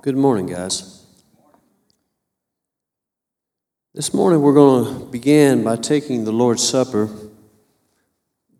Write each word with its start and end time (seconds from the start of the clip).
Good 0.00 0.16
morning, 0.16 0.46
guys. 0.46 1.04
This 3.94 4.14
morning 4.14 4.40
we're 4.40 4.54
going 4.54 4.96
to 4.96 5.04
begin 5.06 5.64
by 5.64 5.74
taking 5.74 6.22
the 6.22 6.30
Lord's 6.30 6.62
Supper, 6.62 7.08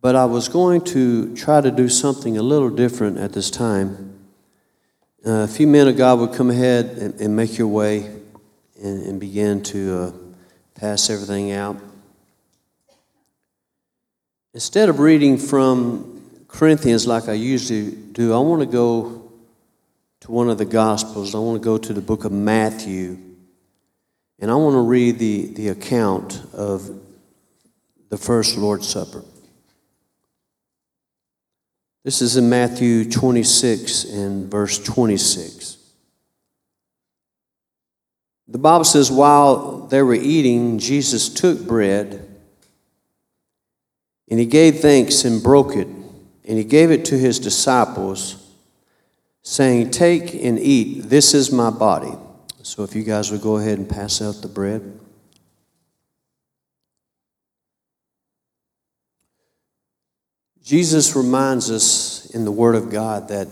but 0.01 0.17
I 0.17 0.25
was 0.25 0.49
going 0.49 0.81
to 0.87 1.37
try 1.37 1.61
to 1.61 1.71
do 1.71 1.89
something 1.89 2.37
a 2.37 2.43
little 2.43 2.71
different 2.71 3.19
at 3.19 3.35
this 3.35 3.53
time. 3.53 4.19
Uh, 5.25 5.45
a 5.45 5.47
few 5.47 5.69
men 5.69 5.87
of 5.87 5.97
God 5.97 6.19
would 6.19 6.33
come 6.33 6.51
ahead 6.51 6.87
and, 6.99 7.21
and 7.21 7.37
make 7.37 7.57
your 7.57 7.69
way 7.69 8.11
and, 8.83 9.03
and 9.05 9.21
begin 9.21 9.63
to 9.65 9.97
uh, 9.97 10.13
pass 10.75 11.09
everything 11.09 11.53
out. 11.53 11.77
Instead 14.55 14.89
of 14.89 14.99
reading 14.99 15.39
from 15.39 16.21
Corinthians 16.49 17.07
like 17.07 17.29
I 17.29 17.35
usually 17.35 17.93
do, 17.93 18.35
I 18.35 18.39
want 18.39 18.61
to 18.63 18.67
go 18.67 19.18
to 20.29 20.33
one 20.33 20.51
of 20.51 20.59
the 20.59 20.67
Gospels. 20.67 21.35
I 21.35 21.39
want 21.39 21.61
to 21.61 21.65
go 21.65 21.79
to 21.79 21.93
the 21.95 22.03
book 22.03 22.27
of 22.27 22.33
Matthew. 22.33 23.19
And 24.39 24.51
I 24.51 24.55
want 24.57 24.75
to 24.75 24.83
read 24.83 25.19
the, 25.19 25.47
the 25.47 25.69
account 25.69 26.43
of 26.53 26.91
the 28.11 28.19
first 28.19 28.59
Lord's 28.59 28.87
Supper. 28.87 29.25
This 32.05 32.21
is 32.21 32.37
in 32.37 32.49
Matthew 32.51 33.11
26 33.11 34.05
and 34.05 34.51
verse 34.51 34.79
26. 34.79 35.79
The 38.49 38.59
Bible 38.59 38.85
says, 38.85 39.11
While 39.11 39.87
they 39.87 40.03
were 40.03 40.15
eating, 40.15 40.79
Jesus 40.79 41.29
took 41.31 41.67
bread 41.67 42.25
and 44.31 44.39
he 44.39 44.45
gave 44.45 44.81
thanks 44.81 45.25
and 45.25 45.43
broke 45.43 45.75
it, 45.75 45.87
and 45.87 46.59
he 46.59 46.65
gave 46.65 46.91
it 46.91 47.07
to 47.07 47.19
his 47.19 47.39
disciples 47.39 48.48
saying, 49.49 49.91
Take 49.91 50.35
and 50.35 50.59
eat, 50.59 51.05
this 51.05 51.33
is 51.33 51.51
my 51.51 51.71
body. 51.71 52.13
So 52.63 52.83
if 52.83 52.95
you 52.95 53.03
guys 53.03 53.33
would 53.33 53.41
go 53.41 53.57
ahead 53.57 53.79
and 53.79 53.89
pass 53.89 54.21
out 54.21 54.43
the 54.43 54.49
bread. 54.49 55.01
Jesus 60.63 61.17
reminds 61.17 61.71
us 61.71 62.27
in 62.27 62.45
the 62.45 62.53
Word 62.53 62.75
of 62.75 62.91
God 62.91 63.29
that 63.29 63.49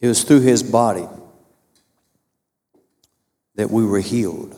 it 0.00 0.08
was 0.08 0.24
through 0.24 0.40
His 0.40 0.62
body 0.62 1.06
that 3.56 3.70
we 3.70 3.84
were 3.84 4.00
healed. 4.00 4.56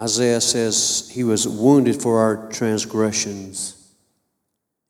Isaiah 0.00 0.40
says 0.40 1.10
he 1.12 1.22
was 1.22 1.46
wounded 1.46 2.00
for 2.00 2.20
our 2.20 2.50
transgressions 2.50 3.81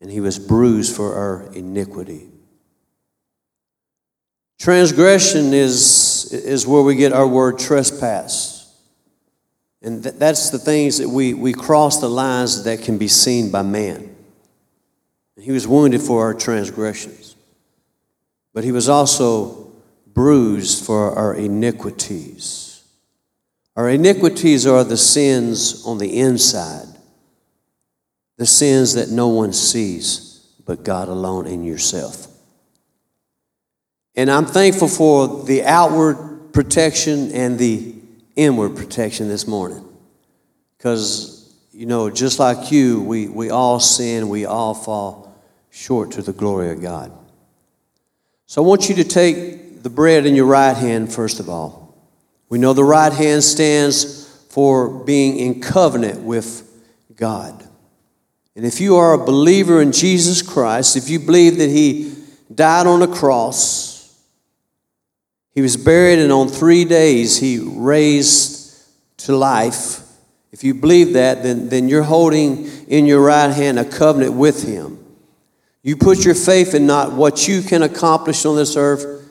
and 0.02 0.10
he 0.10 0.20
was 0.20 0.38
bruised 0.38 0.96
for 0.96 1.14
our 1.14 1.48
iniquity. 1.54 2.28
Transgression 4.58 5.54
is, 5.54 6.32
is 6.32 6.66
where 6.66 6.82
we 6.82 6.96
get 6.96 7.12
our 7.12 7.26
word 7.26 7.58
trespass. 7.60 8.76
And 9.80 10.02
th- 10.02 10.16
that's 10.16 10.50
the 10.50 10.58
things 10.58 10.98
that 10.98 11.08
we, 11.08 11.34
we 11.34 11.52
cross 11.52 12.00
the 12.00 12.10
lines 12.10 12.64
that 12.64 12.82
can 12.82 12.98
be 12.98 13.06
seen 13.06 13.52
by 13.52 13.62
man. 13.62 14.14
He 15.40 15.52
was 15.52 15.66
wounded 15.66 16.00
for 16.00 16.22
our 16.22 16.34
transgressions, 16.34 17.36
but 18.52 18.64
he 18.64 18.72
was 18.72 18.88
also 18.88 19.72
bruised 20.06 20.84
for 20.84 21.12
our 21.12 21.34
iniquities. 21.34 22.84
Our 23.76 23.88
iniquities 23.88 24.66
are 24.66 24.84
the 24.84 24.96
sins 24.96 25.84
on 25.86 25.98
the 25.98 26.18
inside 26.18 26.91
the 28.42 28.46
sins 28.46 28.94
that 28.94 29.08
no 29.08 29.28
one 29.28 29.52
sees 29.52 30.44
but 30.66 30.82
God 30.82 31.06
alone 31.06 31.46
in 31.46 31.62
yourself. 31.62 32.26
And 34.16 34.28
I'm 34.28 34.46
thankful 34.46 34.88
for 34.88 35.44
the 35.44 35.62
outward 35.62 36.52
protection 36.52 37.30
and 37.30 37.56
the 37.56 37.94
inward 38.34 38.76
protection 38.76 39.28
this 39.28 39.46
morning. 39.46 39.84
Because, 40.76 41.54
you 41.70 41.86
know, 41.86 42.10
just 42.10 42.40
like 42.40 42.72
you, 42.72 43.00
we, 43.00 43.28
we 43.28 43.50
all 43.50 43.78
sin, 43.78 44.28
we 44.28 44.44
all 44.44 44.74
fall 44.74 45.40
short 45.70 46.10
to 46.12 46.22
the 46.22 46.32
glory 46.32 46.72
of 46.72 46.82
God. 46.82 47.12
So 48.46 48.60
I 48.60 48.66
want 48.66 48.88
you 48.88 48.96
to 48.96 49.04
take 49.04 49.84
the 49.84 49.90
bread 49.90 50.26
in 50.26 50.34
your 50.34 50.46
right 50.46 50.76
hand, 50.76 51.14
first 51.14 51.38
of 51.38 51.48
all. 51.48 51.96
We 52.48 52.58
know 52.58 52.72
the 52.72 52.82
right 52.82 53.12
hand 53.12 53.44
stands 53.44 54.28
for 54.50 54.88
being 55.04 55.38
in 55.38 55.60
covenant 55.60 56.22
with 56.22 56.68
God. 57.14 57.68
And 58.54 58.66
if 58.66 58.80
you 58.80 58.96
are 58.96 59.14
a 59.14 59.24
believer 59.24 59.80
in 59.80 59.92
Jesus 59.92 60.42
Christ, 60.42 60.96
if 60.96 61.08
you 61.08 61.18
believe 61.18 61.58
that 61.58 61.70
He 61.70 62.14
died 62.54 62.86
on 62.86 63.00
the 63.00 63.06
cross, 63.06 64.20
He 65.54 65.62
was 65.62 65.76
buried, 65.76 66.18
and 66.18 66.30
on 66.30 66.48
three 66.48 66.84
days 66.84 67.38
He 67.38 67.58
raised 67.58 68.74
to 69.18 69.34
life, 69.34 70.00
if 70.50 70.62
you 70.62 70.74
believe 70.74 71.14
that, 71.14 71.42
then, 71.42 71.70
then 71.70 71.88
you're 71.88 72.02
holding 72.02 72.66
in 72.88 73.06
your 73.06 73.24
right 73.24 73.50
hand 73.50 73.78
a 73.78 73.86
covenant 73.86 74.34
with 74.34 74.66
Him. 74.66 74.98
You 75.82 75.96
put 75.96 76.24
your 76.24 76.34
faith 76.34 76.74
in 76.74 76.86
not 76.86 77.12
what 77.12 77.48
you 77.48 77.62
can 77.62 77.82
accomplish 77.82 78.44
on 78.44 78.56
this 78.56 78.76
earth, 78.76 79.28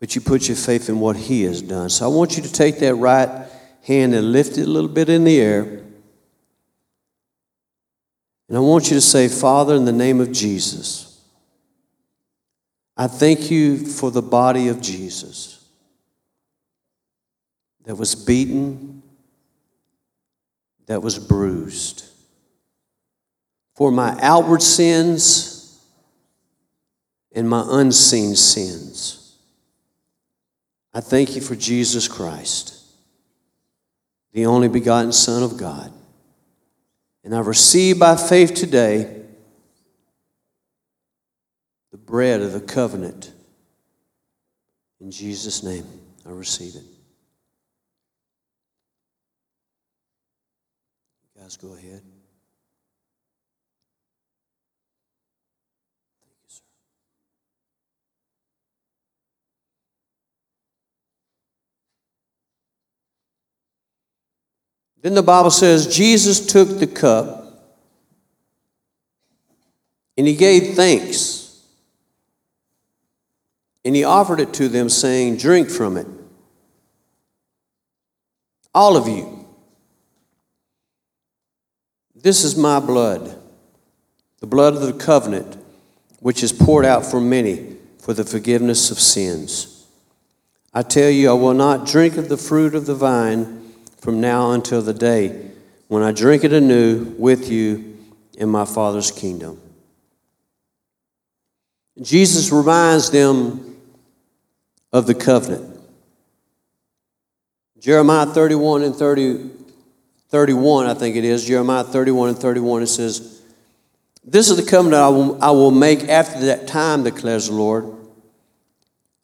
but 0.00 0.14
you 0.14 0.22
put 0.22 0.48
your 0.48 0.56
faith 0.56 0.88
in 0.88 1.00
what 1.00 1.16
He 1.16 1.42
has 1.42 1.60
done. 1.60 1.90
So 1.90 2.06
I 2.06 2.08
want 2.08 2.36
you 2.38 2.42
to 2.42 2.52
take 2.52 2.78
that 2.78 2.94
right 2.94 3.46
hand 3.82 4.14
and 4.14 4.32
lift 4.32 4.56
it 4.56 4.66
a 4.66 4.70
little 4.70 4.88
bit 4.88 5.10
in 5.10 5.24
the 5.24 5.38
air. 5.38 5.84
And 8.48 8.56
I 8.56 8.60
want 8.60 8.88
you 8.88 8.96
to 8.96 9.00
say, 9.00 9.28
Father, 9.28 9.74
in 9.74 9.84
the 9.84 9.92
name 9.92 10.20
of 10.20 10.32
Jesus, 10.32 11.20
I 12.96 13.06
thank 13.06 13.50
you 13.50 13.78
for 13.86 14.10
the 14.10 14.22
body 14.22 14.68
of 14.68 14.80
Jesus 14.80 15.64
that 17.84 17.94
was 17.94 18.14
beaten, 18.14 19.02
that 20.86 21.02
was 21.02 21.18
bruised. 21.18 22.04
For 23.74 23.92
my 23.92 24.18
outward 24.20 24.62
sins 24.62 25.80
and 27.32 27.48
my 27.48 27.64
unseen 27.68 28.34
sins. 28.34 29.36
I 30.92 31.00
thank 31.00 31.36
you 31.36 31.42
for 31.42 31.54
Jesus 31.54 32.08
Christ, 32.08 32.74
the 34.32 34.46
only 34.46 34.68
begotten 34.68 35.12
Son 35.12 35.42
of 35.42 35.56
God 35.56 35.92
and 37.24 37.34
I 37.34 37.40
receive 37.40 37.98
by 37.98 38.16
faith 38.16 38.54
today 38.54 39.22
the 41.90 41.98
bread 41.98 42.40
of 42.40 42.52
the 42.52 42.60
covenant. 42.60 43.32
In 45.00 45.10
Jesus' 45.10 45.62
name, 45.62 45.86
I 46.26 46.30
receive 46.30 46.74
it. 46.74 46.84
You 51.34 51.42
guys, 51.42 51.56
go 51.56 51.74
ahead. 51.74 52.02
Then 65.08 65.14
the 65.14 65.22
Bible 65.22 65.50
says 65.50 65.86
Jesus 65.86 66.44
took 66.44 66.68
the 66.78 66.86
cup 66.86 67.64
and 70.18 70.26
he 70.26 70.36
gave 70.36 70.74
thanks 70.74 71.64
and 73.86 73.96
he 73.96 74.04
offered 74.04 74.38
it 74.38 74.52
to 74.52 74.68
them, 74.68 74.90
saying, 74.90 75.38
Drink 75.38 75.70
from 75.70 75.96
it. 75.96 76.06
All 78.74 78.98
of 78.98 79.08
you. 79.08 79.46
This 82.14 82.44
is 82.44 82.54
my 82.54 82.78
blood, 82.78 83.34
the 84.40 84.46
blood 84.46 84.74
of 84.74 84.82
the 84.82 84.92
covenant, 84.92 85.56
which 86.20 86.42
is 86.42 86.52
poured 86.52 86.84
out 86.84 87.06
for 87.06 87.18
many 87.18 87.78
for 87.98 88.12
the 88.12 88.24
forgiveness 88.24 88.90
of 88.90 89.00
sins. 89.00 89.86
I 90.74 90.82
tell 90.82 91.08
you, 91.08 91.30
I 91.30 91.32
will 91.32 91.54
not 91.54 91.86
drink 91.86 92.18
of 92.18 92.28
the 92.28 92.36
fruit 92.36 92.74
of 92.74 92.84
the 92.84 92.94
vine 92.94 93.67
from 94.00 94.20
now 94.20 94.52
until 94.52 94.82
the 94.82 94.94
day 94.94 95.50
when 95.88 96.02
I 96.02 96.12
drink 96.12 96.44
it 96.44 96.52
anew 96.52 97.14
with 97.18 97.50
you 97.50 97.98
in 98.36 98.48
my 98.48 98.64
Father's 98.64 99.10
kingdom. 99.10 99.60
Jesus 102.00 102.52
reminds 102.52 103.10
them 103.10 103.76
of 104.92 105.06
the 105.06 105.14
covenant. 105.14 105.76
Jeremiah 107.80 108.26
31 108.26 108.82
and 108.82 108.94
30, 108.94 109.50
31, 110.28 110.86
I 110.86 110.94
think 110.94 111.16
it 111.16 111.24
is, 111.24 111.44
Jeremiah 111.46 111.84
31 111.84 112.30
and 112.30 112.38
31, 112.38 112.82
it 112.82 112.86
says, 112.86 113.42
This 114.24 114.50
is 114.50 114.56
the 114.56 114.68
covenant 114.68 115.02
I 115.02 115.08
will, 115.08 115.42
I 115.42 115.50
will 115.50 115.70
make 115.70 116.04
after 116.04 116.46
that 116.46 116.68
time, 116.68 117.02
declares 117.02 117.48
the 117.48 117.54
Lord. 117.54 117.86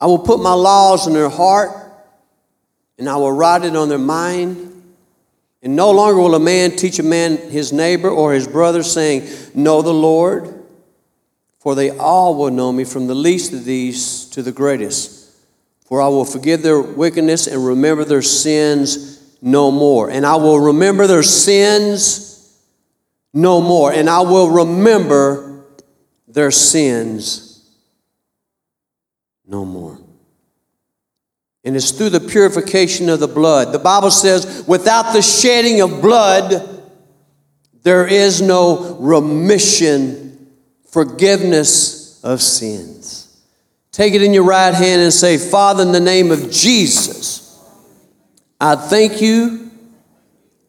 I 0.01 0.07
will 0.07 0.19
put 0.19 0.41
my 0.41 0.53
laws 0.53 1.07
in 1.07 1.13
their 1.13 1.29
heart 1.29 1.84
and 2.99 3.09
I 3.09 3.17
will 3.17 3.33
write 3.33 3.65
it 3.65 3.77
on 3.77 3.89
their 3.89 3.99
mind. 3.99 4.71
And 5.63 5.77
no 5.77 5.91
longer 5.93 6.21
will 6.21 6.35
a 6.35 6.41
man 6.41 6.73
teach 6.73 6.99
a 6.99 7.03
man 7.03 7.39
his 7.51 7.73
neighbor 7.73 8.11
or 8.11 8.35
his 8.35 8.47
brother, 8.47 8.83
saying, 8.83 9.29
Know 9.55 9.81
the 9.81 9.95
Lord, 9.95 10.63
for 11.59 11.75
they 11.75 11.91
all 11.91 12.37
will 12.37 12.51
know 12.51 12.71
me 12.71 12.85
from 12.85 13.07
the 13.07 13.15
least 13.15 13.53
of 13.53 13.65
these 13.65 14.27
to 14.27 14.43
the 14.43 14.53
greatest. 14.53 15.25
For 15.87 16.03
I 16.03 16.09
will 16.09 16.25
forgive 16.25 16.63
their 16.63 16.81
wickedness 16.81 17.47
and 17.47 17.65
remember 17.65 18.05
their 18.05 18.23
sins 18.23 19.37
no 19.41 19.71
more. 19.71 20.11
And 20.11 20.27
I 20.27 20.37
will 20.37 20.59
remember 20.59 21.07
their 21.07 21.23
sins 21.23 22.59
no 23.33 23.61
more. 23.61 23.93
And 23.93 24.09
I 24.09 24.21
will 24.21 24.51
remember 24.51 25.65
their 26.27 26.51
sins 26.51 27.71
no 29.47 29.65
more. 29.65 29.99
And 31.65 31.75
it's 31.75 31.93
through 31.93 32.11
the 32.11 32.21
purification 32.21 33.09
of 33.09 33.21
the 33.21 33.29
blood. 33.29 33.73
The 33.73 33.79
Bible 33.79 34.11
says, 34.11 34.65
without 34.67 35.13
the 35.13 35.23
shedding 35.23 35.81
of 35.81 36.03
blood, 36.03 36.83
there 37.83 38.07
is 38.07 38.43
no 38.43 38.97
remission, 39.01 40.51
forgiveness 40.91 42.23
of 42.23 42.43
sins. 42.43 43.43
Take 43.93 44.15
it 44.15 44.23
in 44.23 44.35
your 44.35 44.45
right 44.45 44.75
hand 44.75 45.03
and 45.03 45.13
say, 45.13 45.39
Father, 45.39 45.83
in 45.83 45.93
the 45.93 46.01
name 46.01 46.31
of 46.31 46.51
Jesus, 46.51 47.63
I 48.61 48.77
thank 48.77 49.23
you 49.23 49.71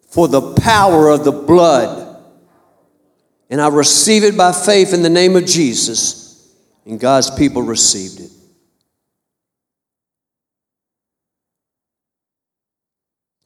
for 0.09 0.27
the 0.27 0.53
power 0.53 1.09
of 1.09 1.25
the 1.25 1.31
blood. 1.31 2.24
And 3.50 3.62
I 3.62 3.68
receive 3.68 4.24
it 4.24 4.38
by 4.38 4.51
faith 4.51 4.94
in 4.94 5.01
the 5.01 5.09
name 5.09 5.36
of 5.36 5.45
Jesus. 5.45 6.53
And 6.86 7.00
God's 7.00 7.31
people 7.31 7.62
received 7.62 8.19
it. 8.19 8.31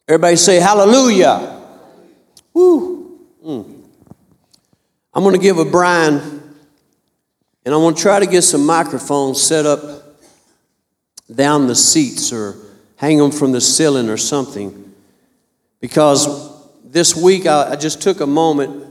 Everybody 0.09 0.37
say 0.37 0.55
hallelujah. 0.55 1.61
Woo. 2.51 3.19
Mm. 3.45 3.83
I'm 5.13 5.21
going 5.21 5.35
to 5.35 5.41
give 5.41 5.59
a 5.59 5.65
Brian, 5.65 6.15
and 6.15 7.75
I'm 7.75 7.79
going 7.81 7.93
to 7.93 8.01
try 8.01 8.19
to 8.19 8.25
get 8.25 8.41
some 8.41 8.65
microphones 8.65 9.39
set 9.39 9.67
up 9.67 10.17
down 11.31 11.67
the 11.67 11.75
seats 11.75 12.33
or 12.33 12.55
hang 12.95 13.19
them 13.19 13.29
from 13.29 13.51
the 13.51 13.61
ceiling 13.61 14.09
or 14.09 14.17
something. 14.17 14.95
Because 15.79 16.59
this 16.83 17.15
week 17.15 17.45
I, 17.45 17.73
I 17.73 17.75
just 17.75 18.01
took 18.01 18.19
a 18.19 18.27
moment 18.27 18.87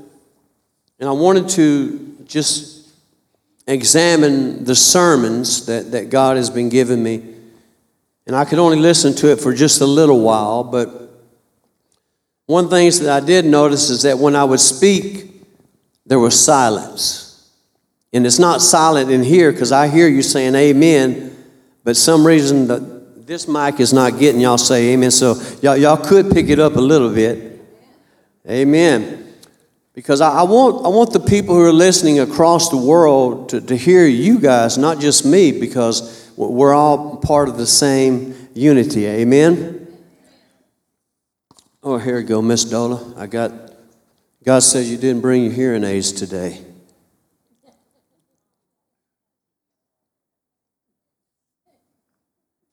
and 1.00 1.09
I 1.09 1.12
wanted 1.12 1.49
to 1.49 2.17
just 2.26 2.91
examine 3.67 4.62
the 4.62 4.76
sermons 4.76 5.67
that, 5.67 5.91
that 5.91 6.11
God 6.11 6.37
has 6.37 6.49
been 6.49 6.69
giving 6.69 7.03
me. 7.03 7.35
And 8.29 8.37
I 8.37 8.44
could 8.44 8.61
only 8.61 8.79
listen 8.79 9.17
to 9.17 9.32
it 9.32 9.41
for 9.41 9.53
just 9.53 9.81
a 9.81 9.87
little 9.87 10.21
while, 10.21 10.62
but 10.62 11.06
one 12.49 12.65
of 12.65 12.71
the 12.71 12.77
things 12.77 13.00
that 13.00 13.11
I 13.11 13.25
did 13.25 13.45
notice 13.45 13.91
is 13.91 14.03
that 14.03 14.19
when 14.19 14.35
I 14.35 14.43
would 14.43 14.59
speak, 14.59 15.45
there 16.06 16.19
was 16.19 16.43
silence. 16.43 17.53
And 18.15 18.25
it's 18.25 18.39
not 18.39 18.62
silent 18.62 19.11
in 19.11 19.23
here 19.23 19.53
because 19.53 19.71
I 19.71 19.87
hear 19.87 20.09
you 20.09 20.23
saying 20.23 20.55
amen, 20.55 21.37
but 21.85 21.95
some 21.95 22.27
reason 22.27 22.67
the, 22.67 22.79
this 23.19 23.47
mic 23.47 23.81
is 23.81 23.93
not 23.93 24.19
getting 24.19 24.41
y'all 24.41 24.56
say 24.56 24.95
amen. 24.95 25.11
So 25.11 25.35
y'all, 25.61 25.77
y'all 25.77 25.99
could 25.99 26.31
pick 26.31 26.49
it 26.49 26.59
up 26.59 26.77
a 26.77 26.81
little 26.81 27.12
bit. 27.12 27.61
Amen. 28.49 29.31
Because 29.93 30.23
I, 30.23 30.31
I, 30.31 30.43
want, 30.45 30.87
I 30.87 30.89
want 30.89 31.12
the 31.12 31.21
people 31.21 31.55
who 31.55 31.61
are 31.61 31.71
listening 31.73 32.19
across 32.21 32.71
the 32.71 32.79
world 32.79 33.50
to, 33.50 33.61
to 33.61 33.77
hear 33.77 34.06
you 34.06 34.41
guys, 34.41 34.79
not 34.79 35.00
just 35.00 35.27
me, 35.27 35.53
because 35.53 36.33
we're 36.35 36.73
all 36.73 37.19
part 37.19 37.50
of 37.50 37.59
the 37.59 37.67
same 37.67 38.49
unity. 38.55 39.05
Amen. 39.05 39.77
Oh, 41.90 41.96
here 41.96 42.17
we 42.17 42.23
go, 42.23 42.43
Miss 42.43 42.67
Dola. 42.67 43.17
I 43.17 43.26
got, 43.26 43.50
God 44.44 44.58
says 44.58 44.90
you 44.90 44.99
didn't 44.99 45.23
bring 45.23 45.44
your 45.44 45.55
hearing 45.55 45.85
aids 45.85 46.12
today. 46.12 46.61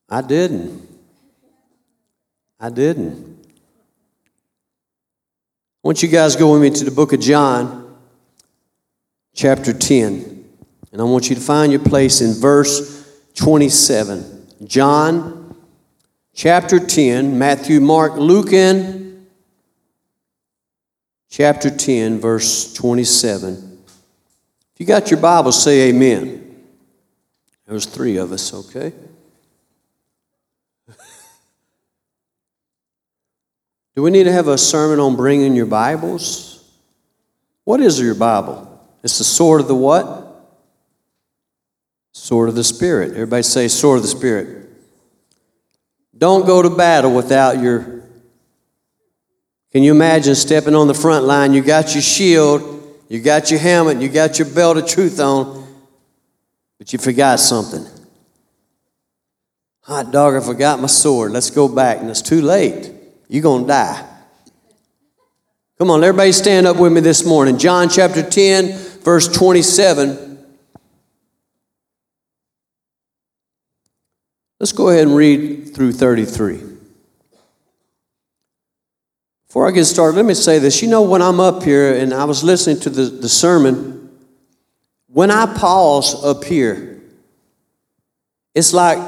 I 0.09 0.21
didn't. 0.21 0.85
I 2.59 2.69
didn't. 2.69 3.47
I 5.81 5.87
want 5.87 6.03
you 6.03 6.09
guys 6.09 6.33
to 6.33 6.39
go 6.39 6.51
with 6.51 6.61
me 6.61 6.69
to 6.71 6.83
the 6.83 6.91
book 6.91 7.13
of 7.13 7.21
John, 7.21 7.97
chapter 9.33 9.71
10. 9.71 10.45
And 10.91 10.99
I 10.99 11.05
want 11.05 11.29
you 11.29 11.35
to 11.35 11.41
find 11.41 11.71
your 11.71 11.81
place 11.81 12.19
in 12.19 12.33
verse 12.33 13.09
27. 13.35 14.49
John 14.65 15.34
chapter 16.35 16.79
10, 16.79 17.39
Matthew, 17.39 17.79
Mark, 17.79 18.15
Luke, 18.17 18.53
and 18.53 19.25
chapter 21.29 21.71
10, 21.71 22.19
verse 22.19 22.73
27. 22.73 23.79
If 24.73 24.79
you 24.79 24.85
got 24.85 25.09
your 25.09 25.19
Bible, 25.21 25.53
say 25.53 25.89
amen. 25.89 26.41
There's 27.65 27.85
three 27.87 28.17
of 28.17 28.31
us, 28.33 28.53
okay? 28.53 28.93
Do 33.95 34.03
we 34.03 34.11
need 34.11 34.25
to 34.25 34.33
have 34.33 34.49
a 34.49 34.57
sermon 34.57 34.99
on 34.99 35.15
bringing 35.15 35.55
your 35.55 35.65
Bibles? 35.65 36.69
What 37.63 37.79
is 37.79 37.99
your 37.99 38.13
Bible? 38.13 38.71
It's 39.03 39.17
the 39.17 39.23
sword 39.23 39.61
of 39.61 39.69
the 39.69 39.75
what? 39.75 40.23
Sword 42.11 42.49
of 42.49 42.55
the 42.55 42.63
Spirit. 42.63 43.11
Everybody 43.11 43.43
say, 43.43 43.69
sword 43.69 43.97
of 43.97 44.03
the 44.03 44.09
Spirit. 44.09 44.64
Don't 46.17 46.45
go 46.45 46.61
to 46.61 46.69
battle 46.69 47.13
without 47.13 47.59
your. 47.59 48.03
Can 49.71 49.83
you 49.83 49.91
imagine 49.91 50.35
stepping 50.35 50.73
on 50.73 50.87
the 50.87 50.93
front 50.93 51.25
line? 51.25 51.53
You 51.53 51.61
got 51.61 51.93
your 51.93 52.01
shield, 52.01 53.03
you 53.09 53.19
got 53.21 53.51
your 53.51 53.59
helmet, 53.59 54.01
you 54.01 54.07
got 54.07 54.39
your 54.39 54.47
belt 54.47 54.77
of 54.77 54.87
truth 54.87 55.19
on, 55.19 55.67
but 56.77 56.93
you 56.93 56.99
forgot 56.99 57.39
something. 57.39 57.85
Hot 59.81 60.11
dog, 60.11 60.35
I 60.35 60.39
forgot 60.39 60.79
my 60.79 60.87
sword. 60.87 61.31
Let's 61.31 61.51
go 61.51 61.67
back. 61.67 61.99
And 61.99 62.09
it's 62.09 62.21
too 62.21 62.41
late. 62.41 62.91
You're 63.27 63.43
going 63.43 63.63
to 63.63 63.67
die. 63.67 64.03
Come 65.77 65.91
on, 65.91 66.03
everybody 66.03 66.31
stand 66.31 66.65
up 66.65 66.77
with 66.77 66.93
me 66.93 67.01
this 67.01 67.25
morning. 67.25 67.57
John 67.57 67.89
chapter 67.89 68.23
10, 68.23 68.71
verse 69.01 69.27
27. 69.27 70.24
Let's 74.59 74.71
go 74.71 74.89
ahead 74.89 75.07
and 75.07 75.15
read 75.15 75.75
through 75.75 75.91
33. 75.91 76.61
Before 79.47 79.67
I 79.67 79.71
get 79.71 79.85
started, 79.85 80.15
let 80.15 80.25
me 80.25 80.33
say 80.33 80.59
this. 80.59 80.81
You 80.81 80.89
know, 80.89 81.01
when 81.01 81.21
I'm 81.21 81.39
up 81.39 81.63
here 81.63 81.95
and 81.95 82.13
I 82.13 82.25
was 82.25 82.43
listening 82.43 82.79
to 82.81 82.89
the, 82.89 83.03
the 83.03 83.29
sermon, 83.29 84.09
when 85.07 85.31
I 85.31 85.45
pause 85.45 86.23
up 86.23 86.43
here, 86.43 87.01
it's 88.53 88.73
like 88.73 88.99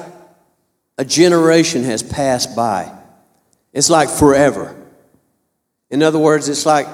a 0.98 1.06
generation 1.06 1.84
has 1.84 2.04
passed 2.04 2.56
by. 2.56 2.92
It's 3.72 3.90
like 3.90 4.10
forever. 4.10 4.76
In 5.90 6.04
other 6.04 6.20
words, 6.20 6.50
it's 6.50 6.66
like 6.66 6.88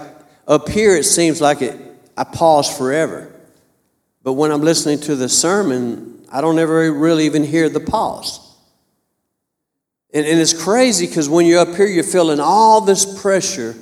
up 0.47 0.69
here, 0.69 0.95
it 0.95 1.05
seems 1.05 1.41
like 1.41 1.61
it, 1.61 1.79
I 2.15 2.23
pause 2.23 2.75
forever. 2.75 3.31
But 4.21 4.33
when 4.33 4.51
I'm 4.51 4.61
listening 4.61 4.99
to 5.01 5.15
the 5.15 5.29
sermon, 5.29 6.25
I 6.31 6.41
don't 6.41 6.59
ever 6.59 6.91
really 6.91 7.25
even 7.25 7.43
hear 7.43 7.69
the 7.69 7.79
pause. 7.79 8.42
And, 10.13 10.27
and 10.27 10.39
it's 10.39 10.53
crazy 10.53 11.07
because 11.07 11.27
when 11.27 11.45
you're 11.45 11.59
up 11.59 11.75
here, 11.75 11.87
you're 11.87 12.03
feeling 12.03 12.39
all 12.39 12.81
this 12.81 13.19
pressure. 13.21 13.75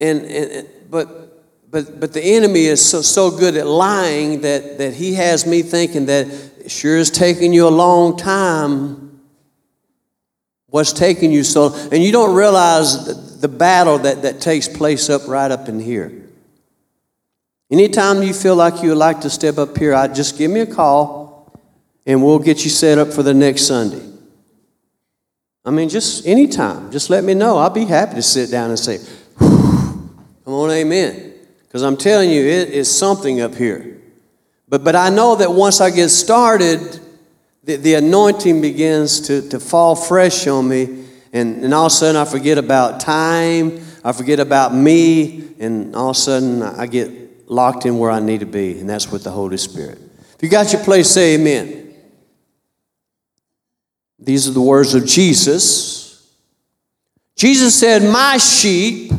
And, 0.00 0.22
and 0.22 0.68
but, 0.90 1.70
but, 1.70 2.00
but 2.00 2.12
the 2.12 2.22
enemy 2.22 2.64
is 2.64 2.84
so, 2.84 3.02
so 3.02 3.30
good 3.30 3.56
at 3.56 3.66
lying 3.66 4.40
that, 4.40 4.78
that 4.78 4.94
he 4.94 5.14
has 5.14 5.46
me 5.46 5.62
thinking 5.62 6.06
that 6.06 6.26
it 6.58 6.70
sure 6.70 6.96
is 6.96 7.10
taking 7.10 7.52
you 7.52 7.68
a 7.68 7.70
long 7.70 8.16
time. 8.16 9.20
What's 10.68 10.92
taking 10.92 11.30
you 11.30 11.44
so, 11.44 11.74
and 11.92 12.02
you 12.02 12.10
don't 12.10 12.34
realize 12.34 13.04
the, 13.04 13.12
the 13.40 13.48
battle 13.48 13.98
that, 13.98 14.22
that 14.22 14.40
takes 14.40 14.68
place 14.68 15.10
up 15.10 15.28
right 15.28 15.50
up 15.50 15.68
in 15.68 15.78
here. 15.78 16.12
Anytime 17.70 18.22
you 18.22 18.32
feel 18.32 18.56
like 18.56 18.82
you 18.82 18.90
would 18.90 18.98
like 18.98 19.20
to 19.20 19.30
step 19.30 19.58
up 19.58 19.76
here, 19.76 19.94
I 19.94 20.08
just 20.08 20.38
give 20.38 20.50
me 20.50 20.60
a 20.60 20.66
call 20.66 21.60
and 22.06 22.22
we'll 22.22 22.38
get 22.38 22.64
you 22.64 22.70
set 22.70 22.98
up 22.98 23.12
for 23.12 23.22
the 23.22 23.34
next 23.34 23.66
Sunday. 23.66 24.13
I 25.64 25.70
mean, 25.70 25.88
just 25.88 26.26
anytime, 26.26 26.92
just 26.92 27.08
let 27.08 27.24
me 27.24 27.32
know. 27.32 27.56
I'll 27.56 27.70
be 27.70 27.86
happy 27.86 28.16
to 28.16 28.22
sit 28.22 28.50
down 28.50 28.70
and 28.70 28.78
say, 28.78 28.98
come 29.38 30.12
on, 30.44 30.70
amen. 30.70 31.32
Because 31.66 31.82
I'm 31.82 31.96
telling 31.96 32.30
you, 32.30 32.44
it 32.44 32.70
is 32.70 32.94
something 32.94 33.40
up 33.40 33.54
here. 33.54 33.98
But, 34.68 34.84
but 34.84 34.94
I 34.94 35.08
know 35.08 35.36
that 35.36 35.50
once 35.50 35.80
I 35.80 35.90
get 35.90 36.10
started, 36.10 37.00
the, 37.64 37.76
the 37.76 37.94
anointing 37.94 38.60
begins 38.60 39.20
to, 39.22 39.48
to 39.48 39.58
fall 39.58 39.96
fresh 39.96 40.46
on 40.46 40.68
me. 40.68 41.04
And, 41.32 41.64
and 41.64 41.74
all 41.74 41.86
of 41.86 41.92
a 41.92 41.94
sudden, 41.94 42.16
I 42.16 42.26
forget 42.26 42.58
about 42.58 43.00
time, 43.00 43.80
I 44.04 44.12
forget 44.12 44.40
about 44.40 44.74
me, 44.74 45.48
and 45.58 45.96
all 45.96 46.10
of 46.10 46.16
a 46.16 46.18
sudden, 46.18 46.62
I 46.62 46.86
get 46.86 47.50
locked 47.50 47.86
in 47.86 47.98
where 47.98 48.10
I 48.10 48.20
need 48.20 48.40
to 48.40 48.46
be. 48.46 48.78
And 48.78 48.88
that's 48.88 49.10
with 49.10 49.24
the 49.24 49.30
Holy 49.30 49.56
Spirit. 49.56 49.98
If 50.34 50.42
you 50.42 50.48
got 50.48 50.72
your 50.72 50.82
place, 50.84 51.10
say 51.10 51.34
amen. 51.34 51.83
These 54.24 54.48
are 54.48 54.52
the 54.52 54.62
words 54.62 54.94
of 54.94 55.04
Jesus. 55.04 56.34
Jesus 57.36 57.78
said, 57.78 58.02
My 58.02 58.38
sheep 58.38 59.12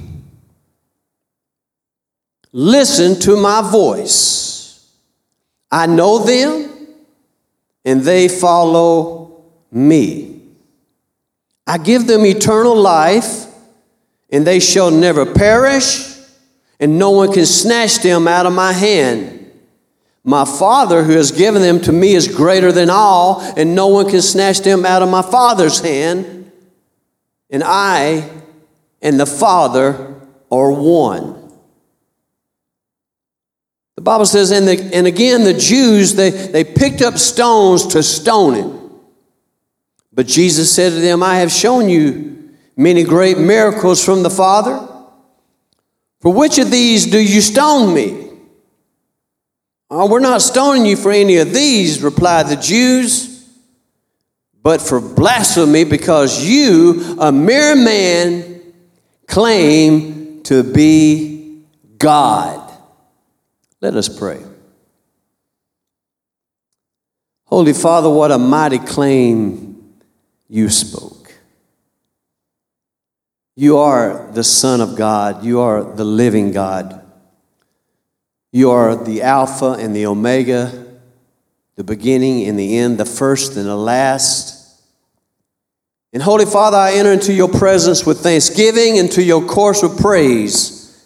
listen 2.52 3.20
to 3.22 3.38
my 3.38 3.62
voice. 3.62 4.90
I 5.72 5.86
know 5.86 6.20
them, 6.20 6.88
and 7.84 8.02
they 8.02 8.28
follow 8.28 9.44
me. 9.72 10.42
I 11.68 11.78
give 11.78 12.08
them 12.08 12.26
eternal 12.26 12.76
life, 12.76 13.46
and 14.32 14.46
they 14.46 14.60
shall 14.60 14.90
never 14.90 15.32
perish, 15.32 16.16
and 16.80 16.98
no 16.98 17.12
one 17.12 17.32
can 17.32 17.46
snatch 17.46 18.00
them 18.00 18.28
out 18.28 18.46
of 18.48 18.54
my 18.54 18.74
hand. 18.74 19.45
My 20.28 20.44
Father, 20.44 21.04
who 21.04 21.14
has 21.14 21.32
given 21.32 21.62
them 21.62 21.80
to 21.82 21.92
me, 21.92 22.16
is 22.16 22.28
greater 22.28 22.72
than 22.72 22.90
all, 22.90 23.42
and 23.56 23.76
no 23.76 23.88
one 23.88 24.10
can 24.10 24.24
snatch 24.24 24.60
them 24.62 24.84
out 24.84 25.04
of 25.04 25.10
my 25.10 25.22
Father's 25.22 25.80
hand. 25.80 26.52
And 27.52 27.64
I 27.64 28.28
and 29.04 29.20
the 29.20 29.28
Father 29.28 30.16
are 30.52 30.72
one. 30.72 31.52
The 33.96 34.02
Bible 34.02 34.26
says, 34.26 34.50
and, 34.50 34.68
the, 34.68 34.90
and 34.96 35.06
again, 35.06 35.44
the 35.44 35.54
Jews, 35.54 36.16
they, 36.16 36.32
they 36.32 36.64
picked 36.64 37.04
up 37.04 37.20
stones 37.20 37.86
to 37.88 38.02
stone 38.02 38.56
him. 38.56 38.92
But 40.12 40.26
Jesus 40.26 40.74
said 40.74 40.90
to 40.90 41.00
them, 41.00 41.22
I 41.22 41.38
have 41.38 41.52
shown 41.52 41.88
you 41.88 42.50
many 42.76 43.04
great 43.04 43.38
miracles 43.38 44.04
from 44.04 44.24
the 44.24 44.32
Father. 44.32 44.88
For 46.22 46.34
which 46.34 46.58
of 46.58 46.72
these 46.72 47.06
do 47.06 47.20
you 47.20 47.42
stone 47.42 47.94
me? 47.94 48.25
Oh, 49.90 50.10
we're 50.10 50.20
not 50.20 50.42
stoning 50.42 50.86
you 50.86 50.96
for 50.96 51.12
any 51.12 51.38
of 51.38 51.54
these, 51.54 52.02
replied 52.02 52.48
the 52.48 52.56
Jews, 52.56 53.48
but 54.64 54.82
for 54.82 55.00
blasphemy, 55.00 55.84
because 55.84 56.44
you, 56.44 57.18
a 57.20 57.32
mere 57.32 57.76
man, 57.76 58.62
claim 59.28 60.42
to 60.44 60.64
be 60.64 61.64
God. 62.00 62.72
Let 63.80 63.96
us 63.96 64.10
pray. 64.10 64.42
Holy 67.46 67.74
Father, 67.74 68.10
what 68.10 68.32
a 68.32 68.40
mighty 68.40 68.80
claim 68.80 69.94
you 70.50 70.70
spoke. 70.70 71.32
You 73.56 73.78
are 73.78 74.32
the 74.32 74.44
Son 74.44 74.82
of 74.82 74.96
God, 74.96 75.46
you 75.46 75.60
are 75.60 75.84
the 75.84 76.04
living 76.04 76.52
God. 76.52 77.05
You 78.56 78.72
are 78.72 78.96
the 78.96 79.22
Alpha 79.22 79.72
and 79.72 79.94
the 79.94 80.06
Omega, 80.06 80.72
the 81.76 81.84
beginning 81.84 82.48
and 82.48 82.58
the 82.58 82.78
end, 82.78 82.98
the 82.98 83.04
first 83.04 83.58
and 83.58 83.66
the 83.66 83.76
last. 83.76 84.82
And 86.14 86.24
Holy 86.24 86.46
Father, 86.46 86.78
I 86.78 86.94
enter 86.94 87.12
into 87.12 87.34
your 87.34 87.50
presence 87.50 88.06
with 88.06 88.22
thanksgiving, 88.22 88.96
into 88.96 89.22
your 89.22 89.46
course 89.46 89.84
with 89.84 90.00
praise. 90.00 91.06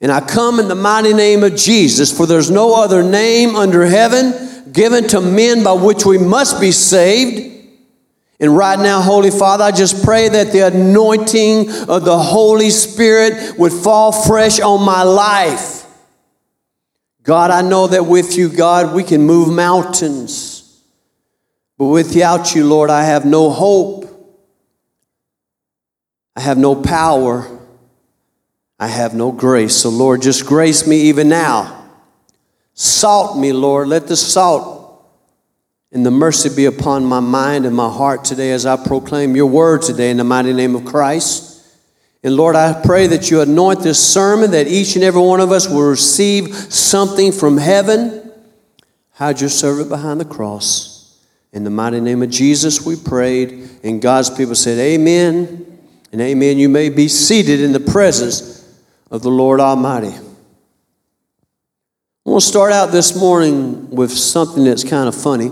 And 0.00 0.12
I 0.12 0.20
come 0.20 0.60
in 0.60 0.68
the 0.68 0.76
mighty 0.76 1.12
name 1.12 1.42
of 1.42 1.56
Jesus, 1.56 2.16
for 2.16 2.26
there's 2.26 2.52
no 2.52 2.80
other 2.80 3.02
name 3.02 3.56
under 3.56 3.84
heaven 3.84 4.70
given 4.70 5.08
to 5.08 5.20
men 5.20 5.64
by 5.64 5.72
which 5.72 6.06
we 6.06 6.16
must 6.16 6.60
be 6.60 6.70
saved. 6.70 7.74
And 8.38 8.56
right 8.56 8.78
now, 8.78 9.00
Holy 9.00 9.32
Father, 9.32 9.64
I 9.64 9.72
just 9.72 10.04
pray 10.04 10.28
that 10.28 10.52
the 10.52 10.68
anointing 10.68 11.70
of 11.88 12.04
the 12.04 12.16
Holy 12.16 12.70
Spirit 12.70 13.58
would 13.58 13.72
fall 13.72 14.12
fresh 14.12 14.60
on 14.60 14.86
my 14.86 15.02
life. 15.02 15.83
God, 17.24 17.50
I 17.50 17.62
know 17.62 17.86
that 17.86 18.04
with 18.04 18.36
you, 18.36 18.50
God, 18.50 18.94
we 18.94 19.02
can 19.02 19.22
move 19.22 19.52
mountains. 19.52 20.82
But 21.78 21.86
without 21.86 22.54
you, 22.54 22.66
Lord, 22.66 22.90
I 22.90 23.04
have 23.04 23.24
no 23.24 23.50
hope. 23.50 24.04
I 26.36 26.40
have 26.40 26.58
no 26.58 26.76
power. 26.76 27.50
I 28.78 28.88
have 28.88 29.14
no 29.14 29.32
grace. 29.32 29.74
So, 29.74 29.88
Lord, 29.88 30.20
just 30.20 30.44
grace 30.44 30.86
me 30.86 31.02
even 31.02 31.30
now. 31.30 31.88
Salt 32.74 33.38
me, 33.38 33.52
Lord. 33.52 33.88
Let 33.88 34.06
the 34.06 34.16
salt 34.16 35.08
and 35.92 36.04
the 36.04 36.10
mercy 36.10 36.54
be 36.54 36.66
upon 36.66 37.06
my 37.06 37.20
mind 37.20 37.64
and 37.64 37.74
my 37.74 37.88
heart 37.88 38.24
today 38.24 38.50
as 38.50 38.66
I 38.66 38.76
proclaim 38.76 39.34
your 39.34 39.46
word 39.46 39.80
today 39.80 40.10
in 40.10 40.18
the 40.18 40.24
mighty 40.24 40.52
name 40.52 40.74
of 40.74 40.84
Christ. 40.84 41.53
And 42.24 42.36
Lord, 42.36 42.56
I 42.56 42.80
pray 42.82 43.06
that 43.08 43.30
you 43.30 43.42
anoint 43.42 43.80
this 43.80 44.02
sermon, 44.02 44.52
that 44.52 44.66
each 44.66 44.96
and 44.96 45.04
every 45.04 45.20
one 45.20 45.40
of 45.40 45.52
us 45.52 45.68
will 45.68 45.88
receive 45.88 46.54
something 46.54 47.30
from 47.30 47.58
heaven. 47.58 48.32
Hide 49.12 49.42
your 49.42 49.50
servant 49.50 49.90
behind 49.90 50.20
the 50.20 50.24
cross. 50.24 51.22
In 51.52 51.64
the 51.64 51.70
mighty 51.70 52.00
name 52.00 52.22
of 52.22 52.30
Jesus, 52.30 52.84
we 52.84 52.96
prayed. 52.96 53.68
And 53.84 54.00
God's 54.00 54.30
people 54.30 54.54
said, 54.54 54.78
Amen 54.78 55.78
and 56.12 56.20
amen. 56.20 56.56
You 56.58 56.70
may 56.70 56.88
be 56.88 57.08
seated 57.08 57.60
in 57.60 57.72
the 57.72 57.80
presence 57.80 58.66
of 59.10 59.22
the 59.22 59.30
Lord 59.30 59.60
Almighty. 59.60 60.08
I 62.26 62.30
want 62.30 62.42
to 62.42 62.48
start 62.48 62.72
out 62.72 62.90
this 62.90 63.14
morning 63.14 63.90
with 63.90 64.10
something 64.10 64.64
that's 64.64 64.82
kind 64.82 65.08
of 65.08 65.14
funny. 65.14 65.50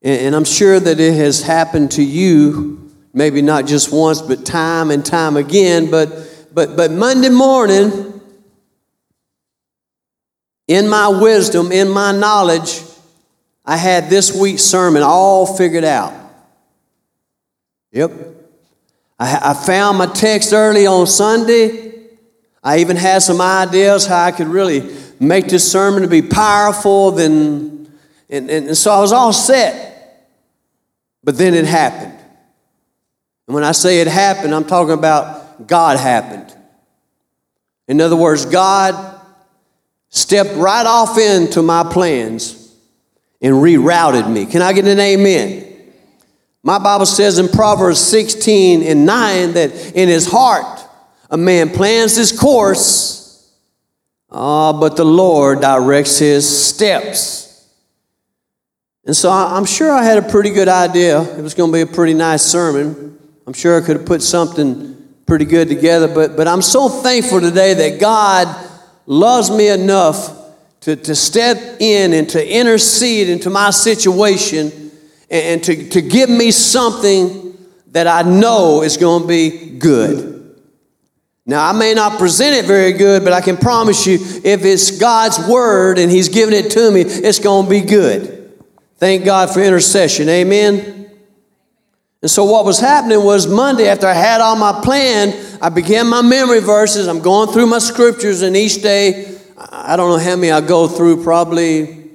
And 0.00 0.34
I'm 0.34 0.46
sure 0.46 0.80
that 0.80 0.98
it 0.98 1.14
has 1.14 1.42
happened 1.42 1.90
to 1.92 2.02
you, 2.02 2.90
maybe 3.12 3.42
not 3.42 3.66
just 3.66 3.92
once, 3.92 4.22
but 4.22 4.44
time 4.44 4.90
and 4.90 5.04
time 5.04 5.36
again. 5.36 5.90
But, 5.90 6.48
but, 6.52 6.76
but 6.76 6.90
Monday 6.90 7.28
morning, 7.28 8.20
in 10.68 10.88
my 10.88 11.08
wisdom, 11.08 11.72
in 11.72 11.88
my 11.88 12.12
knowledge, 12.12 12.82
I 13.64 13.76
had 13.76 14.08
this 14.08 14.34
week's 14.34 14.62
sermon 14.62 15.02
all 15.02 15.56
figured 15.56 15.84
out. 15.84 16.14
Yep. 17.92 18.12
I, 19.18 19.50
I 19.50 19.54
found 19.54 19.98
my 19.98 20.06
text 20.06 20.52
early 20.52 20.86
on 20.86 21.06
Sunday. 21.06 21.92
I 22.64 22.78
even 22.78 22.96
had 22.96 23.22
some 23.22 23.40
ideas 23.40 24.06
how 24.06 24.24
I 24.24 24.32
could 24.32 24.46
really 24.48 24.94
make 25.20 25.48
this 25.48 25.70
sermon 25.70 26.02
to 26.02 26.08
be 26.08 26.22
powerful. 26.22 27.10
Then, 27.10 27.92
and, 28.30 28.50
and, 28.50 28.68
and 28.68 28.76
so 28.76 28.92
I 28.92 29.00
was 29.00 29.12
all 29.12 29.32
set. 29.32 29.90
But 31.22 31.38
then 31.38 31.54
it 31.54 31.66
happened. 31.66 32.18
And 33.46 33.54
when 33.54 33.64
I 33.64 33.72
say 33.72 34.00
it 34.00 34.06
happened, 34.06 34.54
I'm 34.54 34.64
talking 34.64 34.94
about 34.94 35.66
God 35.66 35.98
happened. 35.98 36.56
In 37.88 38.00
other 38.00 38.16
words, 38.16 38.46
God 38.46 39.20
stepped 40.08 40.54
right 40.54 40.86
off 40.86 41.18
into 41.18 41.62
my 41.62 41.82
plans 41.84 42.74
and 43.40 43.54
rerouted 43.54 44.30
me. 44.30 44.46
Can 44.46 44.62
I 44.62 44.72
get 44.72 44.86
an 44.86 45.00
amen? 45.00 45.68
My 46.62 46.78
Bible 46.78 47.06
says 47.06 47.38
in 47.38 47.48
Proverbs 47.48 47.98
16 47.98 48.82
and 48.82 49.04
9 49.04 49.52
that 49.54 49.94
in 49.96 50.08
his 50.08 50.30
heart 50.30 50.80
a 51.28 51.36
man 51.36 51.70
plans 51.70 52.14
his 52.14 52.30
course, 52.30 53.50
uh, 54.30 54.72
but 54.72 54.96
the 54.96 55.04
Lord 55.04 55.60
directs 55.60 56.18
his 56.18 56.46
steps. 56.66 57.66
And 59.04 59.16
so 59.16 59.30
I'm 59.30 59.64
sure 59.64 59.90
I 59.90 60.04
had 60.04 60.18
a 60.18 60.28
pretty 60.28 60.50
good 60.50 60.68
idea. 60.68 61.20
It 61.36 61.42
was 61.42 61.54
going 61.54 61.72
to 61.72 61.74
be 61.74 61.80
a 61.80 61.86
pretty 61.86 62.14
nice 62.14 62.42
sermon. 62.42 63.11
I'm 63.46 63.52
sure 63.52 63.80
I 63.80 63.84
could 63.84 63.96
have 63.96 64.06
put 64.06 64.22
something 64.22 64.96
pretty 65.26 65.44
good 65.44 65.68
together, 65.68 66.12
but, 66.12 66.36
but 66.36 66.46
I'm 66.46 66.62
so 66.62 66.88
thankful 66.88 67.40
today 67.40 67.74
that 67.74 68.00
God 68.00 68.68
loves 69.06 69.50
me 69.50 69.68
enough 69.68 70.38
to, 70.80 70.96
to 70.96 71.14
step 71.14 71.80
in 71.80 72.12
and 72.12 72.28
to 72.30 72.46
intercede 72.60 73.28
into 73.28 73.50
my 73.50 73.70
situation 73.70 74.90
and 75.30 75.62
to, 75.64 75.88
to 75.90 76.02
give 76.02 76.28
me 76.28 76.50
something 76.50 77.56
that 77.88 78.06
I 78.06 78.22
know 78.22 78.82
is 78.82 78.96
going 78.96 79.22
to 79.22 79.28
be 79.28 79.78
good. 79.78 80.32
Now, 81.44 81.68
I 81.68 81.72
may 81.72 81.94
not 81.94 82.18
present 82.18 82.54
it 82.54 82.66
very 82.66 82.92
good, 82.92 83.24
but 83.24 83.32
I 83.32 83.40
can 83.40 83.56
promise 83.56 84.06
you 84.06 84.14
if 84.44 84.64
it's 84.64 84.98
God's 84.98 85.38
word 85.48 85.98
and 85.98 86.10
He's 86.10 86.28
given 86.28 86.54
it 86.54 86.70
to 86.72 86.90
me, 86.90 87.00
it's 87.00 87.40
going 87.40 87.64
to 87.64 87.70
be 87.70 87.80
good. 87.80 88.52
Thank 88.98 89.24
God 89.24 89.50
for 89.50 89.60
intercession. 89.60 90.28
Amen. 90.28 91.01
And 92.22 92.30
so, 92.30 92.44
what 92.44 92.64
was 92.64 92.78
happening 92.78 93.24
was 93.24 93.48
Monday, 93.48 93.88
after 93.88 94.06
I 94.06 94.12
had 94.12 94.40
all 94.40 94.54
my 94.54 94.80
plan, 94.80 95.58
I 95.60 95.68
began 95.70 96.08
my 96.08 96.22
memory 96.22 96.60
verses. 96.60 97.08
I'm 97.08 97.20
going 97.20 97.52
through 97.52 97.66
my 97.66 97.80
scriptures, 97.80 98.42
and 98.42 98.56
each 98.56 98.80
day, 98.80 99.36
I 99.58 99.96
don't 99.96 100.08
know 100.08 100.24
how 100.24 100.36
many 100.36 100.52
I 100.52 100.60
go 100.60 100.86
through, 100.86 101.24
probably 101.24 102.08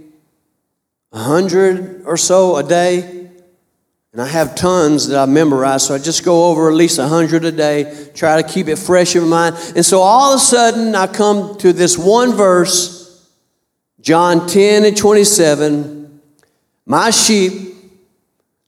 a 1.11 1.19
hundred 1.19 2.03
or 2.05 2.15
so 2.15 2.55
a 2.55 2.63
day. 2.63 3.15
And 4.13 4.21
I 4.21 4.27
have 4.27 4.55
tons 4.55 5.09
that 5.09 5.19
I 5.19 5.25
memorize, 5.25 5.85
so 5.85 5.93
I 5.93 5.97
just 5.97 6.23
go 6.23 6.45
over 6.49 6.69
at 6.69 6.75
least 6.75 6.97
a 6.99 7.07
hundred 7.07 7.43
a 7.43 7.51
day, 7.51 8.09
try 8.15 8.41
to 8.41 8.47
keep 8.47 8.67
it 8.69 8.77
fresh 8.77 9.15
in 9.15 9.23
my 9.23 9.51
mind. 9.51 9.73
And 9.75 9.85
so 9.85 9.99
all 9.99 10.33
of 10.33 10.37
a 10.37 10.39
sudden, 10.39 10.95
I 10.95 11.07
come 11.07 11.57
to 11.57 11.73
this 11.73 11.97
one 11.97 12.33
verse, 12.33 13.29
John 13.99 14.47
10 14.47 14.85
and 14.85 14.95
27. 14.95 16.21
My 16.85 17.09
sheep 17.09 17.75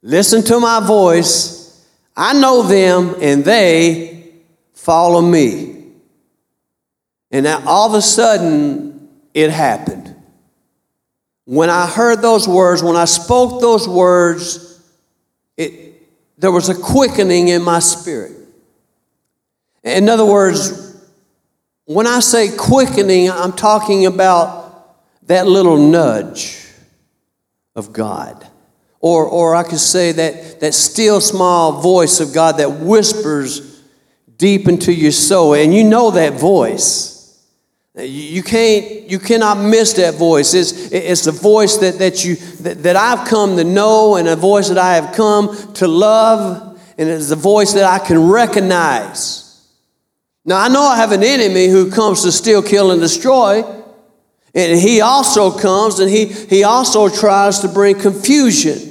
listen 0.02 0.44
to 0.44 0.60
my 0.60 0.80
voice. 0.86 1.86
I 2.16 2.34
know 2.34 2.64
them, 2.64 3.16
and 3.22 3.44
they 3.44 4.32
follow 4.74 5.22
me. 5.22 5.86
And 7.32 7.44
now 7.44 7.64
all 7.66 7.88
of 7.90 7.94
a 7.94 8.02
sudden, 8.02 9.10
it 9.34 9.52
happened. 9.52 10.16
When 11.46 11.70
I 11.70 11.88
heard 11.88 12.22
those 12.22 12.48
words, 12.48 12.84
when 12.84 12.96
I 12.96 13.06
spoke 13.06 13.62
those 13.62 13.88
words, 13.88 14.84
it, 15.58 16.08
there 16.38 16.52
was 16.52 16.70
a 16.70 16.76
quickening 16.76 17.48
in 17.48 17.62
my 17.62 17.80
spirit. 17.80 18.34
In 19.84 20.10
other 20.10 20.26
words, 20.26 20.98
when 21.86 22.06
I 22.06 22.20
say 22.20 22.56
quickening, 22.56 23.32
I'm 23.32 23.54
talking 23.54 24.06
about 24.06 24.96
that 25.28 25.48
little 25.48 25.78
nudge 25.78 26.68
of 27.76 27.94
God. 27.94 28.46
Or, 29.02 29.26
or 29.26 29.56
I 29.56 29.64
could 29.64 29.80
say 29.80 30.12
that, 30.12 30.60
that 30.60 30.74
still 30.74 31.22
small 31.22 31.82
voice 31.82 32.20
of 32.20 32.34
God 32.34 32.58
that 32.58 32.70
whispers 32.80 33.82
deep 34.38 34.68
into 34.68 34.94
your 34.94 35.12
soul. 35.12 35.54
And 35.54 35.74
you 35.74 35.84
know 35.84 36.12
that 36.12 36.34
voice. 36.34 37.20
You 37.98 38.44
can't, 38.44 39.10
you 39.10 39.20
cannot 39.20 39.58
miss 39.58 39.94
that 39.94 40.16
voice. 40.16 40.54
It's, 40.54 40.92
it's 40.92 41.28
a 41.28 41.32
voice 41.32 41.78
that, 41.78 42.00
that, 42.00 42.24
you, 42.24 42.36
that, 42.36 42.84
that 42.84 42.96
I've 42.96 43.28
come 43.28 43.58
to 43.58 43.64
know 43.64 44.16
and 44.16 44.28
a 44.28 44.36
voice 44.36 44.70
that 44.70 44.78
I 44.78 44.96
have 44.96 45.16
come 45.16 45.74
to 45.74 45.88
love, 45.88 46.80
and 46.98 47.10
it's 47.10 47.32
a 47.32 47.36
voice 47.36 47.74
that 47.74 47.84
I 47.84 48.06
can 48.06 48.30
recognize. 48.30 49.46
Now, 50.46 50.62
I 50.62 50.70
know 50.70 50.82
I 50.82 50.96
have 50.98 51.12
an 51.12 51.24
enemy 51.24 51.68
who 51.68 51.92
comes 51.92 52.24
to 52.24 52.32
steal, 52.32 52.62
kill, 52.62 52.92
and 52.92 53.02
destroy, 53.02 53.64
and 54.56 54.80
he 54.80 55.02
also 55.02 55.58
comes 55.58 56.00
and 56.00 56.10
he, 56.10 56.26
he 56.26 56.64
also 56.64 57.10
tries 57.10 57.60
to 57.60 57.68
bring 57.68 58.00
confusion. 58.00 58.89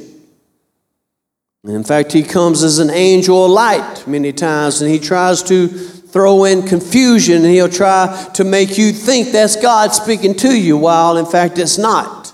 In 1.68 1.84
fact, 1.84 2.12
he 2.12 2.22
comes 2.22 2.62
as 2.62 2.78
an 2.78 2.90
angel 2.90 3.44
of 3.44 3.50
light 3.50 4.06
many 4.06 4.32
times, 4.32 4.80
and 4.80 4.90
he 4.90 4.98
tries 4.98 5.42
to 5.44 5.68
throw 5.68 6.44
in 6.44 6.62
confusion 6.62 7.37
and 7.44 7.46
he'll 7.46 7.68
try 7.68 8.30
to 8.34 8.42
make 8.42 8.78
you 8.78 8.92
think 8.92 9.28
that's 9.28 9.56
God 9.56 9.92
speaking 9.92 10.34
to 10.37 10.58
you, 10.58 10.76
while 10.78 11.18
in 11.18 11.26
fact 11.26 11.58
it's 11.58 11.76
not. 11.76 12.32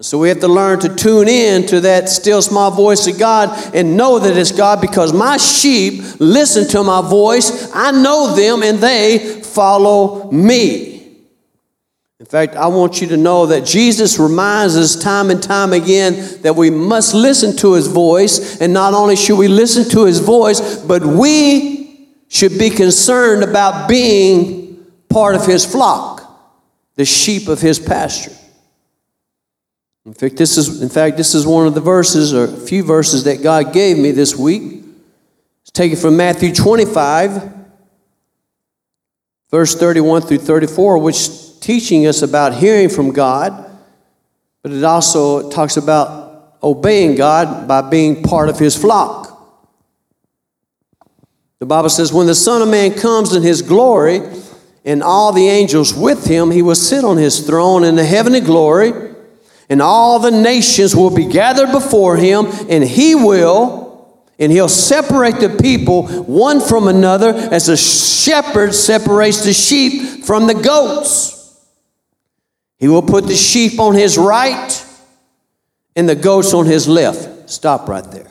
So 0.00 0.18
we 0.18 0.28
have 0.28 0.40
to 0.40 0.48
learn 0.48 0.80
to 0.80 0.94
tune 0.94 1.28
in 1.28 1.66
to 1.68 1.80
that 1.82 2.08
still 2.08 2.42
small 2.42 2.72
voice 2.72 3.06
of 3.06 3.16
God 3.18 3.74
and 3.74 3.96
know 3.96 4.18
that 4.18 4.36
it's 4.36 4.50
God 4.50 4.80
because 4.80 5.12
my 5.12 5.36
sheep 5.36 6.02
listen 6.18 6.66
to 6.70 6.82
my 6.82 7.00
voice. 7.00 7.70
I 7.72 7.92
know 7.92 8.34
them 8.34 8.64
and 8.64 8.78
they 8.78 9.40
follow 9.42 10.30
me. 10.32 10.93
In 12.20 12.26
fact, 12.26 12.54
I 12.54 12.68
want 12.68 13.00
you 13.00 13.08
to 13.08 13.16
know 13.16 13.46
that 13.46 13.64
Jesus 13.64 14.18
reminds 14.18 14.76
us 14.76 14.94
time 14.94 15.30
and 15.30 15.42
time 15.42 15.72
again 15.72 16.40
that 16.42 16.54
we 16.54 16.70
must 16.70 17.12
listen 17.12 17.56
to 17.56 17.74
his 17.74 17.88
voice. 17.88 18.60
And 18.60 18.72
not 18.72 18.94
only 18.94 19.16
should 19.16 19.36
we 19.36 19.48
listen 19.48 19.88
to 19.90 20.04
his 20.04 20.20
voice, 20.20 20.76
but 20.76 21.04
we 21.04 22.08
should 22.28 22.56
be 22.58 22.70
concerned 22.70 23.42
about 23.42 23.88
being 23.88 24.86
part 25.08 25.34
of 25.34 25.44
his 25.44 25.66
flock, 25.66 26.22
the 26.94 27.04
sheep 27.04 27.48
of 27.48 27.60
his 27.60 27.80
pasture. 27.80 28.32
In 30.06 30.14
fact, 30.14 30.36
this 30.36 30.56
is, 30.56 30.82
in 30.82 30.88
fact, 30.90 31.16
this 31.16 31.34
is 31.34 31.46
one 31.46 31.66
of 31.66 31.74
the 31.74 31.80
verses, 31.80 32.32
or 32.32 32.44
a 32.44 32.48
few 32.48 32.84
verses 32.84 33.24
that 33.24 33.42
God 33.42 33.72
gave 33.72 33.98
me 33.98 34.12
this 34.12 34.36
week. 34.36 34.84
It's 35.62 35.70
taken 35.72 35.96
from 35.96 36.16
Matthew 36.16 36.54
25, 36.54 37.52
verse 39.50 39.74
31 39.74 40.22
through 40.22 40.38
34, 40.38 40.98
which 40.98 41.43
teaching 41.60 42.06
us 42.06 42.22
about 42.22 42.54
hearing 42.54 42.88
from 42.88 43.12
God, 43.12 43.70
but 44.62 44.72
it 44.72 44.84
also 44.84 45.50
talks 45.50 45.76
about 45.76 46.56
obeying 46.62 47.14
God 47.14 47.68
by 47.68 47.82
being 47.82 48.22
part 48.22 48.48
of 48.48 48.58
his 48.58 48.76
flock. 48.76 49.24
The 51.58 51.66
Bible 51.66 51.90
says, 51.90 52.12
When 52.12 52.26
the 52.26 52.34
Son 52.34 52.62
of 52.62 52.68
Man 52.68 52.94
comes 52.94 53.34
in 53.34 53.42
his 53.42 53.62
glory 53.62 54.20
and 54.84 55.02
all 55.02 55.32
the 55.32 55.48
angels 55.48 55.94
with 55.94 56.26
him, 56.26 56.50
he 56.50 56.62
will 56.62 56.74
sit 56.74 57.04
on 57.04 57.16
his 57.16 57.46
throne 57.46 57.84
in 57.84 57.96
the 57.96 58.04
heavenly 58.04 58.40
glory, 58.40 58.92
and 59.68 59.80
all 59.80 60.18
the 60.18 60.30
nations 60.30 60.94
will 60.94 61.14
be 61.14 61.26
gathered 61.26 61.72
before 61.72 62.16
him, 62.16 62.46
and 62.68 62.84
he 62.84 63.14
will, 63.14 64.20
and 64.38 64.50
he'll 64.52 64.68
separate 64.68 65.40
the 65.40 65.48
people 65.48 66.06
one 66.24 66.60
from 66.60 66.88
another 66.88 67.30
as 67.30 67.68
a 67.68 67.76
shepherd 67.76 68.74
separates 68.74 69.44
the 69.44 69.52
sheep 69.52 70.24
from 70.24 70.46
the 70.46 70.54
goats. 70.54 71.43
He 72.84 72.88
will 72.88 73.00
put 73.00 73.26
the 73.26 73.34
sheep 73.34 73.80
on 73.80 73.94
his 73.94 74.18
right 74.18 74.86
and 75.96 76.06
the 76.06 76.14
goats 76.14 76.52
on 76.52 76.66
his 76.66 76.86
left. 76.86 77.48
Stop 77.48 77.88
right 77.88 78.04
there. 78.10 78.30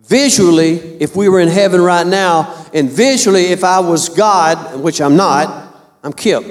Visually, 0.00 0.72
if 1.00 1.14
we 1.14 1.28
were 1.28 1.38
in 1.38 1.46
heaven 1.46 1.80
right 1.80 2.04
now, 2.04 2.66
and 2.74 2.90
visually, 2.90 3.44
if 3.44 3.62
I 3.62 3.78
was 3.78 4.08
God, 4.08 4.80
which 4.80 5.00
I'm 5.00 5.14
not, 5.14 5.72
I'm 6.02 6.12
Kip. 6.12 6.42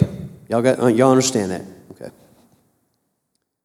Y'all, 0.48 0.62
got, 0.62 0.80
uh, 0.80 0.88
y'all 0.88 1.12
understand 1.12 1.52
that? 1.52 1.66
Okay. 1.92 2.10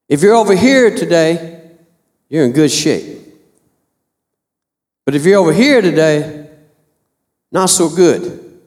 If 0.09 0.21
you're 0.21 0.35
over 0.35 0.57
here 0.57 0.97
today, 0.97 1.63
you're 2.29 2.45
in 2.45 2.51
good 2.51 2.73
shape. 2.73 3.21
But 5.05 5.15
if 5.15 5.25
you're 5.25 5.39
over 5.39 5.53
here 5.53 5.81
today, 5.81 6.51
not 7.53 7.67
so 7.67 7.89
good. 7.89 8.59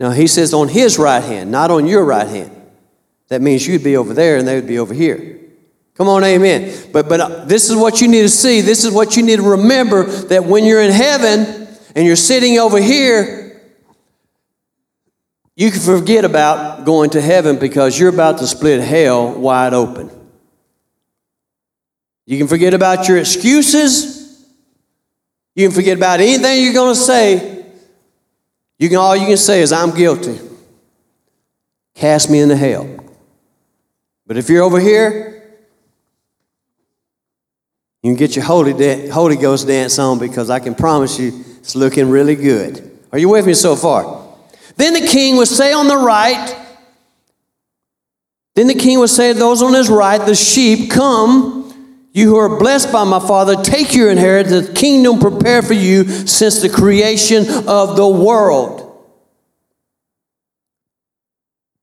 Now, 0.00 0.12
he 0.12 0.26
says 0.26 0.54
on 0.54 0.68
his 0.68 0.98
right 0.98 1.22
hand, 1.22 1.50
not 1.50 1.70
on 1.70 1.86
your 1.86 2.06
right 2.06 2.26
hand. 2.26 2.60
That 3.32 3.40
means 3.40 3.66
you'd 3.66 3.82
be 3.82 3.96
over 3.96 4.12
there 4.12 4.36
and 4.36 4.46
they 4.46 4.56
would 4.56 4.66
be 4.66 4.78
over 4.78 4.92
here. 4.92 5.40
Come 5.94 6.06
on, 6.06 6.22
amen. 6.22 6.90
But, 6.92 7.08
but 7.08 7.18
uh, 7.18 7.44
this 7.46 7.70
is 7.70 7.76
what 7.76 8.02
you 8.02 8.08
need 8.08 8.20
to 8.20 8.28
see. 8.28 8.60
This 8.60 8.84
is 8.84 8.92
what 8.92 9.16
you 9.16 9.22
need 9.22 9.36
to 9.36 9.52
remember 9.52 10.04
that 10.04 10.44
when 10.44 10.66
you're 10.66 10.82
in 10.82 10.90
heaven 10.90 11.66
and 11.96 12.06
you're 12.06 12.14
sitting 12.14 12.58
over 12.58 12.78
here, 12.78 13.58
you 15.56 15.70
can 15.70 15.80
forget 15.80 16.26
about 16.26 16.84
going 16.84 17.08
to 17.10 17.22
heaven 17.22 17.58
because 17.58 17.98
you're 17.98 18.10
about 18.10 18.36
to 18.40 18.46
split 18.46 18.82
hell 18.82 19.32
wide 19.32 19.72
open. 19.72 20.10
You 22.26 22.36
can 22.36 22.48
forget 22.48 22.74
about 22.74 23.08
your 23.08 23.16
excuses. 23.16 24.46
You 25.54 25.68
can 25.68 25.74
forget 25.74 25.96
about 25.96 26.20
anything 26.20 26.62
you're 26.62 26.74
going 26.74 26.94
to 26.94 27.00
say. 27.00 27.64
You 28.78 28.90
can, 28.90 28.98
all 28.98 29.16
you 29.16 29.26
can 29.26 29.38
say 29.38 29.62
is, 29.62 29.72
I'm 29.72 29.96
guilty. 29.96 30.38
Cast 31.94 32.28
me 32.28 32.40
into 32.40 32.56
hell. 32.56 32.98
But 34.32 34.38
if 34.38 34.48
you're 34.48 34.62
over 34.62 34.80
here, 34.80 35.42
you 38.02 38.10
can 38.10 38.16
get 38.16 38.34
your 38.34 38.46
Holy, 38.46 38.72
da- 38.72 39.10
Holy 39.10 39.36
Ghost 39.36 39.66
dance 39.66 39.98
on 39.98 40.18
because 40.18 40.48
I 40.48 40.58
can 40.58 40.74
promise 40.74 41.18
you 41.18 41.44
it's 41.58 41.76
looking 41.76 42.08
really 42.08 42.34
good. 42.34 42.98
Are 43.12 43.18
you 43.18 43.28
with 43.28 43.46
me 43.46 43.52
so 43.52 43.76
far? 43.76 44.26
Then 44.76 44.94
the 44.94 45.06
king 45.06 45.36
would 45.36 45.48
say 45.48 45.74
on 45.74 45.86
the 45.86 45.98
right, 45.98 46.56
then 48.54 48.68
the 48.68 48.74
king 48.74 49.00
would 49.00 49.10
say 49.10 49.34
to 49.34 49.38
those 49.38 49.60
on 49.60 49.74
his 49.74 49.90
right, 49.90 50.16
the 50.16 50.34
sheep, 50.34 50.90
Come, 50.90 52.08
you 52.14 52.30
who 52.30 52.36
are 52.36 52.58
blessed 52.58 52.90
by 52.90 53.04
my 53.04 53.20
Father, 53.20 53.62
take 53.62 53.94
your 53.94 54.10
inheritance, 54.10 54.68
the 54.68 54.72
kingdom 54.72 55.18
prepared 55.18 55.66
for 55.66 55.74
you 55.74 56.04
since 56.26 56.62
the 56.62 56.70
creation 56.70 57.44
of 57.68 57.96
the 57.96 58.08
world. 58.08 58.82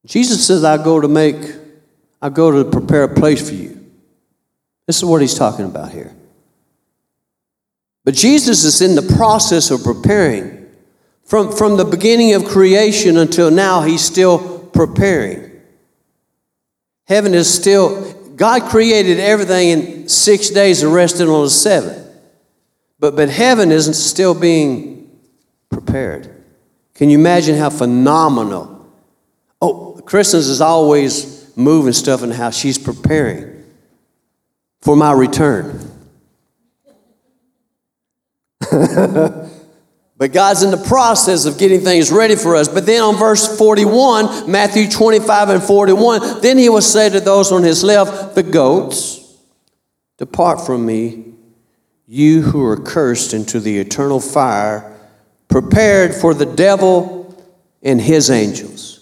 Jesus 0.08 0.48
says, 0.48 0.64
I 0.64 0.84
go 0.84 1.00
to 1.00 1.08
make, 1.08 1.59
I 2.22 2.30
go 2.30 2.64
to 2.64 2.70
prepare 2.70 3.04
a 3.04 3.14
place 3.14 3.48
for 3.48 3.56
you. 3.56 3.76
This 4.86 4.98
is 4.98 5.06
what 5.06 5.22
he's 5.22 5.36
talking 5.36 5.66
about 5.66 5.92
here. 5.92 6.16
But 8.04 8.16
Jesus 8.16 8.64
is 8.64 8.82
in 8.82 8.96
the 8.96 9.16
process 9.16 9.72
of 9.72 9.84
preparing. 9.84 10.68
From, 11.24 11.52
from 11.52 11.78
the 11.78 11.86
beginning 11.86 12.34
of 12.34 12.46
creation 12.46 13.18
until 13.18 13.52
now, 13.52 13.82
he's 13.82 14.02
still 14.02 14.60
preparing. 14.74 15.52
Heaven 17.06 17.36
is 17.36 17.54
still, 17.54 18.14
God 18.36 18.64
created 18.64 19.20
everything 19.20 19.70
in 19.70 20.10
six 20.10 20.50
days 20.50 20.82
and 20.82 20.92
rested 20.94 21.28
on 21.28 21.44
the 21.44 21.50
seventh. 21.50 22.08
But, 23.00 23.16
but 23.16 23.30
heaven 23.30 23.72
isn't 23.72 23.94
still 23.94 24.34
being 24.34 25.12
prepared. 25.70 26.44
Can 26.96 27.10
you 27.10 27.18
imagine 27.18 27.56
how 27.56 27.70
phenomenal? 27.70 28.92
Oh, 29.62 30.02
Christmas 30.04 30.48
is 30.48 30.62
always 30.62 31.39
moving 31.60 31.94
stuff 31.94 32.24
in 32.24 32.30
the 32.30 32.36
house. 32.36 32.58
she's 32.58 32.78
preparing 32.78 33.64
for 34.82 34.96
my 34.96 35.12
return. 35.12 35.86
but 38.72 40.32
God's 40.32 40.64
in 40.64 40.72
the 40.72 40.84
process 40.88 41.46
of 41.46 41.58
getting 41.58 41.82
things 41.82 42.12
ready 42.12 42.36
for 42.36 42.56
us. 42.56 42.68
But 42.68 42.86
then 42.86 43.02
on 43.02 43.16
verse 43.16 43.58
41, 43.58 44.50
Matthew 44.50 44.90
25 44.90 45.50
and 45.50 45.64
41, 45.64 46.42
then 46.42 46.58
he 46.58 46.70
will 46.70 46.82
say 46.82 47.10
to 47.10 47.20
those 47.20 47.52
on 47.52 47.64
his 47.64 47.84
left, 47.84 48.36
the 48.36 48.44
goats, 48.44 49.18
Depart 50.18 50.66
from 50.66 50.86
me, 50.86 51.34
you 52.06 52.42
who 52.42 52.66
are 52.66 52.78
cursed 52.78 53.34
into 53.34 53.60
the 53.60 53.78
eternal 53.78 54.20
fire, 54.20 54.98
prepared 55.48 56.14
for 56.14 56.34
the 56.34 56.46
devil 56.46 57.42
and 57.82 58.02
his 58.02 58.30
angels. 58.30 58.99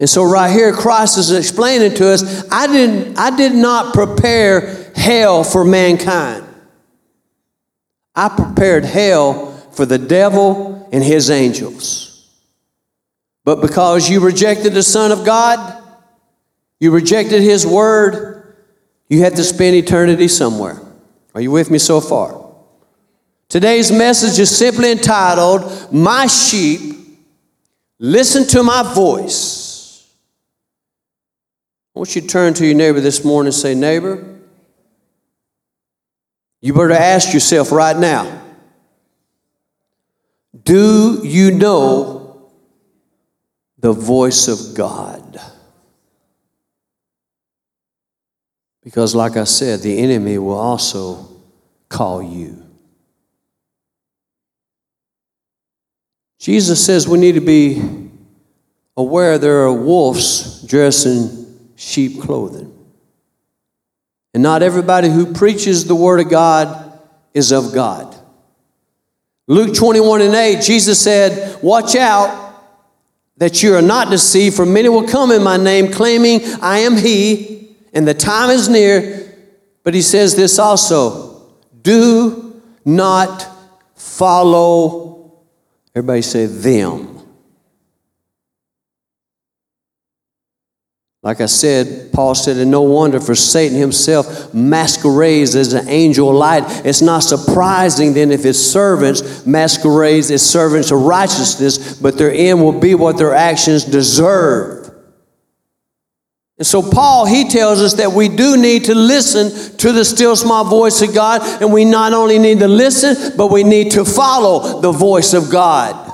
And 0.00 0.08
so 0.08 0.24
right 0.24 0.50
here, 0.50 0.72
Christ 0.72 1.18
is 1.18 1.30
explaining 1.30 1.94
to 1.96 2.08
us, 2.08 2.50
I 2.50 2.66
didn't, 2.66 3.18
I 3.18 3.36
did 3.36 3.54
not 3.54 3.92
prepare 3.92 4.90
hell 4.96 5.44
for 5.44 5.62
mankind. 5.62 6.46
I 8.14 8.30
prepared 8.30 8.86
hell 8.86 9.52
for 9.72 9.84
the 9.84 9.98
devil 9.98 10.88
and 10.90 11.04
his 11.04 11.30
angels. 11.30 12.28
But 13.44 13.60
because 13.60 14.08
you 14.08 14.20
rejected 14.20 14.72
the 14.72 14.82
Son 14.82 15.12
of 15.12 15.26
God, 15.26 15.82
you 16.78 16.90
rejected 16.92 17.42
his 17.42 17.66
word, 17.66 18.56
you 19.10 19.20
had 19.20 19.36
to 19.36 19.44
spend 19.44 19.76
eternity 19.76 20.28
somewhere. 20.28 20.80
Are 21.34 21.42
you 21.42 21.50
with 21.50 21.70
me 21.70 21.78
so 21.78 22.00
far? 22.00 22.50
Today's 23.50 23.92
message 23.92 24.38
is 24.38 24.56
simply 24.56 24.92
entitled, 24.92 25.92
My 25.92 26.26
Sheep 26.26 26.96
Listen 27.98 28.46
to 28.46 28.62
My 28.62 28.94
Voice 28.94 29.69
I 31.94 31.98
want 31.98 32.14
you 32.14 32.22
to 32.22 32.26
turn 32.26 32.54
to 32.54 32.66
your 32.66 32.76
neighbor 32.76 33.00
this 33.00 33.24
morning 33.24 33.48
and 33.48 33.54
say, 33.54 33.74
Neighbor, 33.74 34.38
you 36.60 36.72
better 36.72 36.92
ask 36.92 37.32
yourself 37.32 37.72
right 37.72 37.96
now 37.96 38.40
do 40.64 41.20
you 41.24 41.52
know 41.52 42.50
the 43.78 43.92
voice 43.92 44.48
of 44.48 44.76
God? 44.76 45.40
Because, 48.82 49.14
like 49.14 49.36
I 49.36 49.44
said, 49.44 49.80
the 49.80 49.98
enemy 49.98 50.38
will 50.38 50.58
also 50.58 51.28
call 51.88 52.22
you. 52.22 52.66
Jesus 56.38 56.84
says 56.84 57.06
we 57.06 57.18
need 57.18 57.34
to 57.34 57.40
be 57.40 58.10
aware 58.96 59.38
there 59.38 59.64
are 59.64 59.72
wolves 59.72 60.62
dressed 60.62 61.06
in 61.06 61.39
sheep 61.80 62.20
clothing. 62.20 62.76
And 64.34 64.42
not 64.42 64.62
everybody 64.62 65.08
who 65.08 65.32
preaches 65.32 65.86
the 65.86 65.94
Word 65.94 66.20
of 66.20 66.28
God 66.28 67.00
is 67.32 67.52
of 67.52 67.72
God. 67.72 68.14
Luke 69.46 69.74
21 69.74 70.20
and 70.20 70.34
8, 70.34 70.62
Jesus 70.62 71.02
said, 71.02 71.60
Watch 71.62 71.96
out 71.96 72.54
that 73.38 73.62
you 73.62 73.74
are 73.74 73.82
not 73.82 74.10
deceived, 74.10 74.54
for 74.54 74.66
many 74.66 74.90
will 74.90 75.08
come 75.08 75.32
in 75.32 75.42
my 75.42 75.56
name, 75.56 75.90
claiming, 75.90 76.42
I 76.60 76.80
am 76.80 76.96
He, 76.96 77.74
and 77.94 78.06
the 78.06 78.14
time 78.14 78.50
is 78.50 78.68
near. 78.68 79.34
But 79.82 79.94
He 79.94 80.02
says 80.02 80.36
this 80.36 80.58
also 80.58 81.48
do 81.80 82.60
not 82.84 83.48
follow, 83.94 85.32
everybody 85.94 86.20
say, 86.20 86.44
them. 86.44 87.19
Like 91.22 91.42
I 91.42 91.46
said, 91.46 92.12
Paul 92.14 92.34
said, 92.34 92.56
and 92.56 92.70
no 92.70 92.80
wonder 92.80 93.20
for 93.20 93.34
Satan 93.34 93.76
himself 93.76 94.54
masquerades 94.54 95.54
as 95.54 95.74
an 95.74 95.86
angel 95.86 96.30
of 96.30 96.36
light. 96.36 96.64
It's 96.86 97.02
not 97.02 97.20
surprising 97.20 98.14
then 98.14 98.30
if 98.30 98.42
his 98.42 98.72
servants 98.72 99.44
masquerades 99.44 100.30
as 100.30 100.48
servants 100.48 100.90
of 100.90 101.02
righteousness, 101.02 102.00
but 102.00 102.16
their 102.16 102.32
end 102.32 102.62
will 102.62 102.78
be 102.78 102.94
what 102.94 103.18
their 103.18 103.34
actions 103.34 103.84
deserve. 103.84 104.78
And 106.56 106.66
so, 106.66 106.82
Paul, 106.82 107.26
he 107.26 107.48
tells 107.48 107.80
us 107.80 107.94
that 107.94 108.12
we 108.12 108.28
do 108.28 108.56
need 108.56 108.84
to 108.84 108.94
listen 108.94 109.76
to 109.78 109.92
the 109.92 110.04
still 110.04 110.36
small 110.36 110.64
voice 110.64 111.00
of 111.02 111.14
God, 111.14 111.42
and 111.62 111.72
we 111.72 111.84
not 111.84 112.12
only 112.12 112.38
need 112.38 112.60
to 112.60 112.68
listen, 112.68 113.34
but 113.36 113.50
we 113.50 113.62
need 113.62 113.92
to 113.92 114.04
follow 114.04 114.80
the 114.80 114.92
voice 114.92 115.32
of 115.32 115.50
God. 115.50 116.12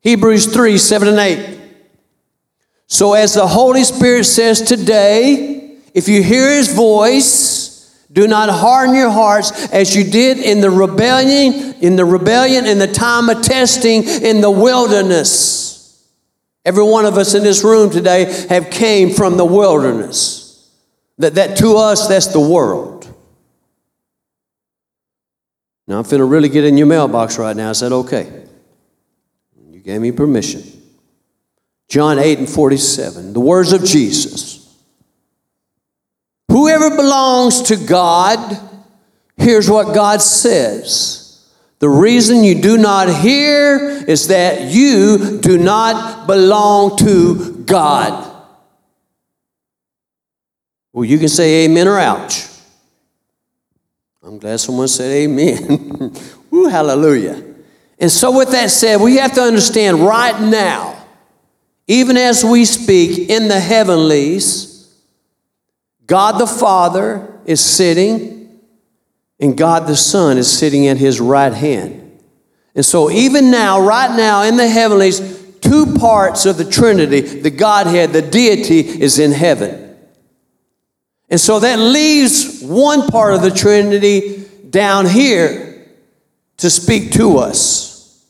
Hebrews 0.00 0.52
3 0.52 0.78
7 0.78 1.08
and 1.08 1.18
8. 1.18 1.61
So, 2.92 3.14
as 3.14 3.32
the 3.32 3.46
Holy 3.46 3.84
Spirit 3.84 4.24
says 4.24 4.60
today, 4.60 5.78
if 5.94 6.08
you 6.08 6.22
hear 6.22 6.54
His 6.54 6.74
voice, 6.74 8.06
do 8.12 8.28
not 8.28 8.50
harden 8.50 8.94
your 8.94 9.08
hearts 9.08 9.50
as 9.72 9.96
you 9.96 10.04
did 10.04 10.36
in 10.36 10.60
the 10.60 10.68
rebellion, 10.68 11.72
in 11.80 11.96
the 11.96 12.04
rebellion 12.04 12.66
in 12.66 12.78
the 12.78 12.86
time 12.86 13.30
of 13.30 13.40
testing 13.40 14.04
in 14.04 14.42
the 14.42 14.50
wilderness. 14.50 16.06
Every 16.66 16.84
one 16.84 17.06
of 17.06 17.16
us 17.16 17.32
in 17.32 17.42
this 17.42 17.64
room 17.64 17.88
today 17.88 18.46
have 18.50 18.68
came 18.68 19.08
from 19.08 19.38
the 19.38 19.46
wilderness. 19.46 20.70
That, 21.16 21.36
that 21.36 21.56
to 21.56 21.78
us, 21.78 22.08
that's 22.08 22.26
the 22.26 22.40
world. 22.40 23.10
Now 25.86 25.96
I'm 25.96 26.04
finna 26.04 26.30
really 26.30 26.50
get 26.50 26.64
in 26.64 26.76
your 26.76 26.88
mailbox 26.88 27.38
right 27.38 27.56
now. 27.56 27.70
I 27.70 27.72
said, 27.72 27.92
okay. 27.92 28.44
You 29.70 29.80
gave 29.80 30.02
me 30.02 30.12
permission. 30.12 30.81
John 31.92 32.18
8 32.18 32.38
and 32.38 32.48
47, 32.48 33.34
the 33.34 33.40
words 33.40 33.74
of 33.74 33.84
Jesus. 33.84 34.66
Whoever 36.50 36.96
belongs 36.96 37.60
to 37.64 37.76
God, 37.76 38.58
here's 39.36 39.68
what 39.68 39.94
God 39.94 40.22
says. 40.22 41.46
The 41.80 41.90
reason 41.90 42.44
you 42.44 42.62
do 42.62 42.78
not 42.78 43.14
hear 43.14 43.76
is 44.08 44.28
that 44.28 44.72
you 44.72 45.38
do 45.42 45.58
not 45.58 46.26
belong 46.26 46.96
to 46.96 47.62
God. 47.66 48.42
Well, 50.94 51.04
you 51.04 51.18
can 51.18 51.28
say 51.28 51.66
amen 51.66 51.88
or 51.88 51.98
ouch. 51.98 52.46
I'm 54.22 54.38
glad 54.38 54.60
someone 54.60 54.88
said 54.88 55.10
amen. 55.10 56.16
Woo, 56.50 56.68
hallelujah. 56.68 57.44
And 57.98 58.10
so, 58.10 58.34
with 58.34 58.50
that 58.52 58.70
said, 58.70 58.98
we 58.98 59.18
have 59.18 59.34
to 59.34 59.42
understand 59.42 59.98
right 59.98 60.40
now 60.40 61.01
even 61.86 62.16
as 62.16 62.44
we 62.44 62.64
speak 62.64 63.28
in 63.28 63.48
the 63.48 63.60
heavenlies, 63.60 64.94
God 66.06 66.38
the 66.38 66.46
Father 66.46 67.40
is 67.44 67.60
sitting, 67.60 68.60
and 69.40 69.56
God 69.56 69.86
the 69.86 69.96
Son 69.96 70.38
is 70.38 70.50
sitting 70.50 70.86
at 70.86 70.96
his 70.96 71.20
right 71.20 71.52
hand. 71.52 72.20
And 72.74 72.84
so, 72.84 73.10
even 73.10 73.50
now, 73.50 73.80
right 73.80 74.16
now 74.16 74.42
in 74.42 74.56
the 74.56 74.68
heavenlies, 74.68 75.20
two 75.60 75.94
parts 75.94 76.46
of 76.46 76.56
the 76.56 76.64
Trinity, 76.64 77.20
the 77.20 77.50
Godhead, 77.50 78.12
the 78.12 78.22
deity, 78.22 78.80
is 78.80 79.18
in 79.18 79.32
heaven. 79.32 79.96
And 81.28 81.40
so 81.40 81.60
that 81.60 81.78
leaves 81.78 82.62
one 82.62 83.08
part 83.08 83.34
of 83.34 83.42
the 83.42 83.50
Trinity 83.50 84.44
down 84.68 85.06
here 85.06 85.88
to 86.58 86.70
speak 86.70 87.12
to 87.12 87.38
us. 87.38 88.22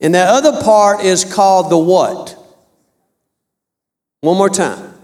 And 0.00 0.14
that 0.14 0.28
other 0.28 0.62
part 0.62 1.00
is 1.00 1.24
called 1.24 1.70
the 1.70 1.78
what? 1.78 2.33
One 4.24 4.38
more 4.38 4.48
time. 4.48 4.94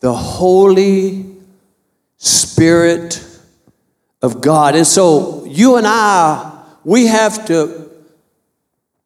The 0.00 0.12
Holy 0.12 1.24
Spirit 2.18 3.26
of 4.20 4.42
God. 4.42 4.76
And 4.76 4.86
so 4.86 5.46
you 5.46 5.76
and 5.76 5.86
I, 5.86 6.62
we 6.84 7.06
have 7.06 7.46
to 7.46 7.90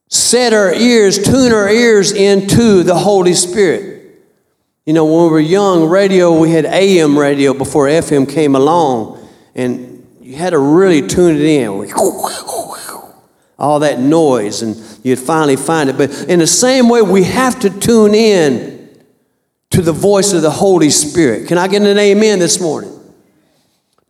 set 0.09 0.53
our 0.53 0.75
ears, 0.75 1.23
tune 1.23 1.53
our 1.53 1.69
ears 1.69 2.11
into 2.11 2.83
the 2.83 2.97
Holy 2.97 3.35
Spirit. 3.35 4.19
You 4.85 4.93
know, 4.93 5.05
when 5.05 5.27
we 5.27 5.31
were 5.31 5.39
young, 5.39 5.89
radio, 5.89 6.37
we 6.37 6.51
had 6.51 6.65
AM 6.65 7.17
radio 7.17 7.55
before 7.55 7.87
FM 7.87 8.29
came 8.29 8.57
along, 8.57 9.25
and 9.55 10.05
you 10.21 10.35
had 10.35 10.51
to 10.51 10.59
really 10.59 11.07
tune 11.07 11.37
it 11.37 11.43
in. 11.43 11.89
All 13.59 13.81
that 13.81 13.99
noise, 13.99 14.63
and 14.63 14.77
you'd 15.03 15.19
finally 15.19 15.57
find 15.57 15.91
it. 15.91 15.99
But 15.99 16.13
in 16.29 16.39
the 16.39 16.47
same 16.47 16.89
way, 16.89 17.03
we 17.03 17.25
have 17.25 17.59
to 17.61 17.71
tune 17.71 18.15
in 18.15 18.79
to 19.71 19.83
the 19.83 19.93
voice 19.93 20.33
of 20.33 20.43
the 20.43 20.51
Holy 20.51 20.91
Spirit. 20.91 21.49
Can 21.49 21.59
I 21.59 21.67
get 21.69 21.83
an 21.83 21.99
amen 21.99 22.39
this 22.39 22.61
morning? 22.61 22.95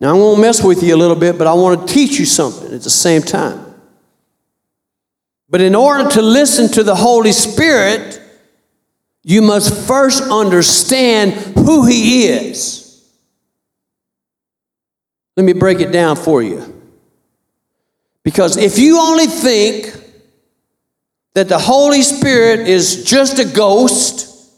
Now, 0.01 0.11
I 0.11 0.19
won't 0.19 0.41
mess 0.41 0.63
with 0.63 0.83
you 0.83 0.95
a 0.95 0.97
little 0.99 1.17
bit, 1.17 1.39
but 1.39 1.47
I 1.47 1.55
want 1.55 1.89
to 1.89 1.95
teach 1.95 2.19
you 2.19 2.27
something 2.27 2.73
at 2.73 2.83
the 2.83 2.91
same 2.91 3.23
time. 3.23 3.65
But 5.51 5.61
in 5.61 5.75
order 5.75 6.09
to 6.11 6.23
listen 6.23 6.69
to 6.73 6.85
the 6.85 6.95
Holy 6.95 7.33
Spirit, 7.33 8.21
you 9.25 9.43
must 9.43 9.89
first 9.89 10.23
understand 10.25 11.33
who 11.33 11.87
He 11.87 12.27
is. 12.27 12.85
Let 15.37 15.45
me 15.45 15.53
break 15.53 15.81
it 15.81 15.91
down 15.91 16.17
for 16.17 16.43
you. 16.43 16.78
Because 18.29 18.59
if 18.59 18.79
you 18.79 19.01
only 19.01 19.25
think 19.25 19.91
that 21.33 21.49
the 21.49 21.59
Holy 21.59 22.03
Spirit 22.03 22.69
is 22.69 23.03
just 23.05 23.39
a 23.39 23.45
ghost 23.47 24.53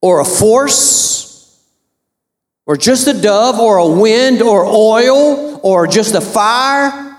or 0.00 0.20
a 0.20 0.24
force 0.24 1.60
or 2.66 2.76
just 2.76 3.08
a 3.08 3.12
dove 3.12 3.58
or 3.58 3.78
a 3.78 3.88
wind 3.88 4.40
or 4.40 4.64
oil 4.64 5.58
or 5.64 5.88
just 5.88 6.14
a 6.14 6.20
fire 6.20 7.18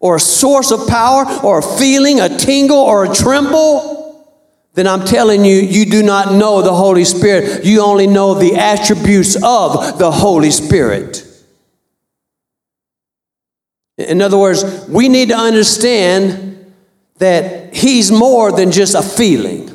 or 0.00 0.16
a 0.16 0.20
source 0.20 0.70
of 0.70 0.86
power 0.86 1.24
or 1.42 1.60
a 1.60 1.78
feeling, 1.78 2.20
a 2.20 2.36
tingle 2.36 2.76
or 2.76 3.10
a 3.10 3.14
tremble, 3.14 4.28
then 4.74 4.86
I'm 4.86 5.06
telling 5.06 5.46
you, 5.46 5.56
you 5.56 5.86
do 5.86 6.02
not 6.02 6.34
know 6.34 6.60
the 6.60 6.74
Holy 6.74 7.06
Spirit. 7.06 7.64
You 7.64 7.80
only 7.80 8.06
know 8.06 8.34
the 8.34 8.56
attributes 8.56 9.34
of 9.36 9.98
the 9.98 10.10
Holy 10.10 10.50
Spirit. 10.50 11.26
In 14.00 14.22
other 14.22 14.38
words, 14.38 14.64
we 14.88 15.08
need 15.08 15.28
to 15.28 15.36
understand 15.36 16.72
that 17.18 17.74
He's 17.74 18.10
more 18.10 18.50
than 18.52 18.72
just 18.72 18.94
a 18.94 19.02
feeling. 19.02 19.66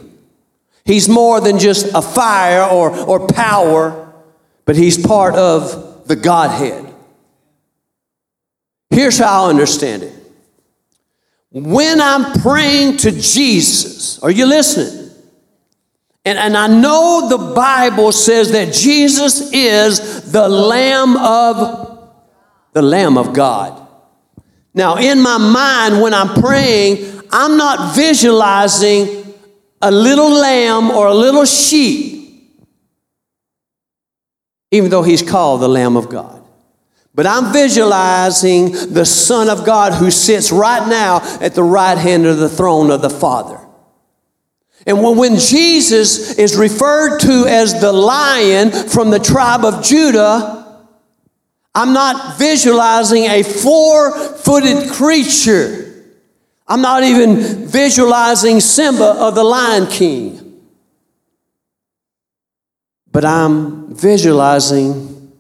He's 0.84 1.10
more 1.10 1.42
than 1.42 1.60
just 1.60 1.88
a 1.94 2.02
fire 2.02 2.64
or, 2.64 2.92
or 2.92 3.28
power, 3.28 4.14
but 4.66 4.76
He's 4.76 5.04
part 5.04 5.36
of 5.36 6.08
the 6.08 6.16
Godhead. 6.16 6.94
Here's 8.90 9.18
how 9.18 9.46
I 9.46 9.50
understand 9.50 10.04
it. 10.04 10.14
When 11.52 12.02
I'm 12.02 12.40
praying 12.42 12.98
to 12.98 13.12
Jesus, 13.12 14.20
are 14.20 14.32
you 14.32 14.46
listening? 14.46 15.12
And, 16.26 16.38
and 16.40 16.58
I 16.58 16.68
know 16.68 17.30
the 17.30 17.54
Bible 17.54 18.12
says 18.12 18.52
that 18.52 18.74
Jesus 18.74 19.54
is 19.54 20.32
the 20.32 20.50
Lamb 20.50 21.16
of 21.18 22.10
the 22.74 22.82
Lamb 22.82 23.18
of 23.18 23.34
God. 23.34 23.85
Now, 24.76 24.98
in 24.98 25.20
my 25.22 25.40
mind, 25.40 26.02
when 26.02 26.14
I'm 26.14 26.40
praying, 26.40 27.22
I'm 27.32 27.58
not 27.58 27.96
visualizing 27.96 29.34
a 29.82 29.90
little 29.90 30.30
lamb 30.30 30.92
or 30.92 31.08
a 31.08 31.14
little 31.14 31.46
sheep. 31.46 32.16
even 34.76 34.90
though 34.90 35.04
he's 35.04 35.22
called 35.22 35.62
the 35.62 35.70
Lamb 35.70 35.96
of 35.96 36.10
God. 36.10 36.44
But 37.14 37.26
I'm 37.26 37.54
visualizing 37.54 38.72
the 38.94 39.06
Son 39.06 39.48
of 39.50 39.66
God 39.66 39.94
who 39.94 40.12
sits 40.12 40.52
right 40.52 40.86
now 40.90 41.22
at 41.40 41.56
the 41.56 41.64
right 41.64 41.98
hand 41.98 42.26
of 42.26 42.40
the 42.40 42.50
throne 42.50 42.92
of 42.92 43.02
the 43.02 43.10
Father. 43.10 43.58
And 44.86 45.02
when, 45.02 45.38
Jesus 45.38 46.38
is 46.38 46.58
referred 46.58 47.20
to 47.20 47.46
as 47.48 47.80
the 47.80 47.94
lion 47.94 48.70
from 48.72 49.12
the 49.12 49.20
tribe 49.20 49.64
of 49.64 49.82
Judah, 49.82 50.55
I'm 51.76 51.92
not 51.92 52.38
visualizing 52.38 53.26
a 53.26 53.44
four 53.44 54.18
footed 54.18 54.90
creature. 54.92 55.94
I'm 56.68 56.82
not 56.82 57.04
even 57.04 57.68
visualizing 57.68 58.62
Simba 58.62 59.04
of 59.04 59.36
the 59.36 59.44
Lion 59.44 59.86
King. 59.88 60.62
But 63.12 63.26
I'm 63.26 63.94
visualizing 63.94 65.32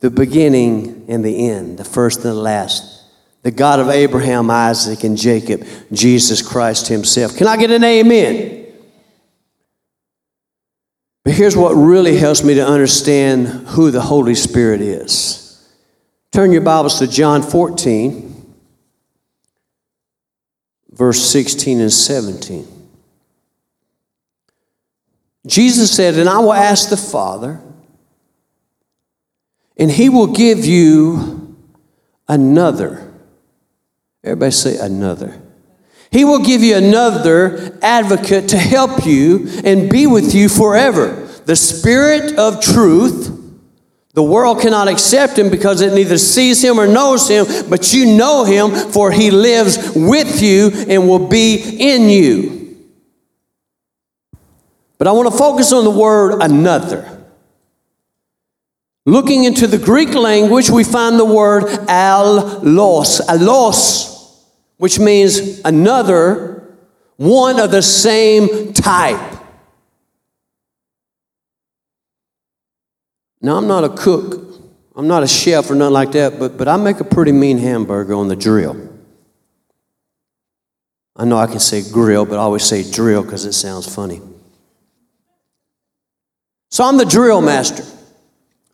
the 0.00 0.10
beginning 0.10 1.04
and 1.08 1.24
the 1.24 1.48
end, 1.48 1.78
the 1.78 1.84
first 1.84 2.18
and 2.18 2.26
the 2.26 2.34
last. 2.34 3.02
The 3.42 3.50
God 3.50 3.78
of 3.78 3.88
Abraham, 3.88 4.50
Isaac, 4.50 5.04
and 5.04 5.16
Jacob, 5.16 5.64
Jesus 5.92 6.42
Christ 6.42 6.88
Himself. 6.88 7.36
Can 7.36 7.46
I 7.46 7.56
get 7.56 7.70
an 7.70 7.84
amen? 7.84 8.66
But 11.24 11.34
here's 11.34 11.56
what 11.56 11.72
really 11.72 12.16
helps 12.16 12.42
me 12.42 12.54
to 12.54 12.66
understand 12.66 13.48
who 13.68 13.90
the 13.90 14.00
Holy 14.00 14.34
Spirit 14.34 14.80
is. 14.80 15.43
Turn 16.34 16.50
your 16.50 16.62
Bibles 16.62 16.98
to 16.98 17.06
John 17.06 17.42
14, 17.42 18.56
verse 20.90 21.24
16 21.30 21.80
and 21.80 21.92
17. 21.92 22.66
Jesus 25.46 25.94
said, 25.94 26.14
And 26.14 26.28
I 26.28 26.40
will 26.40 26.52
ask 26.52 26.90
the 26.90 26.96
Father, 26.96 27.60
and 29.76 29.88
he 29.88 30.08
will 30.08 30.26
give 30.26 30.64
you 30.64 31.56
another. 32.26 33.12
Everybody 34.24 34.50
say 34.50 34.76
another. 34.76 35.40
He 36.10 36.24
will 36.24 36.42
give 36.42 36.62
you 36.62 36.76
another 36.76 37.78
advocate 37.80 38.48
to 38.48 38.58
help 38.58 39.06
you 39.06 39.46
and 39.62 39.88
be 39.88 40.08
with 40.08 40.34
you 40.34 40.48
forever. 40.48 41.14
The 41.44 41.54
Spirit 41.54 42.36
of 42.36 42.60
truth. 42.60 43.33
The 44.14 44.22
world 44.22 44.60
cannot 44.60 44.86
accept 44.86 45.36
him 45.36 45.50
because 45.50 45.80
it 45.80 45.92
neither 45.92 46.18
sees 46.18 46.62
him 46.62 46.78
or 46.78 46.86
knows 46.86 47.28
him, 47.28 47.46
but 47.68 47.92
you 47.92 48.16
know 48.16 48.44
him, 48.44 48.70
for 48.92 49.10
he 49.10 49.32
lives 49.32 49.92
with 49.94 50.40
you 50.40 50.70
and 50.88 51.08
will 51.08 51.26
be 51.26 51.56
in 51.80 52.08
you. 52.08 52.76
But 54.98 55.08
I 55.08 55.12
want 55.12 55.30
to 55.32 55.36
focus 55.36 55.72
on 55.72 55.82
the 55.82 55.90
word 55.90 56.40
another. 56.40 57.10
Looking 59.04 59.44
into 59.44 59.66
the 59.66 59.78
Greek 59.78 60.14
language, 60.14 60.70
we 60.70 60.84
find 60.84 61.18
the 61.18 61.24
word 61.24 61.64
allos, 61.88 63.20
allos, 63.20 64.44
which 64.76 65.00
means 65.00 65.60
another, 65.64 66.72
one 67.16 67.58
of 67.58 67.72
the 67.72 67.82
same 67.82 68.72
type. 68.72 69.33
Now, 73.44 73.58
I'm 73.58 73.66
not 73.66 73.84
a 73.84 73.90
cook, 73.90 74.40
I'm 74.96 75.06
not 75.06 75.22
a 75.22 75.28
chef 75.28 75.70
or 75.70 75.74
nothing 75.74 75.92
like 75.92 76.12
that, 76.12 76.38
but, 76.38 76.56
but 76.56 76.66
I 76.66 76.78
make 76.78 77.00
a 77.00 77.04
pretty 77.04 77.30
mean 77.30 77.58
hamburger 77.58 78.14
on 78.14 78.28
the 78.28 78.36
drill. 78.36 78.88
I 81.14 81.26
know 81.26 81.36
I 81.36 81.46
can 81.46 81.60
say 81.60 81.82
grill, 81.92 82.24
but 82.24 82.36
I 82.36 82.38
always 82.38 82.64
say 82.64 82.90
drill 82.90 83.22
because 83.22 83.44
it 83.44 83.52
sounds 83.52 83.94
funny. 83.94 84.22
So 86.70 86.84
I'm 86.84 86.96
the 86.96 87.04
drill 87.04 87.42
master 87.42 87.84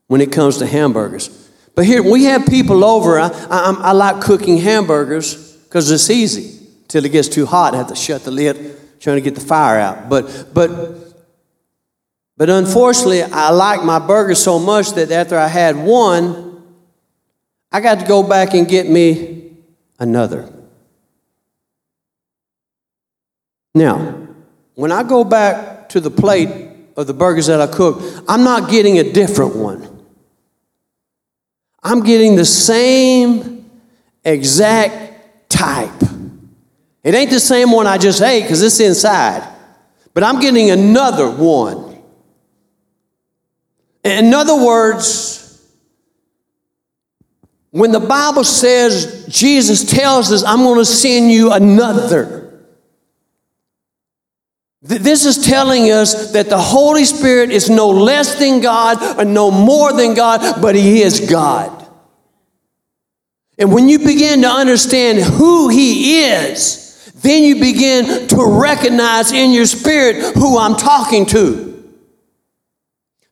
when 0.07 0.21
it 0.21 0.31
comes 0.31 0.59
to 0.59 0.67
hamburgers. 0.67 1.51
But 1.75 1.85
here, 1.85 2.09
we 2.09 2.27
have 2.27 2.47
people 2.47 2.85
over. 2.85 3.19
I, 3.19 3.27
I, 3.51 3.77
I 3.77 3.91
like 3.91 4.21
cooking 4.21 4.59
hamburgers 4.59 5.57
because 5.65 5.91
it's 5.91 6.09
easy. 6.11 6.65
Till 6.87 7.05
it 7.05 7.11
gets 7.11 7.27
too 7.27 7.45
hot, 7.45 7.75
I 7.75 7.79
have 7.79 7.89
to 7.89 7.97
shut 7.97 8.23
the 8.23 8.31
lid, 8.31 9.01
trying 9.01 9.17
to 9.17 9.21
get 9.21 9.35
the 9.35 9.41
fire 9.41 9.81
out. 9.81 10.09
But, 10.09 10.55
but, 10.55 10.69
but 12.40 12.48
unfortunately, 12.48 13.22
I 13.22 13.50
like 13.50 13.85
my 13.85 13.98
burger 13.98 14.35
so 14.35 14.59
much 14.59 14.92
that 14.92 15.11
after 15.11 15.37
I 15.37 15.46
had 15.46 15.76
one, 15.76 16.62
I 17.70 17.83
got 17.83 17.98
to 17.98 18.07
go 18.07 18.22
back 18.22 18.55
and 18.55 18.66
get 18.66 18.88
me 18.88 19.59
another. 19.98 20.50
Now, 23.74 24.26
when 24.74 24.90
I 24.90 25.03
go 25.03 25.22
back 25.22 25.90
to 25.90 26.00
the 26.00 26.11
plate 26.11 26.48
of 26.96 27.07
the 27.07 27.12
burgers 27.12 27.48
that 27.48 27.61
I 27.61 27.66
cook, 27.66 28.00
I'm 28.26 28.42
not 28.42 28.70
getting 28.70 28.98
a 28.98 29.12
different 29.12 29.55
one. 29.55 30.03
I'm 31.83 32.03
getting 32.03 32.37
the 32.37 32.46
same 32.46 33.70
exact 34.24 35.50
type. 35.50 36.03
It 37.05 37.14
ain't 37.14 37.31
the 37.31 37.38
same 37.38 37.70
one 37.70 37.87
I 37.87 37.98
just 37.98 38.22
ate 38.22 38.44
because 38.44 38.62
it's 38.62 38.81
inside, 38.81 39.46
but 40.14 40.22
I'm 40.22 40.40
getting 40.40 40.70
another 40.70 41.31
one. 41.31 41.89
In 44.05 44.33
other 44.33 44.65
words, 44.65 45.41
when 47.71 47.93
the 47.93 48.01
Bible 48.01 48.45
says, 48.45 49.27
Jesus 49.29 49.85
tells 49.85 50.33
us, 50.33 50.43
I'm 50.43 50.59
going 50.59 50.79
to 50.79 50.85
send 50.85 51.31
you 51.31 51.53
another. 51.53 52.41
This 54.83 55.27
is 55.27 55.47
telling 55.47 55.91
us 55.91 56.33
that 56.33 56.49
the 56.49 56.59
Holy 56.59 57.05
Spirit 57.05 57.51
is 57.51 57.69
no 57.69 57.91
less 57.91 58.39
than 58.39 58.61
God 58.61 59.19
or 59.19 59.25
no 59.25 59.51
more 59.51 59.93
than 59.93 60.15
God, 60.15 60.61
but 60.61 60.75
He 60.75 61.03
is 61.03 61.31
God. 61.31 61.87
And 63.59 63.73
when 63.73 63.91
you 63.91 63.99
begin 63.99 64.41
to 64.41 64.49
understand 64.49 65.19
who 65.19 65.69
He 65.69 66.23
is, 66.23 67.13
then 67.17 67.45
you 67.45 67.61
begin 67.61 68.27
to 68.29 68.59
recognize 68.59 69.33
in 69.33 69.53
your 69.53 69.67
spirit 69.67 70.35
who 70.35 70.59
I'm 70.59 70.77
talking 70.77 71.27
to. 71.27 71.70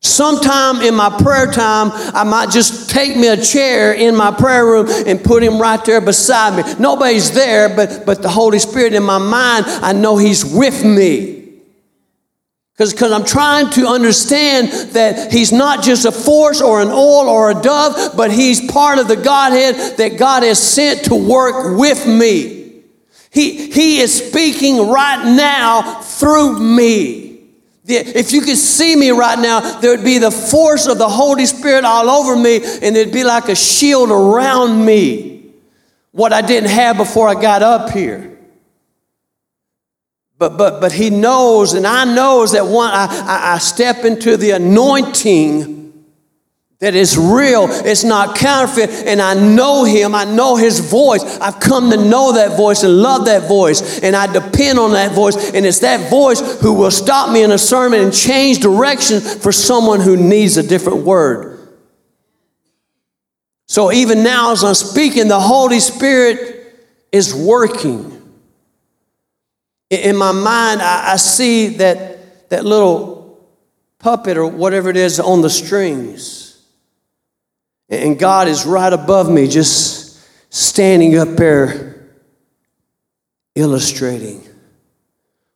Sometime 0.01 0.81
in 0.81 0.95
my 0.95 1.09
prayer 1.21 1.51
time, 1.51 1.91
I 2.15 2.23
might 2.23 2.51
just 2.51 2.89
take 2.89 3.17
me 3.17 3.27
a 3.27 3.35
chair 3.35 3.93
in 3.93 4.15
my 4.15 4.31
prayer 4.31 4.65
room 4.65 4.87
and 5.05 5.21
put 5.21 5.43
him 5.43 5.59
right 5.59 5.83
there 5.83 5.99
beside 5.99 6.55
me. 6.55 6.73
Nobody's 6.79 7.31
there, 7.31 7.75
but, 7.75 8.05
but 8.05 8.21
the 8.21 8.29
Holy 8.29 8.59
Spirit 8.59 8.93
in 8.93 9.03
my 9.03 9.17
mind, 9.17 9.65
I 9.67 9.91
know 9.91 10.15
He's 10.15 10.45
with 10.45 10.85
me. 10.85 11.39
Because 12.79 13.11
I'm 13.11 13.25
trying 13.25 13.69
to 13.71 13.87
understand 13.87 14.69
that 14.93 15.33
he's 15.33 15.51
not 15.51 15.83
just 15.83 16.05
a 16.05 16.13
force 16.13 16.61
or 16.61 16.81
an 16.81 16.87
oil 16.87 17.27
or 17.27 17.51
a 17.51 17.61
dove, 17.61 18.15
but 18.15 18.31
he's 18.31 18.71
part 18.71 18.99
of 18.99 19.09
the 19.09 19.17
Godhead 19.17 19.97
that 19.97 20.17
God 20.17 20.43
has 20.43 20.63
sent 20.63 21.03
to 21.05 21.15
work 21.15 21.77
with 21.77 22.07
me. 22.07 22.83
He, 23.31 23.69
he 23.69 23.99
is 23.99 24.29
speaking 24.29 24.89
right 24.89 25.35
now 25.35 25.99
through 25.99 26.57
me. 26.57 27.28
If 27.91 28.31
you 28.31 28.41
could 28.41 28.57
see 28.57 28.95
me 28.95 29.09
right 29.11 29.39
now, 29.39 29.79
there 29.79 29.91
would 29.91 30.05
be 30.05 30.19
the 30.19 30.31
force 30.31 30.87
of 30.87 30.97
the 30.97 31.09
Holy 31.09 31.45
Spirit 31.45 31.85
all 31.85 32.09
over 32.09 32.35
me, 32.35 32.57
and 32.57 32.95
it'd 32.95 33.13
be 33.13 33.23
like 33.23 33.49
a 33.49 33.55
shield 33.55 34.11
around 34.11 34.85
me. 34.85 35.51
What 36.11 36.33
I 36.33 36.41
didn't 36.41 36.69
have 36.69 36.97
before 36.97 37.27
I 37.29 37.39
got 37.39 37.61
up 37.63 37.91
here. 37.91 38.37
But, 40.37 40.57
but, 40.57 40.79
but 40.79 40.91
he 40.91 41.09
knows, 41.09 41.73
and 41.73 41.85
I 41.85 42.05
knows 42.05 42.53
that 42.53 42.65
when 42.65 42.89
I, 42.89 43.07
I, 43.09 43.53
I 43.55 43.57
step 43.57 44.05
into 44.05 44.37
the 44.37 44.51
anointing 44.51 45.78
that 46.79 46.95
is 46.95 47.17
real, 47.17 47.67
it's 47.69 48.05
not 48.05 48.37
counterfeit, 48.37 48.89
and 49.05 49.21
I 49.21 49.33
know 49.33 49.83
him, 49.83 50.15
I 50.15 50.23
know 50.23 50.55
his 50.55 50.79
voice. 50.79 51.21
I've 51.39 51.59
come 51.59 51.91
to 51.91 51.97
know 51.97 52.33
that 52.33 52.55
voice 52.55 52.83
and 52.83 53.01
love 53.01 53.25
that 53.25 53.49
voice, 53.49 53.99
and 53.99 54.15
I 54.15 54.31
depend 54.31 54.79
on 54.79 54.93
that 54.93 55.11
voice, 55.11 55.53
and 55.53 55.65
it's 55.65 55.79
that 55.79 56.09
voice 56.09 56.39
who 56.61 56.73
will 56.73 56.91
stop 56.91 57.33
me 57.33 57.43
in 57.43 57.51
a 57.51 57.57
sermon 57.57 57.99
and 57.99 58.13
change 58.13 58.59
direction 58.59 59.19
for 59.19 59.51
someone 59.51 59.99
who 59.99 60.15
needs 60.15 60.55
a 60.55 60.63
different 60.63 60.99
word. 61.03 61.59
So 63.67 63.91
even 63.91 64.23
now, 64.23 64.53
as 64.53 64.63
I'm 64.63 64.73
speaking, 64.73 65.27
the 65.27 65.39
Holy 65.39 65.81
Spirit 65.81 66.79
is 67.11 67.35
working. 67.35 68.15
In 69.89 70.15
my 70.15 70.31
mind, 70.31 70.81
I, 70.81 71.13
I 71.13 71.15
see 71.17 71.67
that, 71.77 72.49
that 72.49 72.63
little 72.63 73.47
puppet 73.99 74.37
or 74.37 74.47
whatever 74.47 74.89
it 74.89 74.97
is 74.97 75.19
on 75.19 75.41
the 75.41 75.49
strings. 75.49 76.48
And 77.89 78.19
God 78.19 78.47
is 78.47 78.65
right 78.65 78.91
above 78.91 79.29
me, 79.29 79.47
just 79.47 80.19
standing 80.53 81.17
up 81.17 81.29
there, 81.29 82.09
illustrating, 83.55 84.47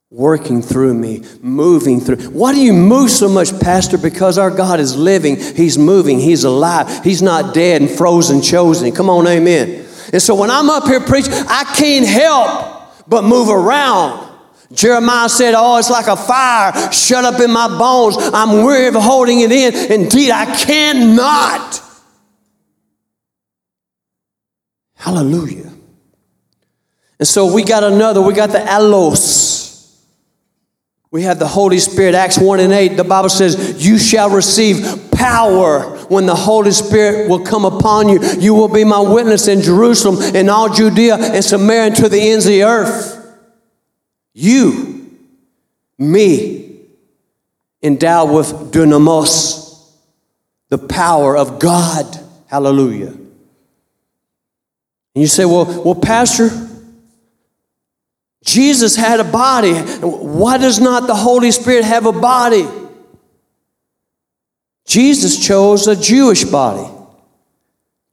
working 0.09 0.61
through 0.61 0.95
me, 0.95 1.23
moving 1.41 1.99
through. 1.99 2.17
Why 2.29 2.53
do 2.53 2.59
you 2.59 2.73
move 2.73 3.11
so 3.11 3.29
much, 3.29 3.57
Pastor? 3.59 3.97
Because 3.97 4.37
our 4.37 4.49
God 4.49 4.79
is 4.79 4.95
living, 4.95 5.35
He's 5.35 5.77
moving, 5.77 6.19
He's 6.19 6.43
alive, 6.43 7.03
He's 7.03 7.21
not 7.21 7.53
dead 7.53 7.81
and 7.81 7.91
frozen, 7.91 8.41
chosen. 8.41 8.91
Come 8.91 9.09
on, 9.09 9.27
amen. 9.27 9.85
And 10.11 10.21
so 10.21 10.35
when 10.35 10.49
I'm 10.49 10.69
up 10.69 10.85
here 10.85 10.99
preaching, 10.99 11.33
I 11.33 11.63
can't 11.75 12.05
help 12.05 13.07
but 13.07 13.23
move 13.23 13.49
around 13.49 14.33
Jeremiah 14.73 15.29
said, 15.29 15.53
Oh, 15.55 15.77
it's 15.77 15.89
like 15.89 16.07
a 16.07 16.15
fire 16.15 16.91
shut 16.91 17.23
up 17.25 17.39
in 17.39 17.51
my 17.51 17.67
bones. 17.67 18.15
I'm 18.19 18.63
weary 18.63 18.87
of 18.87 18.95
holding 18.95 19.41
it 19.41 19.51
in. 19.51 20.01
Indeed, 20.01 20.31
I 20.31 20.45
cannot. 20.55 21.82
Hallelujah. 25.03 25.69
And 27.19 27.27
so 27.27 27.53
we 27.53 27.65
got 27.65 27.83
another, 27.83 28.21
we 28.21 28.33
got 28.33 28.51
the 28.51 28.59
allos. 28.59 29.99
We 31.11 31.23
have 31.23 31.39
the 31.39 31.47
Holy 31.47 31.79
Spirit. 31.79 32.15
Acts 32.15 32.37
1 32.37 32.61
and 32.61 32.71
8, 32.71 32.95
the 32.95 33.03
Bible 33.03 33.27
says, 33.27 33.85
You 33.85 33.97
shall 33.97 34.29
receive 34.29 35.11
power 35.11 35.81
when 36.07 36.25
the 36.25 36.33
Holy 36.33 36.71
Spirit 36.71 37.29
will 37.29 37.43
come 37.43 37.65
upon 37.65 38.07
you. 38.07 38.21
You 38.39 38.53
will 38.53 38.69
be 38.69 38.85
my 38.85 39.01
witness 39.01 39.49
in 39.49 39.61
Jerusalem, 39.61 40.23
in 40.33 40.47
all 40.47 40.73
Judea 40.73 41.17
and 41.17 41.43
Samaria, 41.43 41.87
and 41.87 41.95
to 41.97 42.07
the 42.07 42.21
ends 42.21 42.45
of 42.45 42.53
the 42.53 42.63
earth. 42.63 43.37
You, 44.33 45.11
me, 45.97 46.79
endowed 47.81 48.33
with 48.33 48.71
dunamis, 48.71 49.85
the 50.69 50.77
power 50.77 51.35
of 51.35 51.59
God. 51.59 52.17
Hallelujah. 52.47 53.17
And 55.15 55.21
you 55.21 55.27
say, 55.27 55.45
well, 55.45 55.83
well, 55.83 55.95
Pastor, 55.95 56.49
Jesus 58.43 58.95
had 58.95 59.19
a 59.19 59.23
body. 59.23 59.73
Why 59.73 60.57
does 60.57 60.79
not 60.79 61.07
the 61.07 61.15
Holy 61.15 61.51
Spirit 61.51 61.85
have 61.85 62.05
a 62.05 62.11
body? 62.11 62.67
Jesus 64.85 65.45
chose 65.45 65.87
a 65.87 65.95
Jewish 65.95 66.43
body 66.43 66.89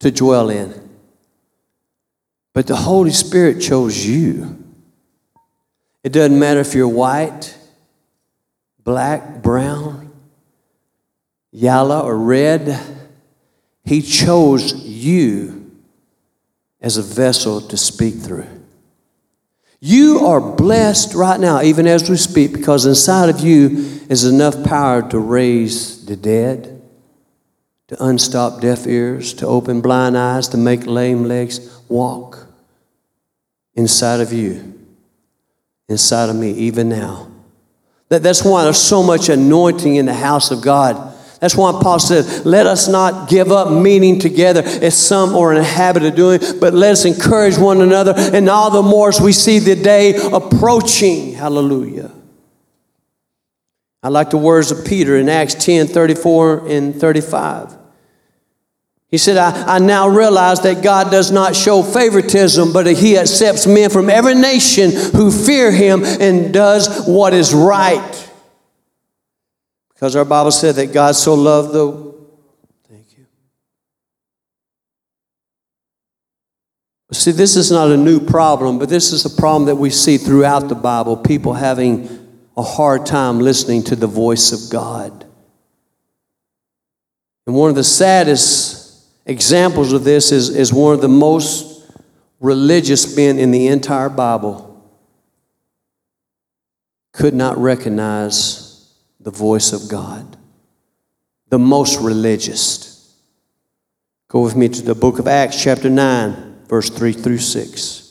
to 0.01 0.11
dwell 0.11 0.51
in. 0.51 0.89
But 2.53 2.67
the 2.67 2.77
Holy 2.77 3.11
Spirit 3.11 3.61
chose 3.61 4.07
you. 4.07 4.57
It 6.05 6.13
doesn't 6.13 6.39
matter 6.39 6.61
if 6.61 6.75
you're 6.75 6.89
white, 6.89 7.57
black, 8.83 9.43
brown, 9.43 10.13
yellow, 11.51 12.03
or 12.03 12.17
red. 12.17 12.79
He 13.85 14.03
chose 14.03 14.75
you 14.75 15.60
as 16.81 16.97
a 16.97 17.03
vessel 17.03 17.61
to 17.61 17.77
speak 17.77 18.15
through. 18.17 18.47
You 19.81 20.27
are 20.27 20.41
blessed 20.41 21.15
right 21.15 21.41
now, 21.41 21.63
even 21.63 21.87
as 21.87 22.11
we 22.11 22.17
speak, 22.17 22.53
because 22.53 22.85
inside 22.85 23.29
of 23.29 23.41
you 23.41 24.01
is 24.09 24.25
enough 24.25 24.63
power 24.65 25.09
to 25.11 25.19
raise 25.19 26.05
the 26.05 26.17
dead, 26.17 26.83
to 27.89 28.05
unstop 28.05 28.61
deaf 28.61 28.87
ears, 28.87 29.33
to 29.35 29.47
open 29.47 29.81
blind 29.81 30.19
eyes, 30.19 30.49
to 30.49 30.57
make 30.57 30.87
lame 30.87 31.25
legs 31.25 31.81
walk. 31.89 32.47
Inside 33.75 34.21
of 34.21 34.33
you 34.33 34.71
inside 35.91 36.31
of 36.31 36.37
me, 36.37 36.53
even 36.53 36.89
now. 36.89 37.29
That, 38.09 38.23
that's 38.23 38.45
why 38.45 38.63
there's 38.65 38.79
so 38.79 39.03
much 39.03 39.29
anointing 39.29 39.97
in 39.97 40.07
the 40.07 40.15
house 40.15 40.53
of 40.53 40.63
God. 40.63 41.10
That's 41.41 41.57
why 41.57 41.73
Paul 41.83 41.99
said, 41.99 42.45
let 42.45 42.67
us 42.67 42.87
not 42.87 43.31
give 43.31 43.51
up 43.51 43.73
meeting 43.73 44.19
together 44.19 44.63
as 44.63 44.95
some 44.95 45.35
are 45.35 45.53
in 45.53 45.59
the 45.59 45.65
habit 45.65 46.03
of 46.05 46.15
doing, 46.15 46.39
but 46.61 46.75
let 46.75 46.93
us 46.93 47.07
encourage 47.07 47.57
one 47.57 47.81
another, 47.81 48.13
and 48.17 48.49
all 48.49 48.71
the 48.71 48.83
more 48.83 49.09
as 49.09 49.21
we 49.21 49.33
see 49.33 49.59
the 49.59 49.75
day 49.75 50.15
approaching. 50.17 51.33
Hallelujah. 51.33 52.13
I 54.03 54.09
like 54.09 54.31
the 54.31 54.37
words 54.37 54.71
of 54.71 54.85
Peter 54.85 55.17
in 55.17 55.29
Acts 55.29 55.55
10 55.55 55.87
34 55.87 56.69
and 56.69 56.95
35. 56.95 57.77
He 59.09 59.19
said, 59.19 59.37
I, 59.37 59.77
I 59.77 59.79
now 59.79 60.09
realize 60.09 60.61
that 60.61 60.85
God 60.85 61.11
does 61.11 61.33
not 61.33 61.57
show 61.57 61.83
favoritism, 61.83 62.73
but 62.73 62.87
He 62.87 63.19
accepts 63.19 63.67
men 63.67 63.91
from 63.91 64.09
every 64.09 64.35
nation 64.35 64.93
who 64.93 65.31
fear 65.31 65.73
Him 65.73 66.05
and 66.05 66.55
does 66.55 67.07
what 67.07 67.35
is 67.35 67.53
right. 67.53 68.30
Because 70.01 70.17
our 70.17 70.25
Bible 70.25 70.51
said 70.51 70.77
that 70.77 70.95
God 70.95 71.15
so 71.15 71.35
loved 71.35 71.75
the. 71.75 72.15
Thank 72.89 73.19
you. 73.19 73.27
See, 77.13 77.33
this 77.33 77.55
is 77.55 77.71
not 77.71 77.91
a 77.91 77.99
new 77.99 78.19
problem, 78.19 78.79
but 78.79 78.89
this 78.89 79.13
is 79.13 79.27
a 79.27 79.31
problem 79.39 79.67
that 79.67 79.77
we 79.77 79.91
see 79.91 80.17
throughout 80.17 80.71
the 80.71 80.75
Bible 80.75 81.19
people 81.19 81.53
having 81.53 82.09
a 82.57 82.63
hard 82.63 83.05
time 83.05 83.41
listening 83.41 83.83
to 83.85 83.97
the 83.97 84.07
voice 84.07 84.53
of 84.53 84.73
God. 84.73 85.27
And 87.47 87.55
one 87.55 87.69
of 87.69 87.77
the 87.77 87.85
saddest 87.85 89.05
examples 89.27 89.93
of 89.93 90.05
this 90.05 90.33
is, 90.33 90.49
is 90.49 90.73
one 90.73 90.95
of 90.95 91.03
the 91.03 91.11
most 91.11 91.85
religious 92.41 93.15
men 93.15 93.39
in 93.39 93.51
the 93.51 93.67
entire 93.67 94.09
Bible 94.09 94.83
could 97.13 97.35
not 97.35 97.59
recognize 97.59 98.70
the 99.21 99.31
voice 99.31 99.73
of 99.73 99.89
God. 99.89 100.37
The 101.49 101.59
most 101.59 102.01
religious. 102.01 103.17
Go 104.29 104.43
with 104.43 104.57
me 104.57 104.69
to 104.69 104.83
the 104.83 104.95
book 104.95 105.19
of 105.19 105.27
Acts, 105.27 105.63
chapter 105.63 105.91
9, 105.91 106.65
verse 106.69 106.89
3 106.89 107.13
through 107.13 107.39
6. 107.39 108.11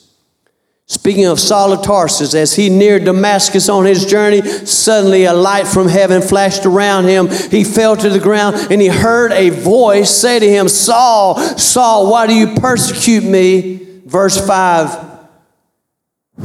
Speaking 0.86 1.28
of 1.28 1.40
Saul 1.40 1.72
of 1.72 1.84
Tarsus, 1.84 2.34
as 2.34 2.56
he 2.56 2.68
neared 2.68 3.06
Damascus 3.06 3.70
on 3.70 3.86
his 3.86 4.08
journey, 4.08 4.42
suddenly 4.42 5.26
a 5.26 5.34
light 5.34 5.68
from 5.68 5.88
heaven 5.88 6.20
flashed 6.20 6.66
around 6.66 7.06
him. 7.06 7.30
He 7.30 7.64
fell 7.64 7.96
to 7.96 8.10
the 8.10 8.20
ground 8.20 8.56
and 8.72 8.82
he 8.82 8.88
heard 8.88 9.32
a 9.32 9.52
voice 9.52 10.10
say 10.10 10.40
to 10.40 10.50
him, 10.50 10.68
Saul, 10.68 11.38
Saul, 11.60 12.12
why 12.12 12.26
do 12.26 12.34
you 12.34 12.56
persecute 12.56 13.24
me? 13.24 14.02
Verse 14.08 14.44
5 14.44 15.20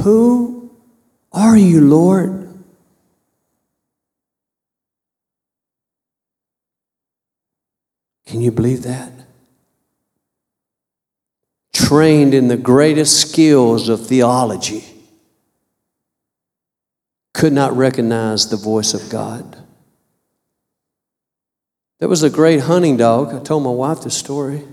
Who 0.02 0.70
are 1.32 1.56
you, 1.56 1.80
Lord? 1.80 2.43
Can 8.34 8.40
you 8.40 8.50
believe 8.50 8.82
that? 8.82 9.12
trained 11.72 12.34
in 12.34 12.48
the 12.48 12.56
greatest 12.56 13.20
skills 13.20 13.88
of 13.88 14.04
theology, 14.04 14.82
could 17.32 17.52
not 17.52 17.76
recognize 17.76 18.48
the 18.48 18.56
voice 18.56 18.92
of 18.92 19.08
God. 19.08 19.56
There 22.00 22.08
was 22.08 22.24
a 22.24 22.30
great 22.30 22.62
hunting 22.62 22.96
dog. 22.96 23.32
I 23.32 23.38
told 23.38 23.62
my 23.62 23.70
wife 23.70 24.00
the 24.00 24.10
story. 24.10 24.64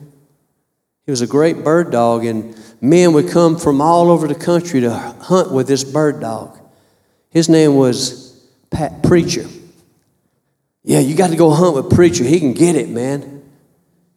He 1.06 1.12
was 1.12 1.22
a 1.22 1.28
great 1.28 1.64
bird 1.64 1.92
dog, 1.92 2.26
and 2.26 2.60
men 2.82 3.14
would 3.14 3.30
come 3.30 3.60
from 3.60 3.80
all 3.80 4.10
over 4.10 4.28
the 4.28 4.34
country 4.34 4.82
to 4.82 4.92
hunt 4.92 5.52
with 5.52 5.68
this 5.68 5.84
bird 5.84 6.20
dog. 6.20 6.60
His 7.30 7.48
name 7.48 7.76
was 7.76 8.44
Pat 8.72 9.04
Preacher. 9.04 9.46
Yeah, 10.82 11.00
you 11.00 11.16
got 11.16 11.30
to 11.30 11.36
go 11.36 11.52
hunt 11.52 11.76
with 11.76 11.94
Preacher. 11.94 12.24
He 12.24 12.40
can 12.40 12.54
get 12.54 12.76
it, 12.76 12.90
man. 12.90 13.41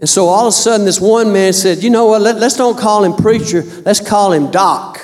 And 0.00 0.08
so 0.08 0.26
all 0.26 0.46
of 0.46 0.48
a 0.48 0.52
sudden, 0.52 0.86
this 0.86 1.00
one 1.00 1.32
man 1.32 1.52
said, 1.52 1.82
You 1.82 1.90
know 1.90 2.06
what? 2.06 2.20
Let, 2.20 2.36
us 2.36 2.56
don't 2.56 2.78
call 2.78 3.04
him 3.04 3.14
preacher, 3.14 3.62
let's 3.84 4.00
call 4.00 4.32
him 4.32 4.50
Doc. 4.50 5.00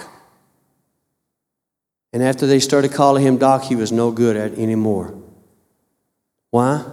And 2.12 2.22
after 2.22 2.46
they 2.46 2.59
started 2.59 2.92
calling 2.92 3.24
him 3.24 3.38
Doc, 3.38 3.62
he 3.62 3.76
was 3.76 3.92
no 3.92 4.11
good 4.11 4.37
at 4.37 4.59
anymore. 4.59 5.14
Why? 6.50 6.85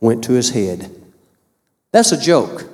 Went 0.00 0.24
to 0.24 0.34
his 0.34 0.50
head. 0.50 0.94
That's 1.90 2.12
a 2.12 2.20
joke. 2.20 2.64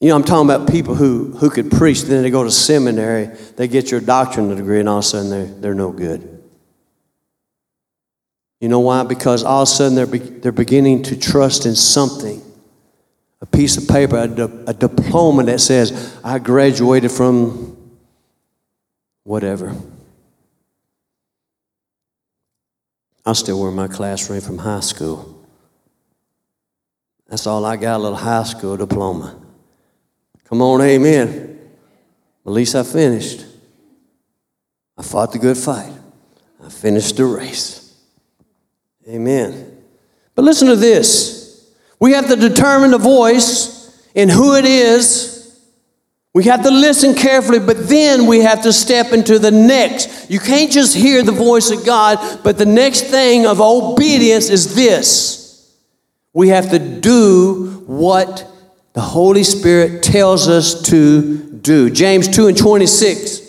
You 0.00 0.08
know, 0.08 0.16
I'm 0.16 0.24
talking 0.24 0.48
about 0.48 0.70
people 0.70 0.94
who, 0.94 1.32
who 1.32 1.50
could 1.50 1.70
preach, 1.70 2.02
then 2.02 2.22
they 2.22 2.30
go 2.30 2.44
to 2.44 2.50
seminary, 2.50 3.26
they 3.56 3.68
get 3.68 3.90
your 3.90 4.00
doctrinal 4.00 4.56
degree, 4.56 4.80
and 4.80 4.88
all 4.88 4.98
of 4.98 5.04
a 5.04 5.06
sudden 5.06 5.30
they're, 5.30 5.46
they're 5.46 5.74
no 5.74 5.92
good. 5.92 6.42
You 8.60 8.68
know 8.68 8.80
why? 8.80 9.04
Because 9.04 9.42
all 9.42 9.62
of 9.62 9.68
a 9.68 9.70
sudden 9.70 9.94
they're, 9.94 10.06
be, 10.06 10.18
they're 10.18 10.52
beginning 10.52 11.02
to 11.04 11.18
trust 11.18 11.64
in 11.64 11.74
something 11.74 12.42
a 13.40 13.46
piece 13.46 13.76
of 13.76 13.88
paper, 13.88 14.18
a, 14.18 14.28
di- 14.28 14.64
a 14.66 14.74
diploma 14.74 15.44
that 15.44 15.60
says, 15.60 16.18
I 16.22 16.38
graduated 16.38 17.10
from 17.10 17.76
whatever. 19.24 19.74
I 23.24 23.32
still 23.32 23.60
wear 23.60 23.70
my 23.70 23.88
class 23.88 24.28
ring 24.28 24.40
from 24.40 24.58
high 24.58 24.80
school. 24.80 25.36
That's 27.28 27.46
all 27.46 27.64
I 27.64 27.76
got, 27.76 27.96
a 27.96 28.02
little 28.02 28.18
high 28.18 28.42
school 28.42 28.76
diploma. 28.76 29.40
Come 30.44 30.62
on, 30.62 30.80
amen. 30.80 31.58
At 32.44 32.52
least 32.52 32.74
I 32.74 32.82
finished. 32.82 33.46
I 34.98 35.02
fought 35.02 35.32
the 35.32 35.38
good 35.38 35.56
fight. 35.56 35.92
I 36.62 36.68
finished 36.68 37.16
the 37.16 37.24
race. 37.24 37.96
Amen. 39.08 39.82
But 40.34 40.44
listen 40.44 40.68
to 40.68 40.76
this. 40.76 41.39
We 42.00 42.12
have 42.12 42.28
to 42.28 42.36
determine 42.36 42.90
the 42.90 42.98
voice 42.98 43.80
and 44.16 44.30
who 44.30 44.56
it 44.56 44.64
is. 44.64 45.36
We 46.32 46.44
have 46.44 46.62
to 46.62 46.70
listen 46.70 47.14
carefully, 47.14 47.58
but 47.58 47.88
then 47.88 48.26
we 48.26 48.40
have 48.40 48.62
to 48.62 48.72
step 48.72 49.12
into 49.12 49.38
the 49.38 49.50
next. 49.50 50.30
You 50.30 50.40
can't 50.40 50.70
just 50.70 50.96
hear 50.96 51.22
the 51.22 51.32
voice 51.32 51.70
of 51.70 51.84
God, 51.84 52.42
but 52.42 52.56
the 52.56 52.66
next 52.66 53.02
thing 53.02 53.46
of 53.46 53.60
obedience 53.60 54.48
is 54.48 54.74
this 54.74 55.40
we 56.32 56.48
have 56.48 56.70
to 56.70 56.78
do 56.78 57.82
what 57.86 58.46
the 58.92 59.00
Holy 59.00 59.42
Spirit 59.42 60.02
tells 60.02 60.48
us 60.48 60.82
to 60.82 61.38
do. 61.60 61.90
James 61.90 62.28
2 62.28 62.46
and 62.46 62.56
26. 62.56 63.48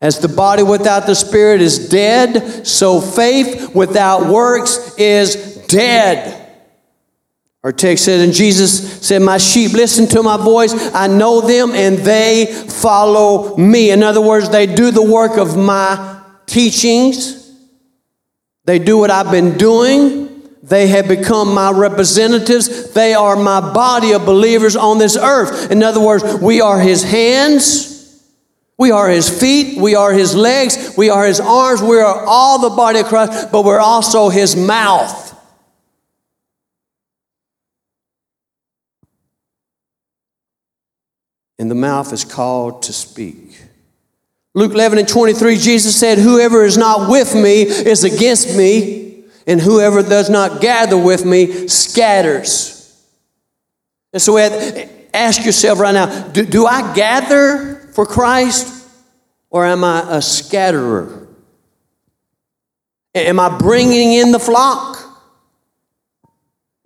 As 0.00 0.18
the 0.18 0.28
body 0.28 0.62
without 0.62 1.06
the 1.06 1.14
spirit 1.14 1.62
is 1.62 1.88
dead, 1.88 2.66
so 2.66 3.00
faith 3.00 3.74
without 3.74 4.26
works 4.26 4.94
is 4.98 5.56
dead. 5.68 6.43
Our 7.64 7.72
text 7.72 8.04
said, 8.04 8.20
and 8.20 8.34
Jesus 8.34 9.00
said, 9.00 9.22
My 9.22 9.38
sheep 9.38 9.72
listen 9.72 10.06
to 10.08 10.22
my 10.22 10.36
voice. 10.36 10.74
I 10.94 11.06
know 11.06 11.40
them 11.40 11.72
and 11.72 11.96
they 11.96 12.44
follow 12.68 13.56
me. 13.56 13.90
In 13.90 14.02
other 14.02 14.20
words, 14.20 14.50
they 14.50 14.66
do 14.66 14.90
the 14.90 15.02
work 15.02 15.38
of 15.38 15.56
my 15.56 16.22
teachings. 16.44 17.40
They 18.66 18.78
do 18.78 18.98
what 18.98 19.10
I've 19.10 19.30
been 19.30 19.56
doing. 19.56 20.42
They 20.62 20.88
have 20.88 21.08
become 21.08 21.54
my 21.54 21.70
representatives. 21.70 22.92
They 22.92 23.14
are 23.14 23.34
my 23.34 23.60
body 23.72 24.12
of 24.12 24.26
believers 24.26 24.76
on 24.76 24.98
this 24.98 25.16
earth. 25.16 25.70
In 25.70 25.82
other 25.82 26.00
words, 26.00 26.22
we 26.42 26.60
are 26.60 26.78
his 26.78 27.02
hands. 27.02 27.94
We 28.76 28.90
are 28.90 29.08
his 29.08 29.28
feet, 29.40 29.78
we 29.78 29.94
are 29.94 30.12
his 30.12 30.34
legs, 30.34 30.94
we 30.98 31.08
are 31.08 31.24
his 31.24 31.38
arms, 31.38 31.80
we 31.80 31.96
are 32.00 32.24
all 32.26 32.58
the 32.58 32.74
body 32.74 32.98
of 32.98 33.06
Christ, 33.06 33.52
but 33.52 33.64
we're 33.64 33.78
also 33.78 34.30
his 34.30 34.56
mouth. 34.56 35.33
And 41.58 41.70
the 41.70 41.74
mouth 41.74 42.12
is 42.12 42.24
called 42.24 42.82
to 42.84 42.92
speak. 42.92 43.60
Luke 44.54 44.72
11 44.72 44.98
and 44.98 45.08
23, 45.08 45.56
Jesus 45.56 45.98
said, 45.98 46.18
Whoever 46.18 46.64
is 46.64 46.76
not 46.76 47.10
with 47.10 47.34
me 47.34 47.62
is 47.62 48.04
against 48.04 48.56
me, 48.56 49.24
and 49.46 49.60
whoever 49.60 50.02
does 50.02 50.30
not 50.30 50.60
gather 50.60 50.96
with 50.96 51.24
me 51.24 51.68
scatters. 51.68 52.74
And 54.12 54.22
so 54.22 54.38
ask 55.12 55.44
yourself 55.44 55.80
right 55.80 55.92
now 55.92 56.28
do, 56.28 56.46
do 56.46 56.66
I 56.66 56.94
gather 56.94 57.76
for 57.92 58.06
Christ 58.06 58.88
or 59.50 59.66
am 59.66 59.84
I 59.84 60.00
a 60.08 60.22
scatterer? 60.22 61.28
Am 63.14 63.38
I 63.38 63.58
bringing 63.58 64.12
in 64.12 64.32
the 64.32 64.38
flock? 64.38 64.98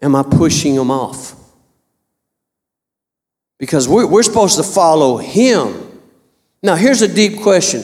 Am 0.00 0.14
I 0.14 0.22
pushing 0.22 0.74
them 0.74 0.90
off? 0.90 1.34
Because 3.58 3.88
we're, 3.88 4.06
we're 4.06 4.22
supposed 4.22 4.56
to 4.56 4.62
follow 4.62 5.16
Him. 5.16 6.00
Now, 6.62 6.76
here's 6.76 7.02
a 7.02 7.12
deep 7.12 7.42
question, 7.42 7.82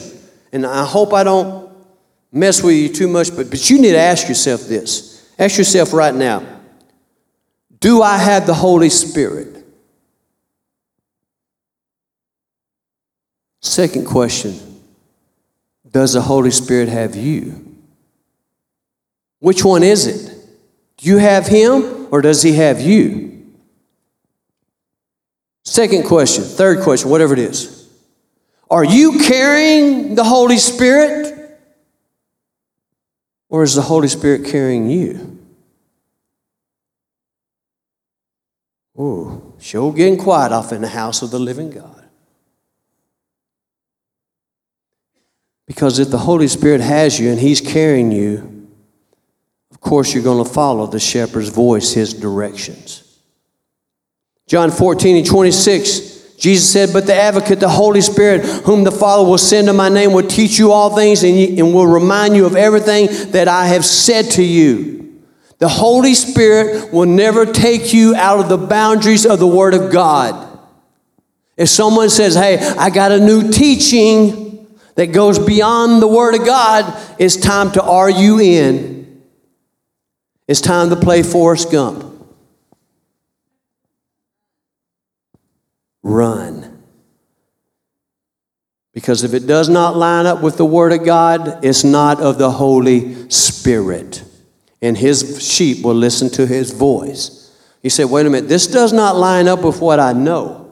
and 0.51 0.65
I 0.65 0.85
hope 0.85 1.13
I 1.13 1.23
don't 1.23 1.69
mess 2.31 2.63
with 2.63 2.75
you 2.75 2.89
too 2.89 3.07
much, 3.07 3.35
but, 3.35 3.49
but 3.49 3.69
you 3.69 3.79
need 3.79 3.91
to 3.91 3.99
ask 3.99 4.27
yourself 4.27 4.61
this. 4.61 5.15
Ask 5.37 5.57
yourself 5.57 5.93
right 5.93 6.15
now 6.15 6.43
Do 7.79 8.01
I 8.01 8.17
have 8.17 8.47
the 8.47 8.53
Holy 8.53 8.89
Spirit? 8.89 9.65
Second 13.61 14.05
question 14.05 14.81
Does 15.89 16.13
the 16.13 16.21
Holy 16.21 16.51
Spirit 16.51 16.89
have 16.89 17.15
you? 17.15 17.61
Which 19.39 19.63
one 19.65 19.83
is 19.83 20.07
it? 20.07 20.31
Do 20.97 21.09
you 21.09 21.17
have 21.17 21.47
Him 21.47 22.07
or 22.11 22.21
does 22.21 22.41
He 22.41 22.53
have 22.53 22.79
you? 22.79 23.34
Second 25.65 26.05
question, 26.05 26.43
third 26.43 26.83
question, 26.83 27.09
whatever 27.09 27.33
it 27.33 27.39
is. 27.39 27.89
Are 28.69 28.85
you 28.85 29.19
carrying 29.19 30.15
the 30.15 30.23
Holy 30.23 30.57
Spirit 30.57 31.59
or 33.49 33.63
is 33.63 33.75
the 33.75 33.81
Holy 33.81 34.07
Spirit 34.07 34.45
carrying 34.45 34.89
you? 34.89 35.39
Oh, 38.97 39.53
sure 39.59 39.91
getting 39.91 40.17
quiet 40.17 40.51
off 40.51 40.71
in 40.71 40.81
the 40.81 40.87
house 40.87 41.21
of 41.21 41.31
the 41.31 41.39
living 41.39 41.71
God. 41.71 42.05
Because 45.67 45.99
if 45.99 46.09
the 46.09 46.19
Holy 46.19 46.47
Spirit 46.47 46.81
has 46.81 47.19
you 47.19 47.29
and 47.29 47.39
He's 47.39 47.59
carrying 47.59 48.11
you, 48.11 48.69
of 49.71 49.81
course 49.81 50.13
you're 50.13 50.23
going 50.23 50.43
to 50.43 50.49
follow 50.49 50.87
the 50.87 50.99
shepherd's 50.99 51.49
voice, 51.49 51.91
His 51.91 52.13
directions. 52.13 53.04
John 54.47 54.71
14 54.71 55.17
and 55.17 55.25
26, 55.25 56.35
Jesus 56.37 56.71
said, 56.71 56.93
But 56.93 57.07
the 57.07 57.15
advocate, 57.15 57.59
the 57.59 57.69
Holy 57.69 58.01
Spirit, 58.01 58.45
whom 58.63 58.83
the 58.83 58.91
Father 58.91 59.27
will 59.27 59.37
send 59.37 59.67
in 59.67 59.75
my 59.75 59.89
name, 59.89 60.13
will 60.13 60.27
teach 60.27 60.59
you 60.59 60.71
all 60.71 60.95
things 60.95 61.23
and, 61.23 61.37
and 61.59 61.73
will 61.73 61.87
remind 61.87 62.35
you 62.35 62.45
of 62.45 62.55
everything 62.55 63.07
that 63.31 63.47
I 63.47 63.67
have 63.67 63.85
said 63.85 64.31
to 64.31 64.43
you. 64.43 65.23
The 65.57 65.69
Holy 65.69 66.13
Spirit 66.13 66.93
will 66.93 67.05
never 67.05 67.45
take 67.45 67.93
you 67.93 68.13
out 68.15 68.39
of 68.39 68.49
the 68.49 68.57
boundaries 68.57 69.25
of 69.25 69.39
the 69.39 69.47
Word 69.47 69.73
of 69.73 69.91
God. 69.91 70.59
If 71.57 71.69
someone 71.69 72.09
says, 72.09 72.35
Hey, 72.35 72.57
I 72.59 72.89
got 72.89 73.11
a 73.11 73.19
new 73.19 73.51
teaching, 73.51 74.45
that 74.95 75.07
goes 75.07 75.37
beyond 75.37 76.01
the 76.01 76.07
Word 76.07 76.35
of 76.35 76.45
God, 76.45 76.97
it's 77.19 77.35
time 77.35 77.71
to 77.73 78.13
U 78.17 78.39
in. 78.39 79.23
It's 80.47 80.61
time 80.61 80.89
to 80.89 80.95
play 80.95 81.21
Forrest 81.21 81.71
Gump. 81.71 82.14
Run. 86.05 86.83
Because 88.93 89.23
if 89.23 89.33
it 89.33 89.45
does 89.45 89.67
not 89.67 89.97
line 89.97 90.25
up 90.25 90.41
with 90.41 90.55
the 90.55 90.65
Word 90.65 90.93
of 90.93 91.03
God, 91.03 91.65
it's 91.65 91.83
not 91.83 92.21
of 92.21 92.37
the 92.37 92.51
Holy 92.51 93.29
Spirit. 93.29 94.23
And 94.81 94.97
His 94.97 95.45
sheep 95.45 95.83
will 95.83 95.95
listen 95.95 96.29
to 96.31 96.47
His 96.47 96.71
voice. 96.71 97.53
He 97.81 97.89
said, 97.89 98.05
wait 98.05 98.25
a 98.25 98.29
minute, 98.29 98.47
this 98.47 98.67
does 98.67 98.93
not 98.93 99.17
line 99.17 99.47
up 99.47 99.63
with 99.63 99.81
what 99.81 99.99
I 99.99 100.13
know 100.13 100.65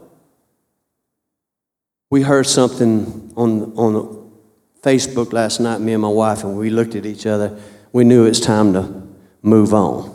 we 2.14 2.22
heard 2.22 2.46
something 2.46 3.34
on, 3.36 3.74
on 3.76 4.32
Facebook 4.84 5.34
last 5.34 5.60
night, 5.60 5.82
me 5.82 5.94
and 5.94 6.02
my 6.04 6.08
wife, 6.08 6.44
and 6.44 6.56
we 6.56 6.70
looked 6.70 6.94
at 6.94 7.08
each 7.08 7.26
other. 7.26 7.60
We 7.92 8.04
knew 8.04 8.26
it's 8.26 8.40
time 8.40 8.74
to 8.74 9.02
move 9.42 9.74
on. 9.74 10.13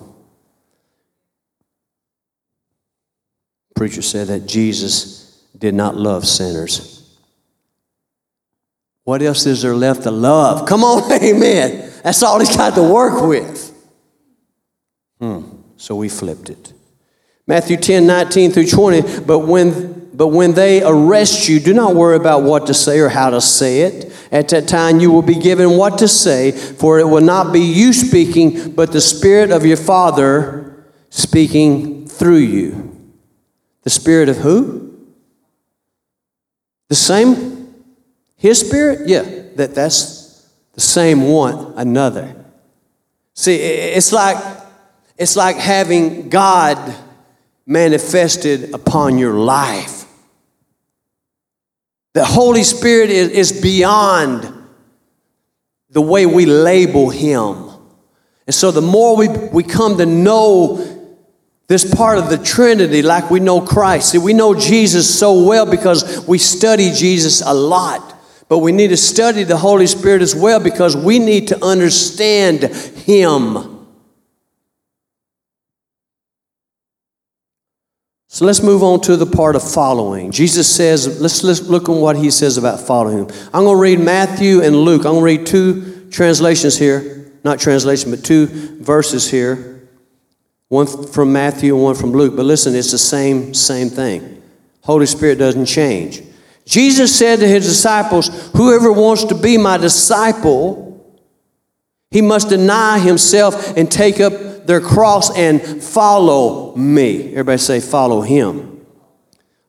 Preacher 3.78 4.02
said 4.02 4.26
that 4.26 4.46
Jesus 4.48 5.40
did 5.56 5.72
not 5.72 5.96
love 5.96 6.26
sinners. 6.26 7.16
What 9.04 9.22
else 9.22 9.46
is 9.46 9.62
there 9.62 9.76
left 9.76 10.02
to 10.02 10.10
love? 10.10 10.68
Come 10.68 10.82
on, 10.82 11.10
amen. 11.22 11.92
That's 12.02 12.20
all 12.24 12.40
he's 12.40 12.56
got 12.56 12.74
to 12.74 12.82
work 12.82 13.22
with. 13.22 13.72
Hmm. 15.20 15.42
So 15.76 15.94
we 15.94 16.08
flipped 16.08 16.50
it. 16.50 16.72
Matthew 17.46 17.76
10, 17.76 18.04
19 18.04 18.50
through 18.50 18.66
20. 18.66 19.20
But 19.20 19.40
when 19.40 19.96
but 20.12 20.28
when 20.28 20.54
they 20.54 20.82
arrest 20.82 21.48
you, 21.48 21.60
do 21.60 21.72
not 21.72 21.94
worry 21.94 22.16
about 22.16 22.42
what 22.42 22.66
to 22.66 22.74
say 22.74 22.98
or 22.98 23.08
how 23.08 23.30
to 23.30 23.40
say 23.40 23.82
it. 23.82 24.12
At 24.32 24.48
that 24.48 24.66
time, 24.66 24.98
you 24.98 25.12
will 25.12 25.22
be 25.22 25.36
given 25.36 25.76
what 25.76 25.98
to 25.98 26.08
say, 26.08 26.50
for 26.50 26.98
it 26.98 27.04
will 27.04 27.20
not 27.20 27.52
be 27.52 27.60
you 27.60 27.92
speaking, 27.92 28.72
but 28.72 28.90
the 28.90 29.00
Spirit 29.00 29.52
of 29.52 29.64
your 29.64 29.76
Father 29.76 30.84
speaking 31.10 32.08
through 32.08 32.38
you. 32.38 32.87
The 33.88 33.92
Spirit 33.92 34.28
of 34.28 34.36
who? 34.36 34.98
The 36.88 36.94
same? 36.94 37.74
His 38.36 38.60
Spirit? 38.60 39.08
Yeah, 39.08 39.22
that, 39.56 39.74
that's 39.74 40.46
the 40.74 40.82
same 40.82 41.22
one, 41.22 41.72
another. 41.74 42.36
See, 43.32 43.54
it's 43.54 44.12
like, 44.12 44.36
it's 45.16 45.36
like 45.36 45.56
having 45.56 46.28
God 46.28 46.76
manifested 47.64 48.74
upon 48.74 49.16
your 49.16 49.32
life. 49.32 50.04
The 52.12 52.26
Holy 52.26 52.64
Spirit 52.64 53.08
is, 53.08 53.30
is 53.30 53.62
beyond 53.62 54.52
the 55.88 56.02
way 56.02 56.26
we 56.26 56.44
label 56.44 57.08
Him. 57.08 57.70
And 58.46 58.54
so 58.54 58.70
the 58.70 58.82
more 58.82 59.16
we, 59.16 59.28
we 59.28 59.62
come 59.62 59.96
to 59.96 60.04
know 60.04 60.97
this 61.68 61.94
part 61.94 62.18
of 62.18 62.30
the 62.30 62.38
Trinity 62.38 63.02
like 63.02 63.30
we 63.30 63.40
know 63.40 63.60
Christ, 63.60 64.10
see, 64.10 64.18
we 64.18 64.32
know 64.32 64.54
Jesus 64.54 65.18
so 65.18 65.44
well 65.44 65.70
because 65.70 66.26
we 66.26 66.38
study 66.38 66.90
Jesus 66.92 67.42
a 67.42 67.52
lot. 67.52 68.16
But 68.48 68.58
we 68.60 68.72
need 68.72 68.88
to 68.88 68.96
study 68.96 69.44
the 69.44 69.58
Holy 69.58 69.86
Spirit 69.86 70.22
as 70.22 70.34
well 70.34 70.58
because 70.58 70.96
we 70.96 71.18
need 71.18 71.48
to 71.48 71.62
understand 71.62 72.64
Him. 72.64 73.78
So 78.28 78.44
let's 78.44 78.62
move 78.62 78.82
on 78.82 79.00
to 79.02 79.16
the 79.16 79.26
part 79.26 79.56
of 79.56 79.68
following. 79.68 80.30
Jesus 80.30 80.72
says, 80.74 81.20
let's, 81.20 81.42
let's 81.42 81.62
look 81.62 81.88
at 81.88 81.92
what 81.92 82.14
he 82.14 82.30
says 82.30 82.56
about 82.56 82.78
following 82.78 83.18
him. 83.18 83.26
I'm 83.52 83.64
going 83.64 83.76
to 83.76 83.82
read 83.82 84.00
Matthew 84.00 84.62
and 84.62 84.76
Luke. 84.76 85.00
I'm 85.00 85.14
going 85.14 85.36
to 85.36 85.40
read 85.40 85.46
two 85.46 86.08
translations 86.10 86.78
here. 86.78 87.32
Not 87.42 87.58
translation, 87.58 88.10
but 88.10 88.24
two 88.24 88.46
verses 88.46 89.30
here. 89.30 89.77
One 90.68 90.86
from 90.86 91.32
Matthew 91.32 91.74
and 91.74 91.82
one 91.82 91.94
from 91.94 92.12
Luke. 92.12 92.36
But 92.36 92.44
listen, 92.46 92.74
it's 92.74 92.92
the 92.92 92.98
same, 92.98 93.54
same 93.54 93.88
thing. 93.88 94.42
Holy 94.82 95.06
Spirit 95.06 95.38
doesn't 95.38 95.66
change. 95.66 96.22
Jesus 96.64 97.16
said 97.16 97.40
to 97.40 97.48
his 97.48 97.66
disciples, 97.66 98.50
Whoever 98.54 98.92
wants 98.92 99.24
to 99.24 99.34
be 99.34 99.56
my 99.56 99.78
disciple, 99.78 100.88
he 102.10 102.20
must 102.20 102.48
deny 102.48 102.98
himself 102.98 103.76
and 103.76 103.90
take 103.90 104.20
up 104.20 104.66
their 104.66 104.80
cross 104.80 105.34
and 105.36 105.82
follow 105.82 106.76
me. 106.76 107.30
Everybody 107.30 107.58
say, 107.58 107.80
follow 107.80 108.20
him. 108.20 108.77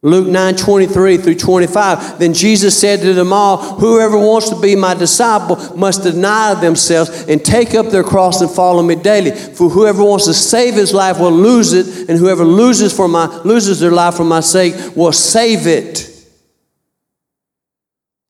Luke 0.01 0.27
9 0.27 0.55
23 0.55 1.17
through 1.17 1.35
25. 1.35 2.19
Then 2.19 2.33
Jesus 2.33 2.79
said 2.79 3.01
to 3.01 3.13
them 3.13 3.33
all, 3.33 3.57
Whoever 3.79 4.17
wants 4.17 4.49
to 4.49 4.59
be 4.59 4.75
my 4.75 4.93
disciple 4.93 5.57
must 5.75 6.03
deny 6.03 6.53
themselves 6.53 7.27
and 7.27 7.43
take 7.43 7.75
up 7.75 7.87
their 7.87 8.03
cross 8.03 8.39
and 8.39 8.49
follow 8.49 8.81
me 8.81 8.95
daily. 8.95 9.31
For 9.31 9.69
whoever 9.69 10.03
wants 10.03 10.25
to 10.25 10.33
save 10.33 10.75
his 10.75 10.93
life 10.93 11.19
will 11.19 11.33
lose 11.33 11.73
it, 11.73 12.09
and 12.09 12.17
whoever 12.17 12.45
loses, 12.45 12.95
for 12.95 13.09
my, 13.09 13.25
loses 13.43 13.81
their 13.81 13.91
life 13.91 14.15
for 14.15 14.23
my 14.23 14.39
sake 14.39 14.95
will 14.95 15.11
save 15.11 15.67
it. 15.67 16.05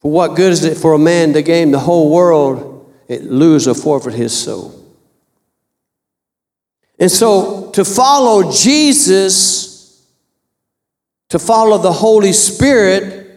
For 0.02 0.10
what 0.10 0.36
good 0.36 0.54
is 0.54 0.64
it 0.64 0.78
for 0.78 0.94
a 0.94 1.00
man 1.00 1.34
to 1.34 1.44
gain 1.44 1.70
the 1.70 1.80
whole 1.80 2.10
world, 2.10 2.92
it 3.08 3.26
lose 3.26 3.68
or 3.68 3.76
forfeit 3.76 4.16
his 4.16 4.36
soul? 4.36 4.74
And 6.98 7.12
so 7.12 7.70
to 7.72 7.86
follow 7.86 8.52
Jesus 8.52 9.69
to 11.30 11.40
follow 11.40 11.78
the 11.78 11.92
Holy 11.92 12.34
Spirit 12.34 13.28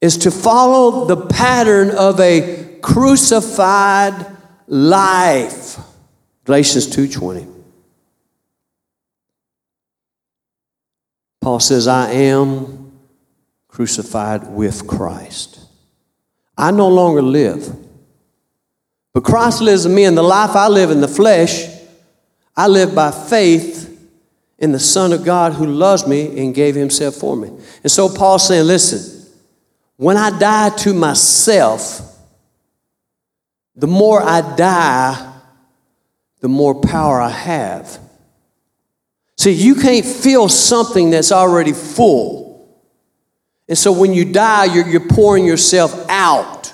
is 0.00 0.18
to 0.18 0.30
follow 0.30 1.06
the 1.06 1.26
pattern 1.26 1.90
of 1.90 2.20
a 2.20 2.78
crucified 2.82 4.26
life. 4.66 5.78
Galatians 6.44 6.86
2:20. 6.88 7.46
Paul 11.40 11.60
says, 11.60 11.86
I 11.86 12.10
am 12.10 12.90
crucified 13.68 14.48
with 14.48 14.86
Christ. 14.86 15.60
I 16.58 16.72
no 16.72 16.88
longer 16.88 17.22
live. 17.22 17.72
But 19.12 19.22
Christ 19.22 19.60
lives 19.60 19.86
in 19.86 19.94
me, 19.94 20.04
and 20.04 20.16
the 20.16 20.22
life 20.22 20.56
I 20.56 20.66
live 20.66 20.90
in 20.90 21.00
the 21.00 21.08
flesh, 21.08 21.68
I 22.56 22.66
live 22.66 22.94
by 22.96 23.12
faith 23.12 23.85
in 24.58 24.72
the 24.72 24.80
Son 24.80 25.12
of 25.12 25.24
God 25.24 25.52
who 25.52 25.66
loves 25.66 26.06
me 26.06 26.42
and 26.42 26.54
gave 26.54 26.74
himself 26.74 27.16
for 27.16 27.36
me. 27.36 27.48
And 27.82 27.92
so 27.92 28.08
Paul's 28.08 28.48
saying, 28.48 28.66
listen, 28.66 29.30
when 29.96 30.16
I 30.16 30.36
die 30.38 30.70
to 30.78 30.94
myself, 30.94 32.00
the 33.74 33.86
more 33.86 34.22
I 34.22 34.56
die, 34.56 35.34
the 36.40 36.48
more 36.48 36.80
power 36.80 37.20
I 37.20 37.28
have. 37.28 37.98
See, 39.36 39.52
you 39.52 39.74
can't 39.74 40.04
feel 40.04 40.48
something 40.48 41.10
that's 41.10 41.32
already 41.32 41.72
full. 41.72 42.46
And 43.68 43.76
so 43.76 43.92
when 43.92 44.14
you 44.14 44.32
die, 44.32 44.66
you're, 44.66 44.88
you're 44.88 45.08
pouring 45.08 45.44
yourself 45.44 46.08
out. 46.08 46.72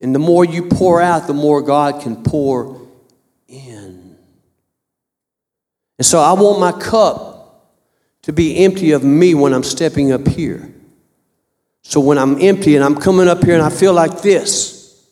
And 0.00 0.14
the 0.14 0.18
more 0.18 0.44
you 0.44 0.68
pour 0.68 1.00
out, 1.00 1.26
the 1.26 1.34
more 1.34 1.62
God 1.62 2.02
can 2.02 2.22
pour 2.24 2.83
And 6.04 6.08
so 6.10 6.20
I 6.20 6.34
want 6.34 6.60
my 6.60 6.70
cup 6.70 7.72
to 8.24 8.32
be 8.34 8.62
empty 8.62 8.92
of 8.92 9.02
me 9.02 9.34
when 9.34 9.54
I'm 9.54 9.62
stepping 9.62 10.12
up 10.12 10.28
here. 10.28 10.70
So 11.80 11.98
when 11.98 12.18
I'm 12.18 12.38
empty 12.42 12.76
and 12.76 12.84
I'm 12.84 12.94
coming 12.94 13.26
up 13.26 13.42
here 13.42 13.54
and 13.54 13.62
I 13.62 13.70
feel 13.70 13.94
like 13.94 14.20
this, 14.20 15.02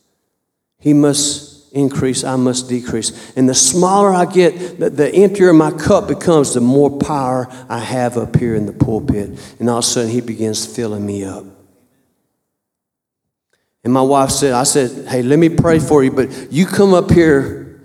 He 0.78 0.92
must 0.92 1.72
increase, 1.72 2.24
I 2.24 2.36
must 2.36 2.68
decrease. 2.68 3.34
And 3.36 3.48
the 3.48 3.54
smaller 3.54 4.12
I 4.12 4.26
get, 4.26 4.78
the, 4.78 4.90
the 4.90 5.08
emptier 5.14 5.54
my 5.54 5.70
cup 5.70 6.08
becomes, 6.08 6.52
the 6.52 6.60
more 6.60 6.98
power 6.98 7.48
I 7.70 7.78
have 7.78 8.18
up 8.18 8.36
here 8.36 8.54
in 8.54 8.66
the 8.66 8.74
pulpit. 8.74 9.56
And 9.58 9.70
all 9.70 9.78
of 9.78 9.84
a 9.84 9.86
sudden, 9.86 10.10
He 10.10 10.20
begins 10.20 10.66
filling 10.66 11.06
me 11.06 11.24
up. 11.24 11.46
And 13.82 13.94
my 13.94 14.02
wife 14.02 14.28
said, 14.28 14.52
I 14.52 14.64
said, 14.64 15.08
hey, 15.08 15.22
let 15.22 15.38
me 15.38 15.48
pray 15.48 15.78
for 15.78 16.04
you, 16.04 16.10
but 16.10 16.52
you 16.52 16.66
come 16.66 16.92
up 16.92 17.10
here, 17.10 17.80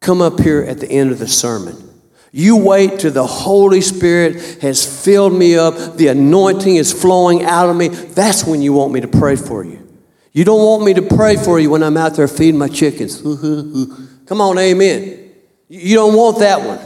come 0.00 0.22
up 0.22 0.40
here 0.40 0.62
at 0.62 0.80
the 0.80 0.90
end 0.90 1.12
of 1.12 1.18
the 1.18 1.28
sermon. 1.28 1.89
You 2.32 2.56
wait 2.56 3.00
till 3.00 3.10
the 3.10 3.26
Holy 3.26 3.80
Spirit 3.80 4.62
has 4.62 5.04
filled 5.04 5.32
me 5.32 5.56
up, 5.56 5.96
the 5.96 6.08
anointing 6.08 6.76
is 6.76 6.92
flowing 6.92 7.44
out 7.44 7.68
of 7.68 7.76
me. 7.76 7.88
That's 7.88 8.44
when 8.44 8.62
you 8.62 8.72
want 8.72 8.92
me 8.92 9.00
to 9.00 9.08
pray 9.08 9.36
for 9.36 9.64
you. 9.64 9.88
You 10.32 10.44
don't 10.44 10.64
want 10.64 10.84
me 10.84 10.94
to 10.94 11.02
pray 11.02 11.36
for 11.36 11.58
you 11.58 11.70
when 11.70 11.82
I'm 11.82 11.96
out 11.96 12.14
there 12.14 12.28
feeding 12.28 12.58
my 12.58 12.68
chickens. 12.68 13.20
Come 14.26 14.40
on, 14.40 14.58
amen. 14.58 15.32
You 15.68 15.96
don't 15.96 16.14
want 16.14 16.38
that 16.38 16.60
one. 16.62 16.78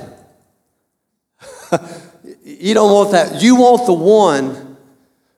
you 2.44 2.72
don't 2.72 2.92
want 2.92 3.12
that. 3.12 3.42
You 3.42 3.56
want 3.56 3.84
the 3.84 3.92
one 3.92 4.63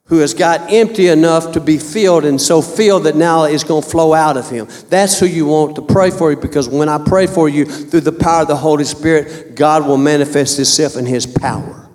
who 0.07 0.19
has 0.19 0.35
got 0.35 0.73
empty 0.73 1.09
enough 1.09 1.53
to 1.53 1.61
be 1.61 1.79
filled 1.79 2.25
and 2.25 2.41
so 2.41 2.63
filled 2.63 3.05
that 3.05 3.17
now 3.17 3.45
is 3.45 3.65
going 3.65 3.83
to 3.83 3.89
flow 3.89 4.15
out 4.15 4.37
of 4.37 4.49
him. 4.49 4.69
That's 4.89 5.19
who 5.19 5.27
you 5.27 5.47
want 5.47 5.75
to 5.77 5.83
pray 5.83 6.11
for 6.11 6.31
you 6.31 6.37
because 6.37 6.69
when 6.69 6.89
I 6.89 6.99
pray 7.05 7.27
for 7.27 7.49
you 7.49 7.65
through 7.65 8.03
the 8.03 8.13
power 8.13 8.43
of 8.43 8.49
the 8.49 8.57
Holy 8.57 8.85
Spirit, 8.85 9.57
God 9.57 9.87
will 9.87 9.97
manifest 9.97 10.57
himself 10.57 10.97
in 10.97 11.07
his 11.07 11.27
power. 11.27 11.91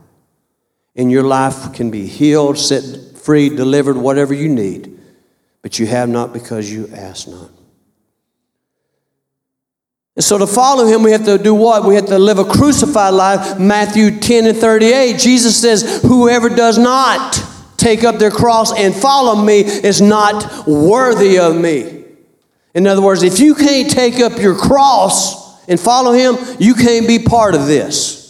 And 0.94 1.10
your 1.10 1.24
life 1.24 1.72
can 1.74 1.90
be 1.90 2.06
healed, 2.06 2.58
set 2.58 2.84
free, 3.18 3.48
delivered, 3.48 3.96
whatever 3.96 4.34
you 4.34 4.50
need. 4.50 5.00
But 5.62 5.80
you 5.80 5.86
have 5.86 6.10
not 6.10 6.34
because 6.34 6.70
you 6.70 6.90
ask 6.94 7.30
not. 7.30 7.50
And 10.18 10.24
so 10.24 10.38
to 10.38 10.48
follow 10.48 10.86
him, 10.86 11.02
we 11.02 11.14
have 11.14 11.24
to 11.24 11.38
do 11.38 11.56
what? 11.56 11.86
We 11.86 11.96
have 11.96 12.08
to 12.08 12.20
live 12.20 12.40
a 12.40 12.44
crucified 12.44 13.14
life. 13.14 13.58
Matthew 13.58 14.20
10 14.20 14.48
and 14.48 14.58
38, 14.58 15.18
Jesus 15.18 15.62
says, 15.62 16.02
Whoever 16.02 16.50
does 16.50 16.78
not 16.78 17.51
take 17.82 18.04
up 18.04 18.18
their 18.18 18.32
cross 18.32 18.72
and 18.78 18.96
follow 18.96 19.36
me 19.44 19.60
is 19.60 20.02
not 20.02 20.68
worthy 20.68 21.40
of 21.40 21.56
me. 21.56 22.06
In 22.74 22.88
other 22.88 23.02
words, 23.02 23.24
if 23.24 23.40
you 23.40 23.56
can't 23.56 23.90
take 23.90 24.20
up 24.20 24.40
your 24.40 24.56
cross 24.56 25.68
and 25.68 25.80
follow 25.80 26.14
him, 26.14 26.38
you 26.60 26.74
can't 26.74 27.08
be 27.08 27.20
part 27.20 27.56
of 27.56 27.68
this. 27.68 28.22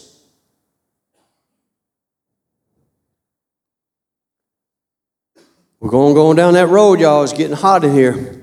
We're 5.80 5.90
going 5.90 6.14
going 6.14 6.38
down 6.38 6.54
that 6.54 6.68
road, 6.68 7.00
y'all. 7.00 7.24
It's 7.24 7.34
getting 7.34 7.56
hot 7.56 7.84
in 7.84 7.94
here. 7.94 8.40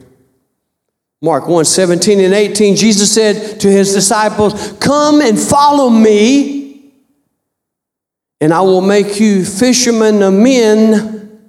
Mark 1.20 1.48
1 1.48 1.64
17 1.64 2.20
and 2.20 2.34
18, 2.34 2.76
Jesus 2.76 3.12
said 3.12 3.60
to 3.60 3.68
his 3.68 3.92
disciples, 3.92 4.72
Come 4.80 5.20
and 5.20 5.38
follow 5.38 5.88
me 5.88 6.57
and 8.40 8.52
I 8.52 8.60
will 8.60 8.80
make 8.80 9.18
you 9.20 9.44
fishermen 9.44 10.22
of 10.22 10.32
men. 10.32 11.40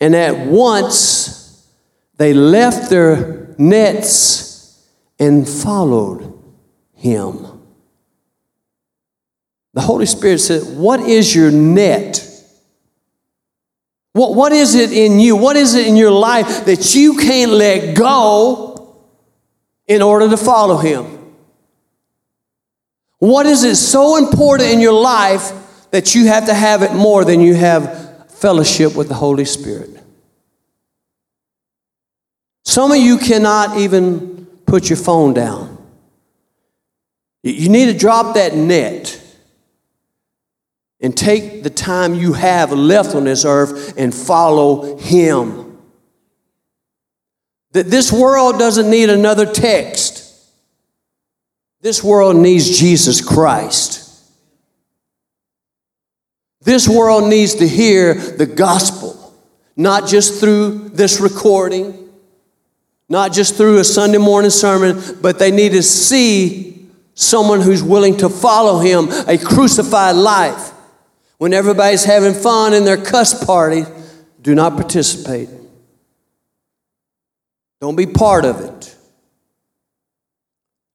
And 0.00 0.14
at 0.14 0.46
once 0.46 1.66
they 2.16 2.32
left 2.32 2.90
their 2.90 3.54
nets 3.58 4.86
and 5.18 5.48
followed 5.48 6.38
him. 6.94 7.46
The 9.74 9.80
Holy 9.80 10.06
Spirit 10.06 10.38
said, 10.38 10.62
What 10.76 11.00
is 11.00 11.34
your 11.34 11.50
net? 11.50 12.26
What, 14.12 14.34
what 14.34 14.52
is 14.52 14.74
it 14.74 14.92
in 14.92 15.20
you? 15.20 15.36
What 15.36 15.56
is 15.56 15.74
it 15.74 15.86
in 15.86 15.96
your 15.96 16.10
life 16.10 16.64
that 16.66 16.94
you 16.94 17.16
can't 17.16 17.52
let 17.52 17.96
go 17.96 18.98
in 19.86 20.02
order 20.02 20.28
to 20.28 20.36
follow 20.36 20.76
him? 20.76 21.19
What 23.20 23.46
is 23.46 23.64
it 23.64 23.76
so 23.76 24.16
important 24.16 24.70
in 24.70 24.80
your 24.80 24.94
life 24.94 25.52
that 25.90 26.14
you 26.14 26.26
have 26.26 26.46
to 26.46 26.54
have 26.54 26.82
it 26.82 26.94
more 26.94 27.24
than 27.24 27.40
you 27.40 27.54
have 27.54 28.28
fellowship 28.32 28.96
with 28.96 29.08
the 29.08 29.14
Holy 29.14 29.44
Spirit? 29.44 29.90
Some 32.64 32.90
of 32.90 32.96
you 32.96 33.18
cannot 33.18 33.76
even 33.76 34.46
put 34.64 34.88
your 34.88 34.96
phone 34.96 35.34
down. 35.34 35.76
You 37.42 37.68
need 37.68 37.86
to 37.86 37.98
drop 37.98 38.34
that 38.36 38.54
net 38.54 39.20
and 41.00 41.16
take 41.16 41.62
the 41.62 41.70
time 41.70 42.14
you 42.14 42.32
have 42.32 42.72
left 42.72 43.14
on 43.14 43.24
this 43.24 43.44
earth 43.44 43.98
and 43.98 44.14
follow 44.14 44.96
Him. 44.96 45.78
That 47.72 47.86
this 47.86 48.12
world 48.12 48.58
doesn't 48.58 48.90
need 48.90 49.10
another 49.10 49.44
text. 49.44 50.19
This 51.80 52.04
world 52.04 52.36
needs 52.36 52.78
Jesus 52.78 53.20
Christ. 53.20 54.08
This 56.62 56.86
world 56.86 57.28
needs 57.28 57.54
to 57.56 57.66
hear 57.66 58.14
the 58.14 58.44
gospel, 58.44 59.34
not 59.76 60.06
just 60.06 60.40
through 60.40 60.90
this 60.90 61.20
recording, 61.20 62.10
not 63.08 63.32
just 63.32 63.56
through 63.56 63.78
a 63.78 63.84
Sunday 63.84 64.18
morning 64.18 64.50
sermon, 64.50 65.00
but 65.22 65.38
they 65.38 65.50
need 65.50 65.72
to 65.72 65.82
see 65.82 66.86
someone 67.14 67.62
who's 67.62 67.82
willing 67.82 68.16
to 68.18 68.28
follow 68.28 68.78
him 68.78 69.08
a 69.26 69.38
crucified 69.38 70.16
life. 70.16 70.72
When 71.38 71.54
everybody's 71.54 72.04
having 72.04 72.34
fun 72.34 72.74
in 72.74 72.84
their 72.84 73.02
cuss 73.02 73.42
party, 73.42 73.84
do 74.42 74.54
not 74.54 74.74
participate. 74.74 75.48
Don't 77.80 77.96
be 77.96 78.06
part 78.06 78.44
of 78.44 78.60
it. 78.60 78.89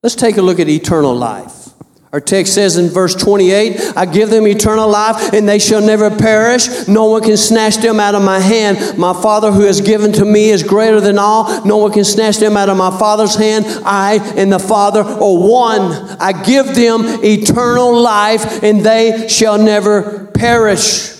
Let's 0.05 0.13
take 0.13 0.37
a 0.37 0.41
look 0.43 0.59
at 0.59 0.69
eternal 0.69 1.15
life. 1.15 1.69
Our 2.13 2.21
text 2.21 2.53
says 2.53 2.77
in 2.77 2.89
verse 2.89 3.15
28, 3.15 3.97
I 3.97 4.05
give 4.05 4.29
them 4.29 4.45
eternal 4.45 4.87
life 4.87 5.33
and 5.33 5.49
they 5.49 5.57
shall 5.57 5.81
never 5.81 6.15
perish. 6.15 6.87
No 6.87 7.05
one 7.05 7.23
can 7.23 7.37
snatch 7.37 7.77
them 7.77 7.99
out 7.99 8.13
of 8.13 8.21
my 8.21 8.39
hand. 8.39 8.99
My 8.99 9.19
Father 9.19 9.51
who 9.51 9.61
has 9.61 9.81
given 9.81 10.13
to 10.13 10.23
me 10.23 10.51
is 10.51 10.61
greater 10.61 11.01
than 11.01 11.17
all. 11.17 11.65
No 11.65 11.77
one 11.77 11.91
can 11.91 12.03
snatch 12.03 12.37
them 12.37 12.55
out 12.55 12.69
of 12.69 12.77
my 12.77 12.95
Father's 12.99 13.33
hand. 13.33 13.65
I 13.83 14.17
and 14.37 14.53
the 14.53 14.59
Father 14.59 15.01
are 15.01 15.17
one. 15.17 15.91
I 16.19 16.39
give 16.43 16.75
them 16.75 17.01
eternal 17.23 17.99
life 17.99 18.61
and 18.61 18.81
they 18.81 19.27
shall 19.27 19.57
never 19.57 20.27
perish. 20.35 21.15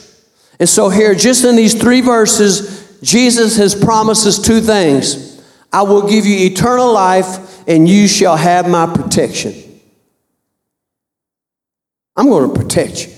And 0.60 0.70
so, 0.70 0.90
here, 0.90 1.16
just 1.16 1.44
in 1.44 1.56
these 1.56 1.74
three 1.74 2.02
verses, 2.02 3.00
Jesus 3.02 3.58
has 3.58 3.74
promised 3.74 4.28
us 4.28 4.38
two 4.38 4.62
things 4.62 5.42
I 5.74 5.82
will 5.82 6.08
give 6.08 6.28
you 6.28 6.46
eternal 6.46 6.94
life 6.94 7.55
and 7.68 7.88
you 7.88 8.08
shall 8.08 8.36
have 8.36 8.70
my 8.70 8.86
protection. 8.86 9.54
I'm 12.16 12.30
going 12.30 12.54
to 12.54 12.60
protect 12.60 13.08
you. 13.08 13.14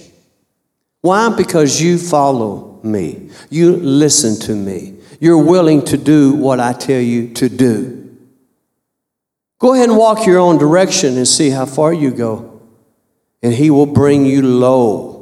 Why? 1.02 1.30
Because 1.36 1.82
you 1.82 1.98
follow 1.98 2.80
me. 2.84 3.30
You 3.50 3.76
listen 3.76 4.40
to 4.48 4.56
me. 4.56 4.96
You're 5.20 5.44
willing 5.44 5.84
to 5.86 5.98
do 5.98 6.34
what 6.34 6.60
I 6.60 6.74
tell 6.74 7.02
you 7.02 7.34
to 7.36 7.50
do. 7.50 8.16
Go 9.60 9.74
ahead 9.74 9.90
and 9.90 9.98
walk 9.98 10.26
your 10.26 10.40
own 10.40 10.58
direction 10.58 11.18
and 11.18 11.28
see 11.28 11.50
how 11.50 11.66
far 11.66 11.94
you 11.94 12.12
go. 12.12 12.62
And 13.42 13.54
He 13.54 13.70
will 13.70 13.86
bring 13.86 14.26
you 14.26 14.42
low. 14.42 15.17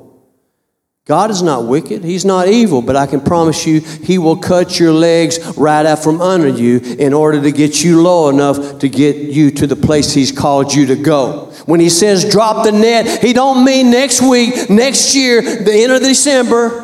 God 1.05 1.29
is 1.29 1.43
not 1.43 1.65
wicked. 1.67 2.03
He's 2.03 2.25
not 2.25 2.47
evil, 2.47 2.81
but 2.81 2.95
I 2.95 3.05
can 3.05 3.21
promise 3.21 3.67
you, 3.67 3.79
He 3.79 4.17
will 4.17 4.37
cut 4.37 4.79
your 4.79 4.91
legs 4.91 5.55
right 5.55 5.85
out 5.85 5.99
from 6.03 6.19
under 6.19 6.47
you 6.47 6.79
in 6.79 7.13
order 7.13 7.39
to 7.43 7.51
get 7.51 7.83
you 7.83 8.01
low 8.01 8.29
enough 8.29 8.79
to 8.79 8.89
get 8.89 9.15
you 9.15 9.51
to 9.51 9.67
the 9.67 9.75
place 9.75 10.13
He's 10.13 10.31
called 10.31 10.73
you 10.73 10.87
to 10.87 10.95
go. 10.95 11.51
When 11.67 11.79
He 11.79 11.89
says 11.89 12.27
drop 12.27 12.65
the 12.65 12.71
net, 12.71 13.21
He 13.23 13.33
don't 13.33 13.63
mean 13.63 13.91
next 13.91 14.19
week, 14.19 14.67
next 14.67 15.13
year, 15.13 15.43
the 15.43 15.73
end 15.73 15.91
of 15.91 16.01
December. 16.01 16.81